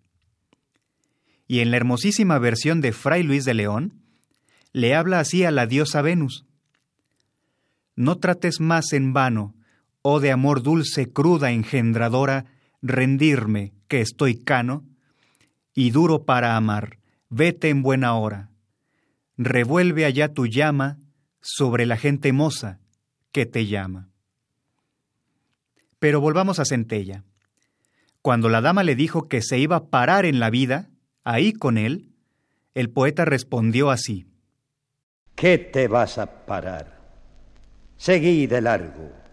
Y 1.48 1.58
en 1.58 1.72
la 1.72 1.78
hermosísima 1.78 2.38
versión 2.38 2.80
de 2.80 2.92
Fray 2.92 3.24
Luis 3.24 3.44
de 3.44 3.54
León, 3.54 4.00
le 4.72 4.94
habla 4.94 5.18
así 5.18 5.42
a 5.42 5.50
la 5.50 5.66
diosa 5.66 6.02
Venus. 6.02 6.46
No 7.96 8.18
trates 8.18 8.60
más 8.60 8.92
en 8.92 9.12
vano, 9.12 9.55
oh 10.08 10.20
de 10.20 10.30
amor 10.30 10.62
dulce, 10.62 11.12
cruda, 11.12 11.50
engendradora, 11.50 12.44
rendirme, 12.80 13.72
que 13.88 14.00
estoy 14.00 14.36
cano, 14.36 14.84
y 15.74 15.90
duro 15.90 16.24
para 16.24 16.56
amar, 16.56 16.98
vete 17.28 17.70
en 17.70 17.82
buena 17.82 18.14
hora. 18.14 18.50
Revuelve 19.36 20.04
allá 20.04 20.32
tu 20.32 20.46
llama 20.46 20.98
sobre 21.40 21.86
la 21.86 21.96
gente 21.96 22.32
moza 22.32 22.78
que 23.32 23.46
te 23.46 23.66
llama. 23.66 24.08
Pero 25.98 26.20
volvamos 26.20 26.60
a 26.60 26.64
Centella. 26.64 27.24
Cuando 28.22 28.48
la 28.48 28.60
dama 28.60 28.84
le 28.84 28.94
dijo 28.94 29.26
que 29.26 29.42
se 29.42 29.58
iba 29.58 29.74
a 29.74 29.86
parar 29.86 30.24
en 30.24 30.38
la 30.38 30.50
vida, 30.50 30.88
ahí 31.24 31.52
con 31.52 31.78
él, 31.78 32.12
el 32.74 32.90
poeta 32.90 33.24
respondió 33.24 33.90
así. 33.90 34.28
¿Qué 35.34 35.58
te 35.58 35.88
vas 35.88 36.18
a 36.18 36.46
parar? 36.46 36.96
Seguí 37.96 38.46
de 38.46 38.60
largo. 38.60 39.25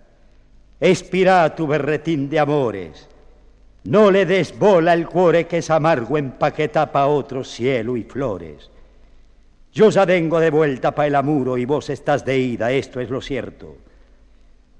Espirá 0.83 1.55
tu 1.55 1.65
berretín 1.65 2.27
de 2.27 2.37
amores. 2.37 3.07
No 3.85 4.11
le 4.11 4.25
des 4.25 4.51
bola 4.59 4.91
al 4.91 5.07
cuore 5.07 5.47
que 5.47 5.59
es 5.59 5.69
amargo 5.69 6.17
empaqueta 6.17 6.91
pa' 6.91 7.07
otro 7.07 7.45
cielo 7.45 7.95
y 7.95 8.03
flores. 8.03 8.69
Yo 9.71 9.89
ya 9.91 10.03
vengo 10.03 10.41
de 10.41 10.49
vuelta 10.49 10.93
pa' 10.93 11.07
el 11.07 11.15
amuro 11.15 11.57
y 11.57 11.63
vos 11.63 11.89
estás 11.89 12.25
de 12.25 12.37
ida, 12.37 12.69
esto 12.73 12.99
es 12.99 13.09
lo 13.09 13.21
cierto. 13.21 13.77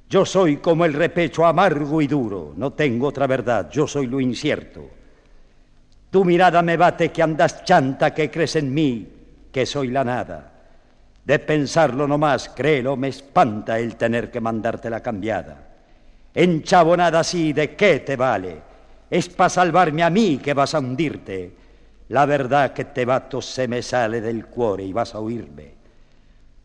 Yo 0.09 0.25
soy 0.25 0.57
como 0.57 0.83
el 0.83 0.91
repecho 0.91 1.45
amargo 1.45 2.01
y 2.01 2.07
duro, 2.07 2.51
no 2.57 2.73
tengo 2.73 3.07
otra 3.07 3.25
verdad, 3.25 3.69
yo 3.71 3.87
soy 3.87 4.07
lo 4.07 4.19
incierto. 4.19 4.81
Tu 6.11 6.25
mirada 6.25 6.61
me 6.61 6.75
bate 6.75 7.13
que 7.13 7.23
andas 7.23 7.63
chanta, 7.63 8.13
que 8.13 8.29
crees 8.29 8.57
en 8.57 8.73
mí, 8.73 9.07
que 9.53 9.65
soy 9.65 9.87
la 9.87 10.03
nada. 10.03 10.51
De 11.23 11.39
pensarlo 11.39 12.05
nomás, 12.09 12.49
créelo, 12.49 12.97
me 12.97 13.07
espanta 13.07 13.79
el 13.79 13.95
tener 13.95 14.29
que 14.29 14.41
mandarte 14.41 14.89
la 14.89 14.99
cambiada. 14.99 15.69
Enchabonada 16.33 17.19
así, 17.19 17.53
¿de 17.53 17.75
qué 17.75 17.99
te 17.99 18.15
vale? 18.15 18.61
Es 19.09 19.29
para 19.29 19.49
salvarme 19.49 20.03
a 20.03 20.09
mí 20.09 20.39
que 20.43 20.53
vas 20.53 20.73
a 20.73 20.79
hundirte. 20.79 21.55
La 22.09 22.25
verdad 22.25 22.73
que 22.73 22.85
te 22.85 23.05
bato 23.05 23.41
se 23.41 23.67
me 23.67 23.81
sale 23.81 24.21
del 24.21 24.47
cuore 24.47 24.83
y 24.83 24.93
vas 24.93 25.13
a 25.13 25.19
oírme. 25.19 25.73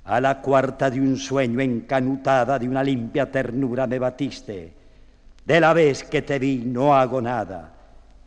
A 0.05 0.21
la 0.21 0.41
cuarta 0.41 0.91
de 0.91 1.01
un 1.01 1.16
sueño 1.16 1.61
encanutada 1.61 2.59
de 2.59 2.69
una 2.69 2.83
limpia 2.83 3.31
ternura 3.31 3.87
me 3.87 3.99
batiste. 3.99 4.73
De 5.45 5.61
la 5.61 5.73
vez 5.75 6.05
que 6.05 6.23
te 6.23 6.39
vi 6.39 6.62
no 6.64 6.95
hago 6.95 7.21
nada, 7.21 7.73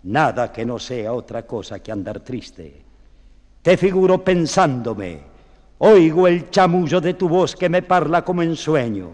nada 0.03 0.51
que 0.51 0.65
no 0.65 0.77
sea 0.77 1.13
otra 1.13 1.43
cosa 1.43 1.79
que 1.79 1.91
andar 1.91 2.19
triste. 2.19 2.81
Te 3.61 3.77
figuro 3.77 4.23
pensándome, 4.23 5.31
Oigo 5.83 6.27
el 6.27 6.51
chamullo 6.51 7.01
de 7.01 7.15
tu 7.15 7.27
voz 7.27 7.55
que 7.55 7.67
me 7.67 7.81
parla 7.81 8.23
como 8.23 8.43
en 8.43 8.55
sueño. 8.55 9.13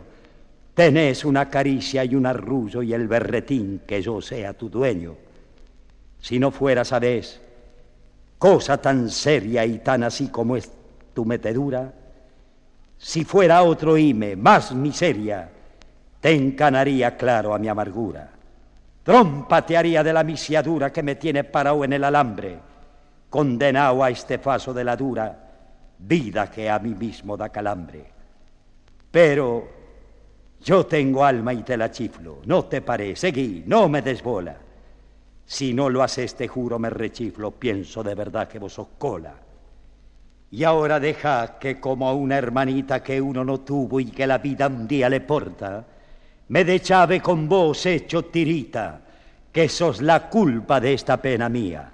Tenés 0.77 1.25
una 1.25 1.49
caricia 1.49 2.05
y 2.05 2.13
un 2.13 2.27
arrullo 2.27 2.83
y 2.83 2.93
el 2.93 3.07
berretín 3.07 3.81
que 3.87 3.99
yo 3.99 4.21
sea 4.21 4.53
tu 4.53 4.69
dueño. 4.69 5.15
Si 6.21 6.37
no 6.37 6.51
fuera, 6.51 6.85
sabes, 6.85 7.41
cosa 8.37 8.79
tan 8.79 9.09
seria 9.09 9.65
y 9.65 9.79
tan 9.79 10.03
así 10.03 10.27
como 10.27 10.55
es 10.55 10.71
tu 11.15 11.25
metedura, 11.25 11.91
si 12.95 13.25
fuera 13.25 13.63
otro 13.63 13.97
hime, 13.97 14.35
más 14.35 14.71
miseria, 14.71 15.49
te 16.21 16.29
encanaría 16.29 17.17
claro 17.17 17.55
a 17.55 17.57
mi 17.57 17.67
amargura. 17.67 18.29
Trompa 19.01 19.65
te 19.65 19.77
haría 19.77 20.03
de 20.03 20.13
la 20.13 20.23
misiadura 20.23 20.93
que 20.93 21.01
me 21.01 21.15
tiene 21.15 21.43
parado 21.43 21.83
en 21.85 21.93
el 21.93 22.03
alambre, 22.03 22.55
condenado 23.31 24.03
a 24.03 24.11
este 24.11 24.37
paso 24.37 24.75
de 24.75 24.83
la 24.83 24.95
dura 24.95 25.39
vida 25.97 26.51
que 26.51 26.69
a 26.69 26.77
mí 26.77 26.93
mismo 26.93 27.35
da 27.35 27.49
calambre. 27.49 28.05
Pero 29.09 29.76
yo 30.63 30.85
tengo 30.85 31.23
alma 31.23 31.53
y 31.53 31.63
te 31.63 31.77
la 31.77 31.91
chiflo, 31.91 32.39
no 32.45 32.65
te 32.65 32.81
paré, 32.81 33.15
seguí, 33.15 33.63
no 33.65 33.87
me 33.89 34.01
desbola. 34.01 34.57
Si 35.45 35.73
no 35.73 35.89
lo 35.89 36.03
haces, 36.03 36.35
te 36.35 36.47
juro, 36.47 36.77
me 36.77 36.89
rechiflo, 36.89 37.51
pienso 37.51 38.03
de 38.03 38.15
verdad 38.15 38.47
que 38.47 38.59
vos 38.59 38.73
sos 38.73 38.87
cola. 38.97 39.33
Y 40.51 40.63
ahora 40.63 40.99
deja 40.99 41.57
que 41.59 41.79
como 41.79 42.09
a 42.09 42.13
una 42.13 42.37
hermanita 42.37 43.01
que 43.01 43.21
uno 43.21 43.43
no 43.43 43.61
tuvo 43.61 43.99
y 43.99 44.05
que 44.05 44.27
la 44.27 44.39
vida 44.39 44.67
un 44.67 44.87
día 44.87 45.09
le 45.09 45.21
porta, 45.21 45.85
me 46.49 46.63
dechave 46.63 47.21
con 47.21 47.47
vos 47.47 47.85
hecho 47.85 48.25
tirita, 48.25 49.01
que 49.51 49.69
sos 49.69 50.01
la 50.01 50.29
culpa 50.29 50.79
de 50.79 50.93
esta 50.93 51.17
pena 51.17 51.47
mía. 51.49 51.91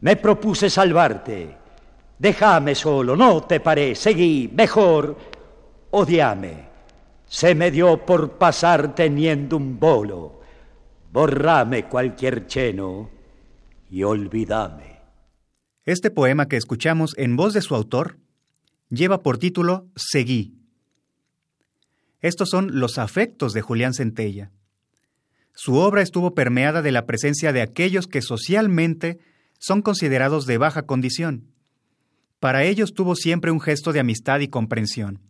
Me 0.00 0.16
propuse 0.16 0.70
salvarte, 0.70 1.60
Déjame 2.20 2.74
solo, 2.74 3.16
no 3.16 3.44
te 3.44 3.60
paré, 3.60 3.94
seguí, 3.94 4.50
mejor, 4.52 5.16
odiame. 5.92 6.69
Se 7.30 7.54
me 7.54 7.70
dio 7.70 8.04
por 8.04 8.38
pasar 8.38 8.94
teniendo 8.94 9.56
un 9.56 9.78
bolo. 9.78 10.40
Borrame 11.12 11.88
cualquier 11.88 12.48
cheno 12.48 13.08
y 13.88 14.02
olvidame. 14.02 15.00
Este 15.84 16.10
poema 16.10 16.48
que 16.48 16.56
escuchamos 16.56 17.14
en 17.16 17.36
voz 17.36 17.54
de 17.54 17.62
su 17.62 17.76
autor 17.76 18.18
lleva 18.88 19.22
por 19.22 19.38
título 19.38 19.86
Seguí. 19.94 20.58
Estos 22.20 22.50
son 22.50 22.80
los 22.80 22.98
afectos 22.98 23.52
de 23.52 23.62
Julián 23.62 23.94
Centella. 23.94 24.50
Su 25.54 25.76
obra 25.76 26.02
estuvo 26.02 26.34
permeada 26.34 26.82
de 26.82 26.90
la 26.90 27.06
presencia 27.06 27.52
de 27.52 27.62
aquellos 27.62 28.08
que 28.08 28.22
socialmente 28.22 29.20
son 29.58 29.82
considerados 29.82 30.46
de 30.46 30.58
baja 30.58 30.82
condición 30.82 31.50
para 32.40 32.64
ellos 32.64 32.94
tuvo 32.94 33.14
siempre 33.14 33.50
un 33.50 33.60
gesto 33.60 33.92
de 33.92 34.00
amistad 34.00 34.40
y 34.40 34.48
comprensión. 34.48 35.20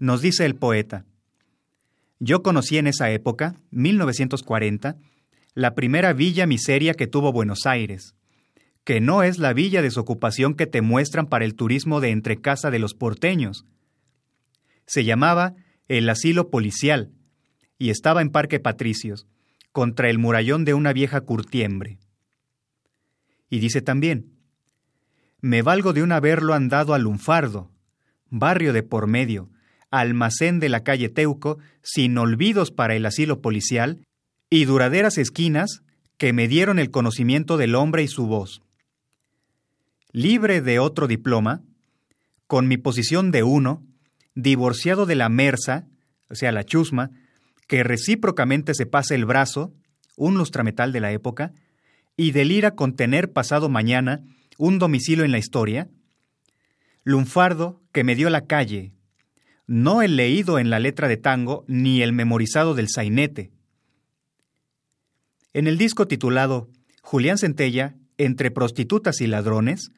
Nos 0.00 0.22
dice 0.22 0.46
el 0.46 0.54
poeta, 0.54 1.04
yo 2.20 2.42
conocí 2.42 2.78
en 2.78 2.86
esa 2.86 3.10
época, 3.10 3.60
1940, 3.70 4.96
la 5.52 5.74
primera 5.74 6.14
villa 6.14 6.46
miseria 6.46 6.94
que 6.94 7.06
tuvo 7.06 7.32
Buenos 7.32 7.66
Aires, 7.66 8.14
que 8.84 9.02
no 9.02 9.22
es 9.22 9.36
la 9.38 9.52
villa 9.52 9.82
desocupación 9.82 10.54
que 10.54 10.66
te 10.66 10.80
muestran 10.80 11.26
para 11.26 11.44
el 11.44 11.54
turismo 11.54 12.00
de 12.00 12.12
entrecasa 12.12 12.70
de 12.70 12.78
los 12.78 12.94
porteños. 12.94 13.66
Se 14.86 15.04
llamaba 15.04 15.54
el 15.86 16.08
asilo 16.08 16.48
policial 16.48 17.12
y 17.76 17.90
estaba 17.90 18.22
en 18.22 18.30
Parque 18.30 18.58
Patricios, 18.58 19.26
contra 19.70 20.08
el 20.08 20.18
murallón 20.18 20.64
de 20.64 20.72
una 20.72 20.94
vieja 20.94 21.20
curtiembre. 21.20 21.98
Y 23.50 23.58
dice 23.58 23.82
también, 23.82 24.32
me 25.42 25.60
valgo 25.60 25.92
de 25.92 26.02
un 26.02 26.12
haberlo 26.12 26.54
andado 26.54 26.94
al 26.94 27.02
lunfardo, 27.02 27.70
barrio 28.30 28.72
de 28.72 28.82
por 28.82 29.06
medio, 29.06 29.50
almacén 29.90 30.60
de 30.60 30.68
la 30.68 30.82
calle 30.82 31.08
Teuco, 31.08 31.58
sin 31.82 32.16
olvidos 32.18 32.70
para 32.70 32.94
el 32.94 33.06
asilo 33.06 33.40
policial, 33.40 34.00
y 34.48 34.64
duraderas 34.64 35.18
esquinas 35.18 35.82
que 36.16 36.32
me 36.32 36.48
dieron 36.48 36.78
el 36.78 36.90
conocimiento 36.90 37.56
del 37.56 37.74
hombre 37.74 38.02
y 38.02 38.08
su 38.08 38.26
voz. 38.26 38.62
Libre 40.12 40.60
de 40.60 40.78
otro 40.78 41.06
diploma, 41.06 41.62
con 42.46 42.66
mi 42.68 42.76
posición 42.76 43.30
de 43.30 43.42
uno, 43.42 43.82
divorciado 44.34 45.06
de 45.06 45.14
la 45.14 45.28
mersa, 45.28 45.86
o 46.28 46.34
sea, 46.34 46.52
la 46.52 46.64
chusma, 46.64 47.10
que 47.66 47.84
recíprocamente 47.84 48.74
se 48.74 48.86
pasa 48.86 49.14
el 49.14 49.24
brazo, 49.24 49.72
un 50.16 50.36
lustrametal 50.36 50.92
de 50.92 51.00
la 51.00 51.12
época, 51.12 51.52
y 52.16 52.32
delira 52.32 52.72
con 52.74 52.96
tener 52.96 53.32
pasado 53.32 53.68
mañana 53.68 54.20
un 54.58 54.78
domicilio 54.78 55.24
en 55.24 55.32
la 55.32 55.38
historia? 55.38 55.88
Lunfardo 57.02 57.80
que 57.92 58.04
me 58.04 58.14
dio 58.14 58.28
la 58.28 58.46
calle, 58.46 58.92
no 59.70 60.02
el 60.02 60.16
leído 60.16 60.58
en 60.58 60.68
la 60.68 60.80
letra 60.80 61.06
de 61.06 61.16
tango 61.16 61.64
ni 61.68 62.02
el 62.02 62.12
memorizado 62.12 62.74
del 62.74 62.88
sainete. 62.88 63.52
En 65.52 65.68
el 65.68 65.78
disco 65.78 66.08
titulado 66.08 66.68
Julián 67.02 67.38
Centella, 67.38 67.94
entre 68.18 68.50
prostitutas 68.50 69.20
y 69.20 69.28
ladrones, 69.28 69.92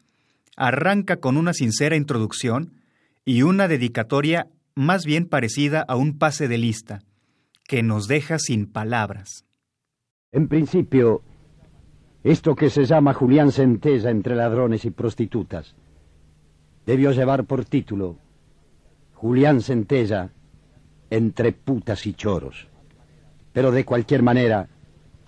arranca 0.58 1.16
con 1.16 1.38
una 1.38 1.54
sincera 1.54 1.96
introducción 1.96 2.74
y 3.24 3.44
una 3.44 3.66
dedicatoria 3.66 4.46
más 4.74 5.06
bien 5.06 5.26
parecida 5.26 5.82
a 5.88 5.96
un 5.96 6.18
pase 6.18 6.48
de 6.48 6.58
lista, 6.58 7.00
que 7.64 7.82
nos 7.82 8.08
deja 8.08 8.38
sin 8.38 8.66
palabras. 8.66 9.46
En 10.32 10.48
principio, 10.48 11.22
esto 12.24 12.56
que 12.56 12.68
se 12.68 12.84
llama 12.84 13.14
Julián 13.14 13.50
Centella 13.50 14.10
entre 14.10 14.36
ladrones 14.36 14.84
y 14.84 14.90
prostitutas 14.90 15.74
debió 16.84 17.12
llevar 17.12 17.46
por 17.46 17.64
título 17.64 18.18
Julián 19.22 19.60
Centella 19.60 20.30
entre 21.08 21.52
putas 21.52 22.08
y 22.08 22.14
choros. 22.14 22.66
Pero 23.52 23.70
de 23.70 23.84
cualquier 23.84 24.20
manera, 24.20 24.68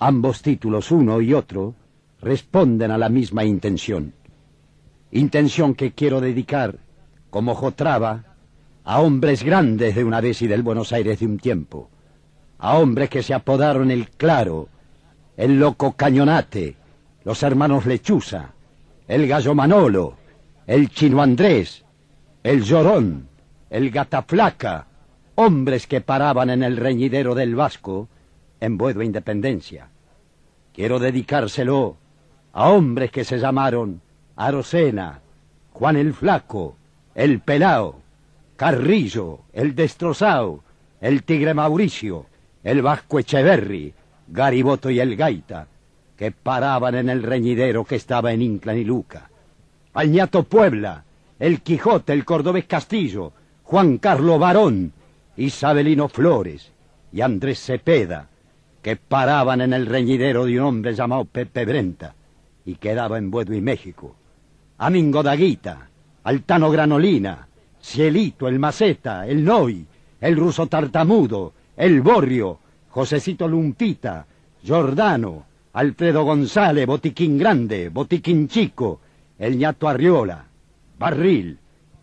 ambos 0.01 0.42
títulos, 0.42 0.90
uno 0.90 1.20
y 1.20 1.32
otro, 1.32 1.76
responden 2.20 2.90
a 2.90 2.99
la 2.99 3.09
misma 3.09 3.45
intención. 3.45 4.12
Intención 5.12 5.76
que 5.76 5.92
quiero 5.92 6.20
dedicar, 6.20 6.80
como 7.30 7.55
Jotrava, 7.55 8.34
a 8.82 9.01
hombres 9.01 9.45
grandes 9.45 9.95
de 9.95 10.03
una 10.03 10.20
vez 10.20 10.42
y 10.42 10.49
del 10.49 10.64
Buenos 10.64 10.92
Aires 10.92 11.20
de 11.20 11.26
un 11.26 11.38
tiempo, 11.38 11.88
a 12.59 12.76
hombres 12.78 13.09
que 13.09 13.22
se 13.22 13.32
apodaron 13.32 13.92
el 13.92 14.11
Claro, 14.11 14.70
el 15.36 15.61
Loco 15.61 15.92
Cañonate, 15.92 16.74
los 17.22 17.45
hermanos 17.45 17.86
Lechuza, 17.86 18.55
el 19.07 19.28
Gallo 19.28 19.55
Manolo, 19.55 20.16
el 20.66 20.88
Chino 20.88 21.22
Andrés, 21.22 21.84
el 22.42 22.64
Llorón, 22.64 23.28
el 23.75 23.91
Gata 23.91 24.22
Flaca, 24.22 24.87
hombres 25.35 25.89
que 25.89 26.01
paraban 26.01 26.49
en 26.49 26.62
el 26.62 26.77
reñidero 26.77 27.35
del 27.35 27.57
Vasco 27.57 28.09
en 28.61 28.79
Buedo 28.79 29.03
Independencia. 29.03 29.89
Quiero 30.72 31.01
dedicárselo 31.01 31.97
a 32.53 32.70
hombres 32.70 33.11
que 33.11 33.25
se 33.25 33.41
llamaron 33.41 34.01
Arocena, 34.37 35.22
Juan 35.72 35.97
el 35.97 36.14
Flaco, 36.14 36.77
el 37.16 37.41
Pelao, 37.41 38.01
Carrillo, 38.55 39.41
el 39.53 39.75
Destrozao, 39.75 40.62
el 41.01 41.25
Tigre 41.25 41.53
Mauricio, 41.53 42.27
el 42.62 42.81
Vasco 42.81 43.18
Echeverri, 43.18 43.93
Gariboto 44.29 44.89
y 44.89 45.01
el 45.01 45.16
Gaita, 45.16 45.66
que 46.16 46.31
paraban 46.31 46.95
en 46.95 47.09
el 47.09 47.25
reñidero 47.25 47.85
que 47.85 47.97
estaba 47.97 48.33
en 48.33 48.41
Inclán 48.41 48.79
y 48.79 48.85
Luca. 48.85 49.31
Alñato 49.95 50.45
Puebla, 50.45 51.03
el 51.41 51.61
Quijote, 51.62 52.12
el 52.12 52.25
Cordobés 52.25 52.66
Castillo, 52.66 53.33
Juan 53.75 53.99
Carlos 53.99 54.39
Barón, 54.39 54.93
Isabelino 55.37 56.09
Flores 56.09 56.70
y 57.12 57.22
Andrés 57.22 57.59
Cepeda, 57.59 58.29
que 58.81 58.95
paraban 58.95 59.62
en 59.62 59.72
el 59.72 59.87
reñidero 59.87 60.45
de 60.45 60.61
un 60.61 60.66
hombre 60.66 60.95
llamado 60.95 61.25
Pepe 61.25 61.64
Brenta 61.64 62.14
y 62.64 62.77
quedaba 62.77 63.18
en 63.18 63.33
Buedo 63.33 63.53
y 63.53 63.61
México. 63.61 64.14
Amingo 64.79 65.25
Daguita, 65.25 65.89
Altano 66.22 66.70
Granolina, 66.70 67.49
Cielito, 67.83 68.47
el 68.47 68.61
Maceta, 68.61 69.27
el 69.27 69.45
Noi, 69.45 69.85
el 70.20 70.37
Ruso 70.37 70.68
Tartamudo, 70.68 71.55
el 71.77 72.01
Borrio, 72.01 72.61
Josecito 72.91 73.49
Lumpita, 73.49 74.25
Giordano, 74.62 75.47
Alfredo 75.72 76.22
González, 76.22 76.87
Botiquín 76.87 77.37
Grande, 77.39 77.89
Botiquín 77.89 78.47
Chico, 78.47 79.01
el 79.37 79.59
ñato 79.59 79.89
Arriola, 79.89 80.45
Barril, 80.97 81.59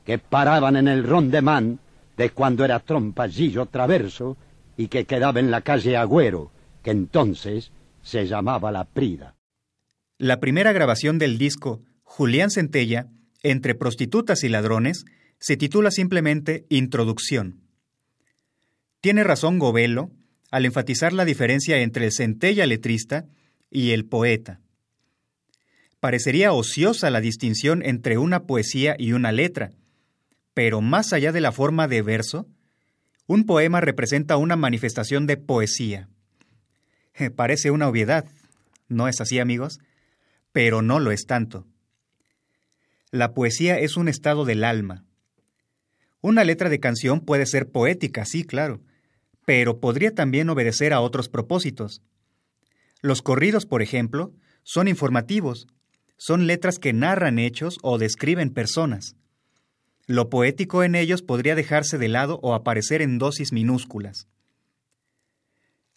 que 0.05 0.17
paraban 0.17 0.75
en 0.75 0.87
el 0.87 1.03
rondemán 1.03 1.79
de 2.17 2.29
cuando 2.31 2.65
era 2.65 2.79
trompallillo 2.79 3.65
traverso 3.65 4.37
y 4.77 4.87
que 4.87 5.05
quedaba 5.05 5.39
en 5.39 5.51
la 5.51 5.61
calle 5.61 5.97
Agüero, 5.97 6.51
que 6.83 6.91
entonces 6.91 7.71
se 8.01 8.25
llamaba 8.25 8.71
La 8.71 8.85
Prida. 8.85 9.35
La 10.17 10.39
primera 10.39 10.71
grabación 10.71 11.17
del 11.17 11.37
disco 11.37 11.81
Julián 12.03 12.51
Centella, 12.51 13.07
entre 13.43 13.75
prostitutas 13.75 14.43
y 14.43 14.49
ladrones, 14.49 15.05
se 15.39 15.57
titula 15.57 15.91
simplemente 15.91 16.65
Introducción. 16.69 17.61
Tiene 19.01 19.23
razón 19.23 19.57
Govelo 19.57 20.11
al 20.51 20.65
enfatizar 20.65 21.13
la 21.13 21.25
diferencia 21.25 21.77
entre 21.81 22.05
el 22.05 22.11
centella 22.11 22.67
letrista 22.67 23.25
y 23.71 23.91
el 23.91 24.05
poeta. 24.05 24.59
Parecería 25.99 26.51
ociosa 26.51 27.09
la 27.09 27.21
distinción 27.21 27.81
entre 27.83 28.17
una 28.17 28.43
poesía 28.43 28.95
y 28.97 29.13
una 29.13 29.31
letra, 29.31 29.71
pero 30.53 30.81
más 30.81 31.13
allá 31.13 31.31
de 31.31 31.41
la 31.41 31.51
forma 31.51 31.87
de 31.87 32.01
verso, 32.01 32.47
un 33.27 33.45
poema 33.45 33.81
representa 33.81 34.37
una 34.37 34.55
manifestación 34.55 35.27
de 35.27 35.37
poesía. 35.37 36.09
Parece 37.35 37.71
una 37.71 37.87
obviedad, 37.87 38.25
¿no 38.87 39.07
es 39.07 39.21
así 39.21 39.39
amigos? 39.39 39.79
Pero 40.51 40.81
no 40.81 40.99
lo 40.99 41.11
es 41.11 41.25
tanto. 41.25 41.67
La 43.11 43.33
poesía 43.33 43.79
es 43.79 43.97
un 43.97 44.07
estado 44.07 44.45
del 44.45 44.63
alma, 44.63 45.05
una 46.21 46.43
letra 46.43 46.69
de 46.69 46.79
canción 46.79 47.21
puede 47.21 47.47
ser 47.47 47.71
poética, 47.71 48.25
sí, 48.25 48.43
claro, 48.43 48.81
pero 49.43 49.79
podría 49.79 50.13
también 50.13 50.49
obedecer 50.49 50.93
a 50.93 51.01
otros 51.01 51.29
propósitos. 51.29 52.03
Los 53.01 53.23
corridos, 53.23 53.65
por 53.65 53.81
ejemplo, 53.81 54.31
son 54.61 54.87
informativos, 54.87 55.67
son 56.17 56.45
letras 56.45 56.77
que 56.77 56.93
narran 56.93 57.39
hechos 57.39 57.79
o 57.81 57.97
describen 57.97 58.51
personas. 58.51 59.15
Lo 60.11 60.29
poético 60.29 60.83
en 60.83 60.95
ellos 60.95 61.21
podría 61.21 61.55
dejarse 61.55 61.97
de 61.97 62.09
lado 62.09 62.37
o 62.43 62.53
aparecer 62.53 63.01
en 63.01 63.17
dosis 63.17 63.53
minúsculas. 63.53 64.27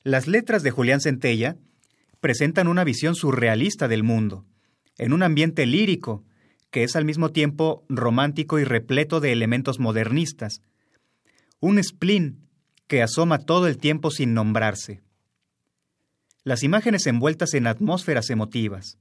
Las 0.05 0.29
letras 0.29 0.63
de 0.63 0.71
Julián 0.71 1.01
Centella 1.01 1.57
presentan 2.21 2.69
una 2.69 2.85
visión 2.85 3.17
surrealista 3.17 3.89
del 3.89 4.05
mundo, 4.05 4.47
en 4.99 5.15
un 5.15 5.25
ambiente 5.25 5.67
lírico, 5.67 6.23
que 6.71 6.85
es 6.85 6.95
al 6.95 7.05
mismo 7.05 7.33
tiempo 7.33 7.85
romántico 7.89 8.61
y 8.61 8.65
repleto 8.65 9.19
de 9.19 9.33
elementos 9.33 9.81
modernistas. 9.81 10.63
Un 11.59 11.83
spleen 11.83 12.39
que 12.87 13.03
asoma 13.03 13.39
todo 13.39 13.67
el 13.67 13.79
tiempo 13.79 14.13
sin 14.13 14.33
nombrarse. 14.33 15.03
Las 16.45 16.63
imágenes 16.63 17.09
envueltas 17.09 17.53
en 17.55 17.67
atmósferas 17.67 18.31
emotivas. 18.31 18.97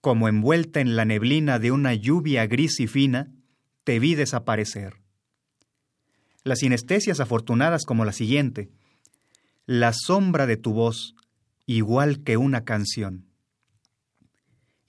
Como 0.00 0.26
envuelta 0.26 0.80
en 0.80 0.96
la 0.96 1.04
neblina 1.04 1.60
de 1.60 1.70
una 1.70 1.94
lluvia 1.94 2.48
gris 2.48 2.80
y 2.80 2.88
fina, 2.88 3.30
te 3.84 3.98
vi 3.98 4.14
desaparecer. 4.14 4.96
Las 6.44 6.60
sinestesias 6.60 7.20
afortunadas 7.20 7.84
como 7.84 8.04
la 8.04 8.12
siguiente. 8.12 8.70
La 9.66 9.92
sombra 9.92 10.46
de 10.46 10.56
tu 10.56 10.72
voz, 10.72 11.14
igual 11.66 12.22
que 12.22 12.36
una 12.36 12.64
canción 12.64 13.32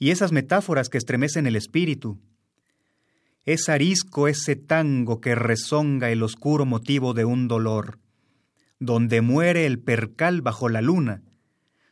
y 0.03 0.11
esas 0.11 0.33
metáforas 0.33 0.89
que 0.89 0.97
estremecen 0.97 1.47
el 1.47 1.55
espíritu. 1.55 2.19
Es 3.45 3.69
arisco 3.69 4.27
ese 4.27 4.57
tango 4.57 5.21
que 5.21 5.33
rezonga 5.33 6.11
el 6.11 6.23
oscuro 6.23 6.65
motivo 6.65 7.13
de 7.13 7.23
un 7.23 7.47
dolor, 7.47 7.99
donde 8.79 9.21
muere 9.21 9.65
el 9.65 9.79
percal 9.79 10.41
bajo 10.41 10.67
la 10.67 10.81
luna, 10.81 11.23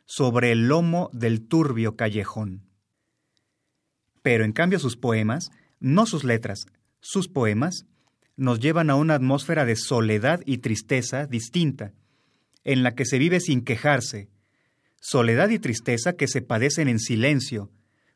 sobre 0.05 0.51
el 0.51 0.67
lomo 0.67 1.09
del 1.13 1.47
turbio 1.47 1.95
callejón. 1.95 2.63
Pero 4.21 4.43
en 4.43 4.51
cambio 4.51 4.79
sus 4.79 4.97
poemas, 4.97 5.49
no 5.79 6.05
sus 6.05 6.25
letras, 6.25 6.65
sus 7.01 7.27
poemas, 7.27 7.85
nos 8.37 8.59
llevan 8.59 8.89
a 8.89 8.95
una 8.95 9.15
atmósfera 9.15 9.65
de 9.65 9.75
soledad 9.75 10.41
y 10.45 10.59
tristeza 10.59 11.25
distinta, 11.25 11.93
en 12.63 12.83
la 12.83 12.95
que 12.95 13.05
se 13.05 13.17
vive 13.17 13.39
sin 13.39 13.61
quejarse, 13.61 14.29
soledad 14.99 15.49
y 15.49 15.59
tristeza 15.59 16.13
que 16.13 16.27
se 16.27 16.41
padecen 16.41 16.87
en 16.87 16.99
silencio, 16.99 17.69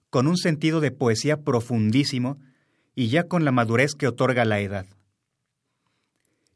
con 0.10 0.28
un 0.28 0.38
sentido 0.38 0.80
de 0.80 0.92
poesía 0.92 1.42
profundísimo 1.42 2.40
y 2.96 3.10
ya 3.10 3.24
con 3.24 3.44
la 3.44 3.52
madurez 3.52 3.96
que 3.96 4.08
otorga 4.08 4.46
la 4.46 4.62
edad. 4.62 4.86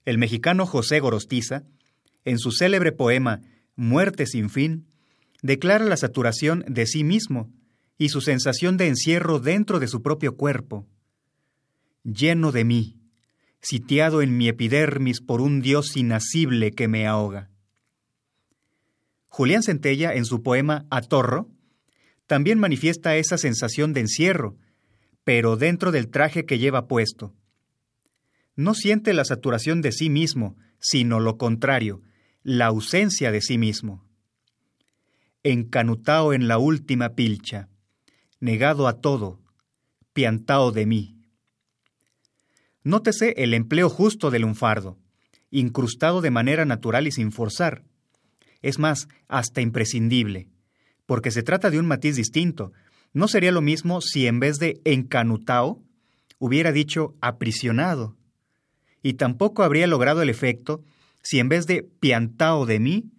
El 0.06 0.18
mexicano 0.18 0.66
José 0.66 1.00
Gorostiza, 1.00 1.64
en 2.26 2.40
su 2.40 2.52
célebre 2.52 2.92
poema 2.92 3.42
Muerte 3.76 4.26
sin 4.26 4.50
fin, 4.50 4.88
declara 5.42 5.86
la 5.86 5.98
saturación 5.98 6.66
de 6.68 6.86
sí 6.86 7.04
mismo 7.04 7.50
y 7.98 8.10
su 8.10 8.22
sensación 8.22 8.78
de 8.78 8.88
encierro 8.88 9.40
dentro 9.40 9.80
de 9.80 9.88
su 9.88 10.02
propio 10.02 10.36
cuerpo. 10.36 10.86
Lleno 12.04 12.52
de 12.52 12.64
mí, 12.64 12.98
sitiado 13.62 14.22
en 14.22 14.38
mi 14.38 14.48
epidermis 14.48 15.22
por 15.22 15.42
un 15.42 15.62
dios 15.62 15.98
inasible 15.98 16.72
que 16.72 16.88
me 16.88 17.06
ahoga. 17.08 17.50
Julián 19.28 19.64
Centella, 19.64 20.14
en 20.14 20.26
su 20.26 20.42
poema 20.42 20.86
Atorro, 20.90 21.50
también 22.26 22.60
manifiesta 22.60 23.16
esa 23.18 23.38
sensación 23.38 23.92
de 23.94 24.02
encierro, 24.02 24.58
pero 25.24 25.58
dentro 25.58 25.92
del 25.92 26.10
traje 26.10 26.46
que 26.46 26.58
lleva 26.58 26.88
puesto. 26.88 27.34
No 28.56 28.74
siente 28.74 29.14
la 29.14 29.26
saturación 29.26 29.82
de 29.82 29.92
sí 29.92 30.10
mismo, 30.10 30.56
sino 30.80 31.20
lo 31.20 31.38
contrario, 31.38 32.02
la 32.44 32.68
ausencia 32.68 33.32
de 33.32 33.42
sí 33.42 33.58
mismo. 33.58 34.06
Encanutao 35.44 36.34
en 36.34 36.48
la 36.48 36.58
última 36.58 37.10
pilcha, 37.10 37.70
negado 38.40 38.88
a 38.88 39.02
todo, 39.02 39.42
piantao 40.14 40.72
de 40.72 40.86
mí. 40.86 41.19
Nótese 42.90 43.36
el 43.38 43.54
empleo 43.54 43.88
justo 43.88 44.32
del 44.32 44.42
lunfardo, 44.42 44.98
incrustado 45.52 46.22
de 46.22 46.32
manera 46.32 46.66
natural 46.66 47.06
y 47.06 47.12
sin 47.12 47.32
forzar. 47.32 47.84
Es 48.64 48.80
más, 48.80 49.08
hasta 49.28 49.62
imprescindible, 49.62 50.48
porque 51.06 51.30
se 51.30 51.44
trata 51.44 51.70
de 51.70 51.78
un 51.78 51.86
matiz 51.86 52.16
distinto. 52.16 52.74
No 53.14 53.28
sería 53.28 53.52
lo 53.52 53.62
mismo 53.62 54.02
si 54.02 54.26
en 54.26 54.40
vez 54.40 54.58
de 54.58 54.82
encanutao 54.86 55.84
hubiera 56.40 56.72
dicho 56.72 57.14
aprisionado. 57.22 58.18
Y 59.04 59.14
tampoco 59.14 59.62
habría 59.62 59.86
logrado 59.86 60.24
el 60.24 60.30
efecto 60.32 60.84
si 61.22 61.38
en 61.38 61.48
vez 61.48 61.68
de 61.68 61.84
piantao 61.84 62.66
de 62.66 62.80
mí 62.80 63.12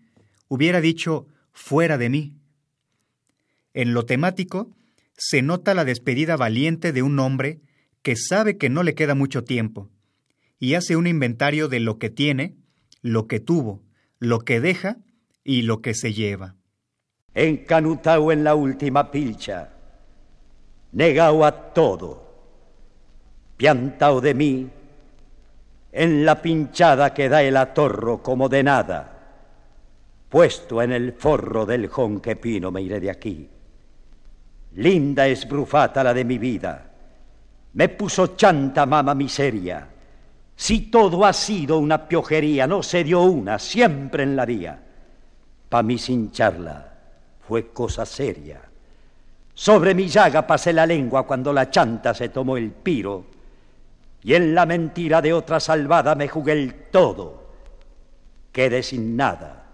hubiera 0.48 0.80
dicho 0.80 1.28
fuera 1.52 1.96
de 1.96 2.08
mí. 2.08 2.34
En 3.72 3.94
lo 3.94 4.04
temático 4.04 4.74
se 5.16 5.42
nota 5.42 5.74
la 5.74 5.84
despedida 5.84 6.36
valiente 6.36 6.92
de 6.92 7.04
un 7.04 7.20
hombre 7.20 7.60
que 8.03 8.16
sabe 8.16 8.57
que 8.57 8.68
no 8.70 8.82
le 8.82 8.94
queda 8.94 9.14
mucho 9.14 9.44
tiempo 9.44 9.90
y 10.59 10.74
hace 10.74 10.96
un 10.96 11.07
inventario 11.07 11.68
de 11.68 11.80
lo 11.80 11.98
que 11.98 12.11
tiene, 12.11 12.57
lo 13.03 13.26
que 13.26 13.40
tuvo, 13.40 13.82
lo 14.18 14.40
que 14.40 14.61
deja 14.61 14.98
y 15.42 15.62
lo 15.62 15.80
que 15.80 15.94
se 15.94 16.12
lleva. 16.12 16.55
Encanutao 17.34 18.32
en 18.32 18.44
la 18.44 18.55
última 18.55 19.11
pilcha, 19.11 19.70
negao 20.92 21.44
a 21.44 21.72
todo, 21.72 22.30
piantao 23.57 24.20
de 24.20 24.34
mí, 24.34 24.70
en 25.92 26.24
la 26.24 26.40
pinchada 26.42 27.14
que 27.14 27.28
da 27.28 27.42
el 27.42 27.57
atorro 27.57 28.22
como 28.22 28.48
de 28.48 28.62
nada, 28.62 29.16
puesto 30.28 30.82
en 30.82 30.92
el 30.92 31.12
forro 31.12 31.66
del 31.66 31.88
jonque 31.88 32.36
pino 32.36 32.70
me 32.70 32.82
iré 32.82 33.01
de 33.01 33.11
aquí. 33.11 33.48
Linda 34.74 35.26
es 35.26 35.48
brufata 35.48 36.05
la 36.05 36.14
de 36.14 36.24
mi 36.24 36.38
vida, 36.38 36.89
me 37.72 37.88
puso 37.88 38.34
chanta 38.36 38.86
mama 38.86 39.14
miseria. 39.14 39.86
Si 40.56 40.90
todo 40.90 41.24
ha 41.24 41.32
sido 41.32 41.78
una 41.78 42.06
piojería, 42.06 42.66
no 42.66 42.82
se 42.82 43.04
dio 43.04 43.22
una, 43.22 43.58
siempre 43.58 44.24
en 44.24 44.36
la 44.36 44.44
vía. 44.44 44.78
Pa' 45.68 45.82
mí 45.82 45.96
sin 45.96 46.32
charla 46.32 46.92
fue 47.46 47.68
cosa 47.68 48.04
seria. 48.04 48.60
Sobre 49.54 49.94
mi 49.94 50.08
llaga 50.08 50.46
pasé 50.46 50.72
la 50.72 50.86
lengua 50.86 51.26
cuando 51.26 51.52
la 51.52 51.70
chanta 51.70 52.12
se 52.12 52.28
tomó 52.28 52.56
el 52.56 52.70
piro, 52.70 53.24
y 54.22 54.34
en 54.34 54.54
la 54.54 54.66
mentira 54.66 55.22
de 55.22 55.32
otra 55.32 55.60
salvada 55.60 56.14
me 56.14 56.28
jugué 56.28 56.52
el 56.52 56.74
todo. 56.90 57.40
Quedé 58.52 58.82
sin 58.82 59.16
nada. 59.16 59.64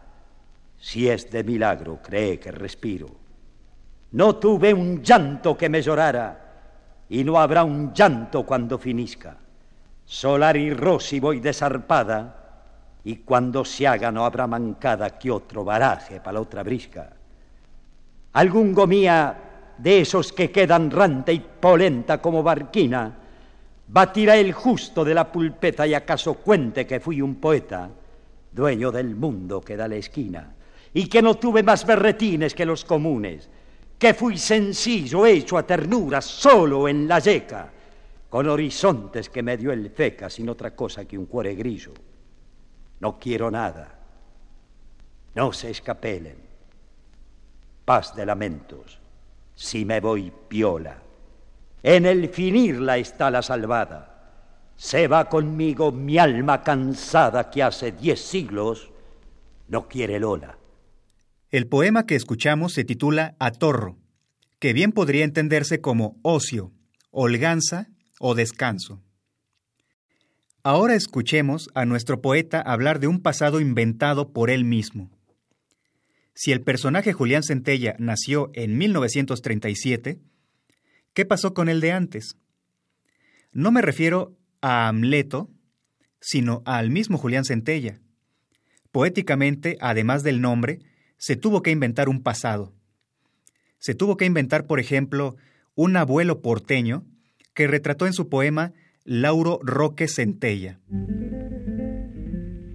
Si 0.79 1.09
es 1.09 1.31
de 1.31 1.43
milagro, 1.43 2.01
cree 2.03 2.39
que 2.39 2.53
respiro. 2.53 3.09
No 4.13 4.37
tuve 4.37 4.73
un 4.73 5.03
llanto 5.03 5.57
que 5.57 5.69
me 5.69 5.83
llorara 5.83 6.46
y 7.09 7.25
no 7.25 7.39
habrá 7.39 7.65
un 7.65 7.93
llanto 7.93 8.45
cuando 8.45 8.79
finisca. 8.79 9.37
Solar 10.05 10.57
y 10.57 10.73
Rosy 10.73 11.21
voy 11.21 11.41
desarpada, 11.41 12.43
y 13.05 13.17
cuando 13.17 13.65
se 13.65 13.87
haga 13.87 14.11
no 14.11 14.25
habrá 14.25 14.47
mancada 14.47 15.11
que 15.19 15.31
otro 15.31 15.65
baraje 15.65 16.21
para 16.21 16.35
la 16.35 16.41
otra 16.41 16.63
brisca. 16.63 17.11
Algún 18.33 18.73
gomía 18.73 19.37
de 19.79 20.01
esos 20.01 20.33
que 20.33 20.51
quedan 20.51 20.91
rante 20.91 21.33
y 21.33 21.41
polenta 21.41 22.21
como 22.21 22.43
barquina, 22.43 23.15
batirá 23.89 24.37
el 24.37 24.53
justo 24.53 25.05
de 25.05 25.15
la 25.15 25.31
pulpeta 25.31 25.87
y 25.87 25.95
acaso 25.95 26.35
cuente 26.35 26.87
que 26.87 27.01
fui 27.01 27.21
un 27.21 27.37
poeta, 27.37 27.89
dueño 28.51 28.91
del 28.91 29.15
mundo 29.15 29.61
que 29.61 29.77
da 29.77 29.87
la 29.87 29.97
esquina, 29.97 30.55
y 30.93 31.09
que 31.09 31.23
no 31.23 31.35
tuve 31.35 31.63
más 31.63 31.87
berretines 31.87 32.55
que 32.55 32.67
los 32.67 32.85
comunes, 32.85 33.49
que 33.99 34.15
fui 34.15 34.37
sencillo, 34.37 35.25
hecho 35.25 35.57
a 35.57 35.67
ternura, 35.67 36.21
solo 36.21 36.89
en 36.89 37.09
la 37.09 37.19
yeca, 37.19 37.71
con 38.29 38.49
horizontes 38.49 39.31
que 39.31 39.43
me 39.43 39.57
dio 39.57 39.73
el 39.73 39.91
feca, 39.91 40.29
sin 40.29 40.49
otra 40.49 40.75
cosa 40.75 41.05
que 41.07 41.17
un 41.17 41.27
cuore 41.27 41.55
grillo. 41.55 41.93
No 43.01 43.19
quiero 43.19 43.51
nada, 43.51 43.99
no 45.35 45.53
se 45.53 45.71
escapelen. 45.71 46.37
Paz 47.85 48.15
de 48.17 48.27
lamentos, 48.27 48.99
si 49.55 49.85
me 49.85 50.01
voy 50.01 50.33
piola. 50.49 50.99
En 51.83 52.05
el 52.05 52.29
finirla 52.29 52.99
está 52.99 53.31
la 53.31 53.43
salvada. 53.43 54.13
Se 54.77 55.09
va 55.09 55.29
conmigo 55.29 55.93
mi 55.93 56.19
alma 56.19 56.63
cansada 56.63 57.49
que 57.49 57.63
hace 57.63 57.93
diez 57.93 58.21
siglos 58.21 58.91
no 59.69 59.89
quiere 59.89 60.19
Lola. 60.19 60.57
El 61.57 61.69
poema 61.69 62.05
que 62.05 62.17
escuchamos 62.17 62.75
se 62.75 62.85
titula 62.85 63.35
Atorro, 63.39 63.97
que 64.59 64.75
bien 64.75 64.93
podría 64.93 65.25
entenderse 65.25 65.81
como 65.81 66.21
ocio, 66.21 66.75
holganza 67.11 67.89
o 68.21 68.35
descanso. 68.35 69.03
Ahora 70.63 70.95
escuchemos 70.95 71.71
a 71.75 71.87
nuestro 71.87 72.21
poeta 72.21 72.61
hablar 72.61 73.01
de 73.01 73.07
un 73.07 73.23
pasado 73.23 73.63
inventado 73.63 74.35
por 74.35 74.51
él 74.51 74.65
mismo. 74.67 75.11
Si 76.35 76.53
el 76.53 76.61
personaje 76.61 77.15
Julián 77.15 77.43
Centella 77.43 77.97
nació 77.99 78.51
en 78.53 78.77
1937, 78.77 80.21
¿qué 81.15 81.25
pasó 81.25 81.55
con 81.55 81.71
el 81.71 81.81
de 81.81 81.93
antes? 81.93 82.37
No 83.51 83.71
me 83.71 83.81
refiero 83.81 84.37
a 84.61 84.89
Amleto, 84.89 85.49
sino 86.21 86.61
al 86.67 86.91
mismo 86.91 87.17
Julián 87.17 87.47
Centella. 87.47 87.99
Poéticamente, 88.93 89.79
además 89.81 90.23
del 90.23 90.43
nombre, 90.43 90.81
se 91.17 91.37
tuvo 91.37 91.63
que 91.63 91.71
inventar 91.71 92.09
un 92.09 92.23
pasado. 92.23 92.73
Se 93.79 93.95
tuvo 93.95 94.17
que 94.17 94.25
inventar, 94.25 94.67
por 94.67 94.81
ejemplo, 94.81 95.37
un 95.75 95.97
abuelo 95.97 96.41
porteño 96.41 97.05
que 97.55 97.67
retrató 97.67 98.07
en 98.07 98.13
su 98.13 98.29
poema 98.29 98.73
Lauro 99.05 99.59
Roque 99.63 100.09
Centella. 100.09 100.81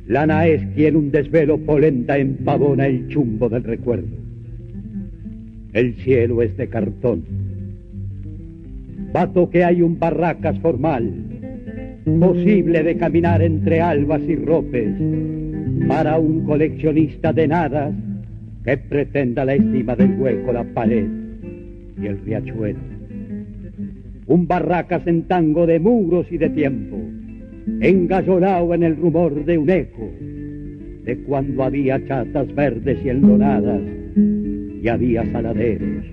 Lana 0.07 0.47
es 0.47 0.65
quien 0.75 0.95
un 0.95 1.11
desvelo 1.11 1.57
polenta 1.59 2.17
empavona 2.17 2.85
el 2.85 3.07
chumbo 3.07 3.49
del 3.49 3.63
recuerdo. 3.63 4.17
El 5.73 5.95
cielo 6.03 6.41
es 6.41 6.57
de 6.57 6.67
cartón. 6.67 7.25
Vato 9.13 9.49
que 9.49 9.63
hay 9.63 9.81
un 9.81 9.99
barracas 9.99 10.59
formal, 10.59 12.01
posible 12.19 12.83
de 12.83 12.97
caminar 12.97 13.41
entre 13.41 13.81
albas 13.81 14.21
y 14.23 14.35
ropes, 14.35 14.93
para 15.87 16.17
un 16.17 16.45
coleccionista 16.45 17.33
de 17.33 17.47
nadas 17.47 17.93
que 18.63 18.77
pretenda 18.77 19.45
la 19.45 19.55
estima 19.55 19.95
del 19.95 20.19
hueco, 20.19 20.53
la 20.53 20.63
pared 20.63 21.07
y 22.01 22.05
el 22.05 22.19
riachuelo. 22.19 22.79
Un 24.27 24.47
barracas 24.47 25.05
en 25.07 25.23
tango 25.23 25.65
de 25.65 25.79
muros 25.79 26.27
y 26.31 26.37
de 26.37 26.49
tiempo, 26.49 26.97
engallolado 27.81 28.73
en 28.73 28.83
el 28.83 28.95
rumor 28.95 29.45
de 29.45 29.57
un 29.57 29.69
eco, 29.69 30.09
de 31.03 31.17
cuando 31.25 31.63
había 31.63 32.05
chatas 32.05 32.53
verdes 32.53 32.99
y 33.03 33.09
enlonadas 33.09 33.81
y 34.81 34.87
había 34.87 35.25
saladeros. 35.31 36.05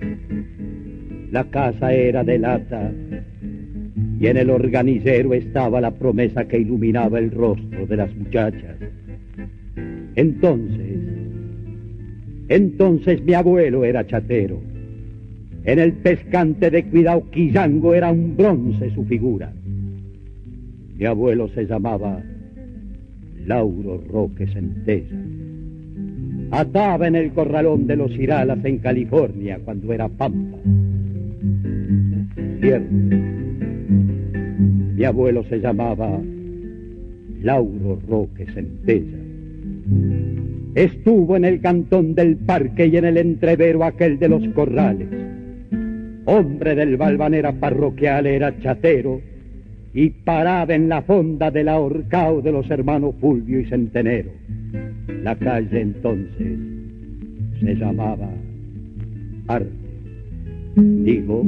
La 1.31 1.43
casa 1.45 1.93
era 1.93 2.23
de 2.23 2.39
lata 2.39 2.91
y 4.19 4.27
en 4.27 4.37
el 4.37 4.49
organicero 4.49 5.33
estaba 5.33 5.79
la 5.79 5.91
promesa 5.91 6.45
que 6.45 6.59
iluminaba 6.59 7.19
el 7.19 7.31
rostro 7.31 7.85
de 7.85 7.95
las 7.95 8.13
muchachas. 8.15 8.75
Entonces, 10.15 11.08
entonces 12.49 13.23
mi 13.23 13.33
abuelo 13.35 13.85
era 13.85 14.05
chatero. 14.05 14.59
En 15.63 15.77
el 15.77 15.93
pescante 15.93 16.71
de 16.71 16.83
cuidado 16.85 17.29
Quillango 17.29 17.93
era 17.93 18.11
un 18.11 18.35
bronce 18.35 18.89
su 18.93 19.05
figura. 19.05 19.53
Mi 20.97 21.05
abuelo 21.05 21.47
se 21.49 21.65
llamaba 21.65 22.21
Lauro 23.45 24.01
Roque 24.11 24.47
Centella. 24.47 25.15
Ataba 26.51 27.07
en 27.07 27.15
el 27.15 27.31
corralón 27.31 27.85
de 27.85 27.95
los 27.95 28.11
Iralas 28.11 28.65
en 28.65 28.79
California 28.79 29.59
cuando 29.63 29.93
era 29.93 30.09
pampa. 30.09 30.57
Cierto. 32.59 32.95
Mi 34.95 35.03
abuelo 35.05 35.43
se 35.43 35.59
llamaba 35.59 36.19
Lauro 37.41 37.99
Roque 38.07 38.45
Centella. 38.47 39.17
Estuvo 40.75 41.35
en 41.35 41.45
el 41.45 41.61
cantón 41.61 42.15
del 42.15 42.37
parque 42.37 42.87
y 42.87 42.97
en 42.97 43.05
el 43.05 43.17
entrevero 43.17 43.83
aquel 43.83 44.19
de 44.19 44.29
los 44.29 44.47
corrales. 44.49 45.07
Hombre 46.25 46.75
del 46.75 46.95
Balvanera 46.95 47.53
parroquial 47.53 48.27
era 48.27 48.57
chatero 48.59 49.19
y 49.93 50.11
paraba 50.11 50.75
en 50.75 50.87
la 50.87 51.01
fonda 51.01 51.49
del 51.49 51.69
ahorcao 51.69 52.41
de 52.41 52.51
los 52.51 52.69
hermanos 52.69 53.15
Fulvio 53.19 53.59
y 53.59 53.65
Centenero. 53.65 54.29
La 55.23 55.35
calle 55.35 55.81
entonces 55.81 56.57
se 57.59 57.75
llamaba 57.75 58.29
Arte. 59.47 59.69
Digo, 60.75 61.43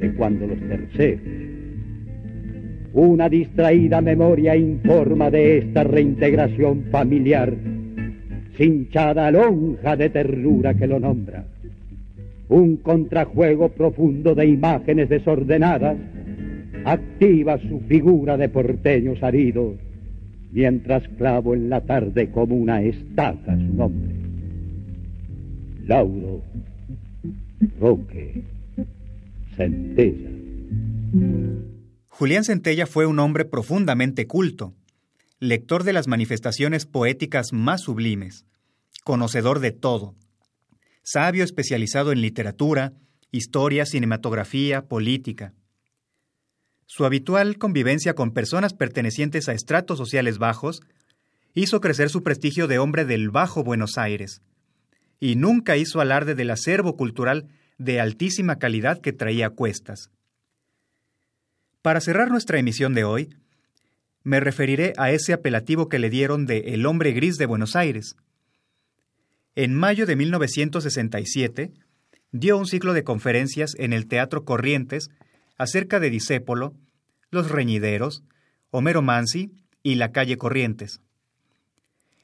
de 0.00 0.12
cuando 0.14 0.46
los 0.48 0.58
terceros. 0.58 1.20
Una 2.92 3.28
distraída 3.28 4.00
memoria 4.00 4.56
informa 4.56 5.30
de 5.30 5.58
esta 5.58 5.84
reintegración 5.84 6.84
familiar, 6.90 7.54
cinchada 8.56 9.30
lonja 9.30 9.96
de 9.96 10.10
ternura 10.10 10.74
que 10.74 10.86
lo 10.86 10.98
nombra. 10.98 11.44
un 12.50 12.78
contrajuego 12.78 13.68
profundo 13.68 14.34
de 14.34 14.44
imágenes 14.46 15.08
desordenadas, 15.08 15.96
activa 16.84 17.58
su 17.58 17.80
figura 17.80 18.36
de 18.36 18.48
porteños 18.48 19.22
aridos, 19.22 19.76
mientras 20.50 21.06
clavo 21.16 21.54
en 21.54 21.70
la 21.70 21.80
tarde 21.80 22.28
como 22.30 22.56
una 22.56 22.82
estaca 22.82 23.56
su 23.56 23.74
nombre. 23.74 24.14
Lauro, 25.86 26.42
Roque, 27.80 28.42
Centella. 29.56 30.30
Julián 32.20 32.44
Centella 32.44 32.86
fue 32.86 33.06
un 33.06 33.18
hombre 33.18 33.46
profundamente 33.46 34.26
culto, 34.26 34.74
lector 35.38 35.84
de 35.84 35.94
las 35.94 36.06
manifestaciones 36.06 36.84
poéticas 36.84 37.54
más 37.54 37.80
sublimes, 37.80 38.44
conocedor 39.04 39.58
de 39.58 39.72
todo, 39.72 40.14
sabio 41.02 41.44
especializado 41.44 42.12
en 42.12 42.20
literatura, 42.20 42.92
historia, 43.30 43.86
cinematografía, 43.86 44.82
política. 44.82 45.54
Su 46.84 47.06
habitual 47.06 47.56
convivencia 47.56 48.14
con 48.14 48.32
personas 48.32 48.74
pertenecientes 48.74 49.48
a 49.48 49.54
estratos 49.54 49.96
sociales 49.96 50.36
bajos 50.36 50.82
hizo 51.54 51.80
crecer 51.80 52.10
su 52.10 52.22
prestigio 52.22 52.66
de 52.66 52.78
hombre 52.78 53.06
del 53.06 53.30
Bajo 53.30 53.64
Buenos 53.64 53.96
Aires, 53.96 54.42
y 55.20 55.36
nunca 55.36 55.78
hizo 55.78 56.02
alarde 56.02 56.34
del 56.34 56.50
acervo 56.50 56.98
cultural 56.98 57.48
de 57.78 57.98
altísima 57.98 58.56
calidad 58.56 59.00
que 59.00 59.14
traía 59.14 59.46
a 59.46 59.50
cuestas. 59.50 60.10
Para 61.82 62.00
cerrar 62.00 62.30
nuestra 62.30 62.58
emisión 62.58 62.92
de 62.92 63.04
hoy, 63.04 63.34
me 64.22 64.38
referiré 64.38 64.92
a 64.98 65.12
ese 65.12 65.32
apelativo 65.32 65.88
que 65.88 65.98
le 65.98 66.10
dieron 66.10 66.44
de 66.44 66.74
El 66.74 66.84
hombre 66.84 67.12
gris 67.12 67.38
de 67.38 67.46
Buenos 67.46 67.74
Aires. 67.74 68.16
En 69.54 69.74
mayo 69.74 70.04
de 70.04 70.14
1967, 70.14 71.72
dio 72.32 72.58
un 72.58 72.66
ciclo 72.66 72.92
de 72.92 73.02
conferencias 73.02 73.74
en 73.78 73.94
el 73.94 74.06
Teatro 74.06 74.44
Corrientes 74.44 75.10
acerca 75.56 76.00
de 76.00 76.10
Disépolo, 76.10 76.74
Los 77.30 77.50
Reñideros, 77.50 78.24
Homero 78.70 79.00
Mansi 79.00 79.50
y 79.82 79.94
la 79.94 80.12
calle 80.12 80.36
Corrientes. 80.36 81.00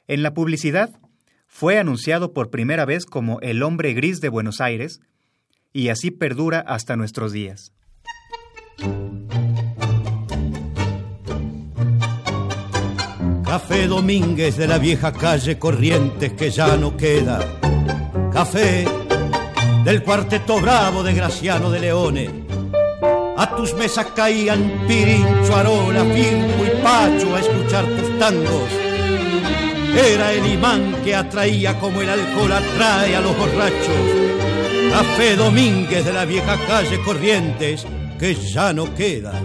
En 0.06 0.22
la 0.22 0.34
publicidad, 0.34 1.00
fue 1.46 1.78
anunciado 1.78 2.34
por 2.34 2.50
primera 2.50 2.84
vez 2.84 3.06
como 3.06 3.40
el 3.40 3.62
hombre 3.62 3.94
gris 3.94 4.20
de 4.20 4.28
Buenos 4.28 4.60
Aires, 4.60 5.00
y 5.72 5.88
así 5.88 6.10
perdura 6.10 6.60
hasta 6.60 6.96
nuestros 6.96 7.32
días. 7.32 7.72
Café 13.46 13.86
Domínguez 13.86 14.56
de 14.56 14.66
la 14.66 14.76
vieja 14.76 15.12
calle 15.12 15.56
Corrientes 15.56 16.32
que 16.32 16.50
ya 16.50 16.76
no 16.76 16.96
queda. 16.96 17.38
Café 18.32 18.84
del 19.84 20.02
cuarteto 20.02 20.60
bravo 20.60 21.04
de 21.04 21.14
Graciano 21.14 21.70
de 21.70 21.78
Leone. 21.78 22.28
A 23.36 23.54
tus 23.54 23.72
mesas 23.74 24.06
caían 24.16 24.84
Pirincho, 24.88 25.54
Arola, 25.54 26.04
Firmo 26.04 26.64
y 26.64 26.82
Pacho 26.82 27.36
a 27.36 27.40
escuchar 27.40 27.84
tus 27.84 28.18
tangos. 28.18 28.70
Era 29.94 30.32
el 30.32 30.44
imán 30.52 30.96
que 31.04 31.14
atraía 31.14 31.78
como 31.78 32.02
el 32.02 32.10
alcohol 32.10 32.52
atrae 32.52 33.14
a 33.14 33.20
los 33.20 33.38
borrachos. 33.38 34.90
Café 34.90 35.36
Domínguez 35.36 36.04
de 36.04 36.12
la 36.12 36.24
vieja 36.24 36.58
calle 36.66 37.00
Corrientes 37.04 37.86
que 38.18 38.34
ya 38.34 38.72
no 38.72 38.92
queda. 38.92 39.40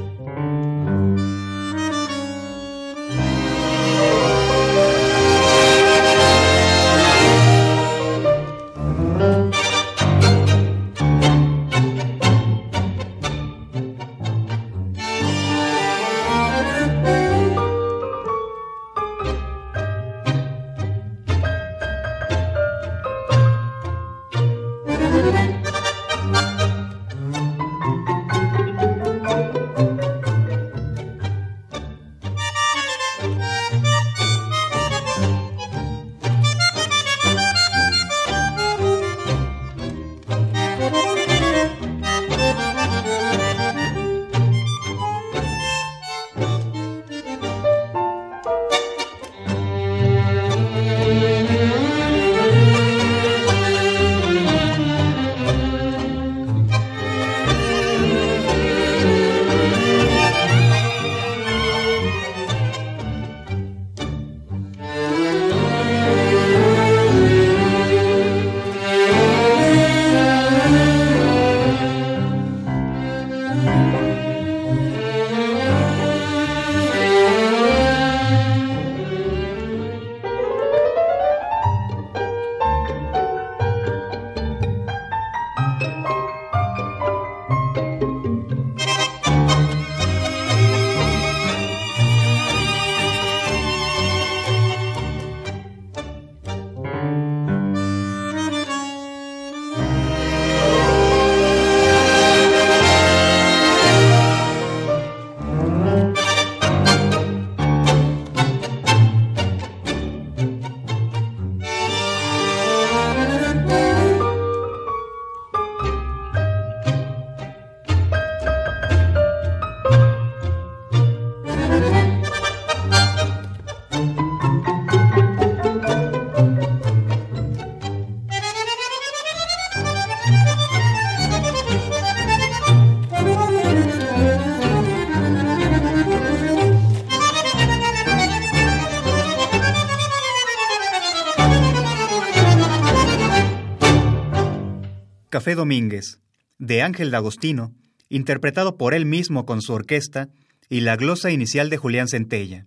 Domínguez, 145.62 146.20
de 146.58 146.82
Ángel 146.82 147.12
D'Agostino, 147.12 147.72
interpretado 148.10 148.78
por 148.78 148.96
él 148.96 149.06
mismo 149.06 149.46
con 149.46 149.62
su 149.62 149.74
orquesta, 149.74 150.30
y 150.70 150.80
la 150.80 150.96
glosa 150.96 151.30
inicial 151.30 151.70
de 151.70 151.78
Julián 151.78 152.08
Centella. 152.08 152.66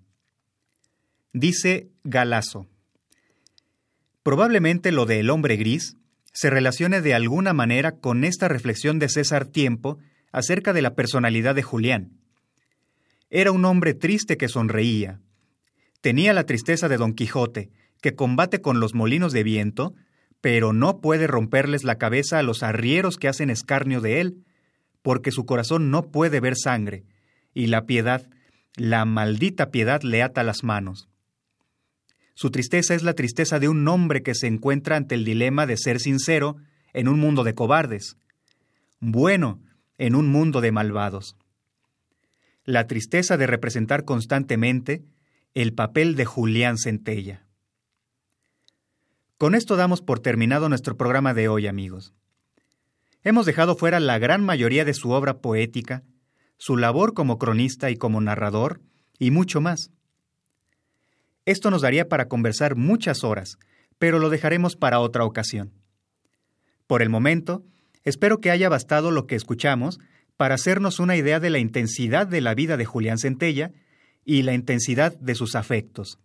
Dice 1.32 1.88
Galazo. 2.04 2.68
Probablemente 4.22 4.92
lo 4.92 5.06
de 5.06 5.18
El 5.18 5.30
hombre 5.30 5.56
gris 5.56 5.96
se 6.32 6.50
relacione 6.50 7.00
de 7.00 7.14
alguna 7.14 7.52
manera 7.52 7.98
con 7.98 8.22
esta 8.22 8.46
reflexión 8.46 9.00
de 9.00 9.08
César 9.08 9.46
Tiempo 9.46 9.98
acerca 10.30 10.72
de 10.72 10.82
la 10.82 10.94
personalidad 10.94 11.56
de 11.56 11.64
Julián. 11.64 12.12
Era 13.28 13.50
un 13.50 13.64
hombre 13.64 13.94
triste 13.94 14.36
que 14.36 14.48
sonreía. 14.48 15.20
Tenía 16.00 16.32
la 16.32 16.46
tristeza 16.46 16.88
de 16.88 16.96
Don 16.96 17.12
Quijote, 17.12 17.70
que 18.00 18.14
combate 18.14 18.60
con 18.60 18.78
los 18.78 18.94
molinos 18.94 19.32
de 19.32 19.42
viento, 19.42 19.94
pero 20.44 20.74
no 20.74 21.00
puede 21.00 21.26
romperles 21.26 21.84
la 21.84 21.96
cabeza 21.96 22.38
a 22.38 22.42
los 22.42 22.62
arrieros 22.62 23.16
que 23.16 23.28
hacen 23.28 23.48
escarnio 23.48 24.02
de 24.02 24.20
él, 24.20 24.44
porque 25.00 25.30
su 25.30 25.46
corazón 25.46 25.90
no 25.90 26.10
puede 26.10 26.38
ver 26.38 26.54
sangre, 26.54 27.06
y 27.54 27.68
la 27.68 27.86
piedad, 27.86 28.28
la 28.76 29.06
maldita 29.06 29.70
piedad 29.70 30.02
le 30.02 30.22
ata 30.22 30.42
las 30.42 30.62
manos. 30.62 31.08
Su 32.34 32.50
tristeza 32.50 32.94
es 32.94 33.02
la 33.02 33.14
tristeza 33.14 33.58
de 33.58 33.70
un 33.70 33.88
hombre 33.88 34.22
que 34.22 34.34
se 34.34 34.46
encuentra 34.46 34.96
ante 34.96 35.14
el 35.14 35.24
dilema 35.24 35.64
de 35.64 35.78
ser 35.78 35.98
sincero 35.98 36.56
en 36.92 37.08
un 37.08 37.18
mundo 37.18 37.42
de 37.42 37.54
cobardes, 37.54 38.18
bueno 39.00 39.62
en 39.96 40.14
un 40.14 40.26
mundo 40.26 40.60
de 40.60 40.72
malvados. 40.72 41.38
La 42.66 42.86
tristeza 42.86 43.38
de 43.38 43.46
representar 43.46 44.04
constantemente 44.04 45.06
el 45.54 45.72
papel 45.72 46.16
de 46.16 46.26
Julián 46.26 46.76
Centella. 46.76 47.46
Con 49.36 49.56
esto 49.56 49.74
damos 49.74 50.00
por 50.00 50.20
terminado 50.20 50.68
nuestro 50.68 50.96
programa 50.96 51.34
de 51.34 51.48
hoy, 51.48 51.66
amigos. 51.66 52.14
Hemos 53.24 53.46
dejado 53.46 53.74
fuera 53.74 53.98
la 53.98 54.18
gran 54.18 54.44
mayoría 54.44 54.84
de 54.84 54.94
su 54.94 55.10
obra 55.10 55.38
poética, 55.38 56.04
su 56.56 56.76
labor 56.76 57.14
como 57.14 57.36
cronista 57.36 57.90
y 57.90 57.96
como 57.96 58.20
narrador, 58.20 58.80
y 59.18 59.32
mucho 59.32 59.60
más. 59.60 59.90
Esto 61.46 61.72
nos 61.72 61.82
daría 61.82 62.08
para 62.08 62.28
conversar 62.28 62.76
muchas 62.76 63.24
horas, 63.24 63.58
pero 63.98 64.20
lo 64.20 64.30
dejaremos 64.30 64.76
para 64.76 65.00
otra 65.00 65.24
ocasión. 65.24 65.72
Por 66.86 67.02
el 67.02 67.10
momento, 67.10 67.64
espero 68.04 68.40
que 68.40 68.52
haya 68.52 68.68
bastado 68.68 69.10
lo 69.10 69.26
que 69.26 69.34
escuchamos 69.34 69.98
para 70.36 70.54
hacernos 70.54 71.00
una 71.00 71.16
idea 71.16 71.40
de 71.40 71.50
la 71.50 71.58
intensidad 71.58 72.28
de 72.28 72.40
la 72.40 72.54
vida 72.54 72.76
de 72.76 72.84
Julián 72.84 73.18
Centella 73.18 73.72
y 74.24 74.42
la 74.42 74.54
intensidad 74.54 75.18
de 75.18 75.34
sus 75.34 75.56
afectos. 75.56 76.20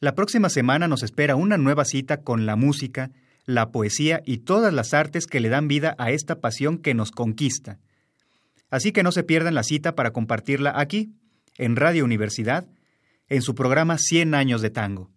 La 0.00 0.14
próxima 0.14 0.48
semana 0.48 0.86
nos 0.86 1.02
espera 1.02 1.34
una 1.34 1.58
nueva 1.58 1.84
cita 1.84 2.22
con 2.22 2.46
la 2.46 2.54
música, 2.54 3.10
la 3.46 3.72
poesía 3.72 4.22
y 4.24 4.38
todas 4.38 4.72
las 4.72 4.94
artes 4.94 5.26
que 5.26 5.40
le 5.40 5.48
dan 5.48 5.66
vida 5.66 5.96
a 5.98 6.12
esta 6.12 6.40
pasión 6.40 6.78
que 6.78 6.94
nos 6.94 7.10
conquista. 7.10 7.78
Así 8.70 8.92
que 8.92 9.02
no 9.02 9.10
se 9.10 9.24
pierdan 9.24 9.54
la 9.54 9.64
cita 9.64 9.96
para 9.96 10.12
compartirla 10.12 10.72
aquí, 10.76 11.10
en 11.56 11.74
Radio 11.74 12.04
Universidad, 12.04 12.68
en 13.28 13.42
su 13.42 13.56
programa 13.56 13.98
100 13.98 14.34
años 14.34 14.62
de 14.62 14.70
tango. 14.70 15.10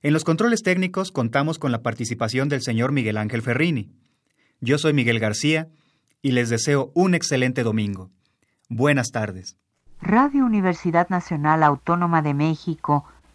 En 0.00 0.14
los 0.14 0.24
controles 0.24 0.62
técnicos 0.62 1.12
contamos 1.12 1.58
con 1.58 1.70
la 1.70 1.82
participación 1.82 2.48
del 2.48 2.62
señor 2.62 2.92
Miguel 2.92 3.18
Ángel 3.18 3.42
Ferrini. 3.42 3.90
Yo 4.60 4.78
soy 4.78 4.94
Miguel 4.94 5.18
García 5.18 5.68
y 6.22 6.32
les 6.32 6.48
deseo 6.48 6.90
un 6.94 7.14
excelente 7.14 7.62
domingo. 7.62 8.10
Buenas 8.70 9.10
tardes. 9.10 9.58
Radio 10.00 10.44
Universidad 10.46 11.10
Nacional 11.10 11.62
Autónoma 11.62 12.22
de 12.22 12.32
México 12.34 13.04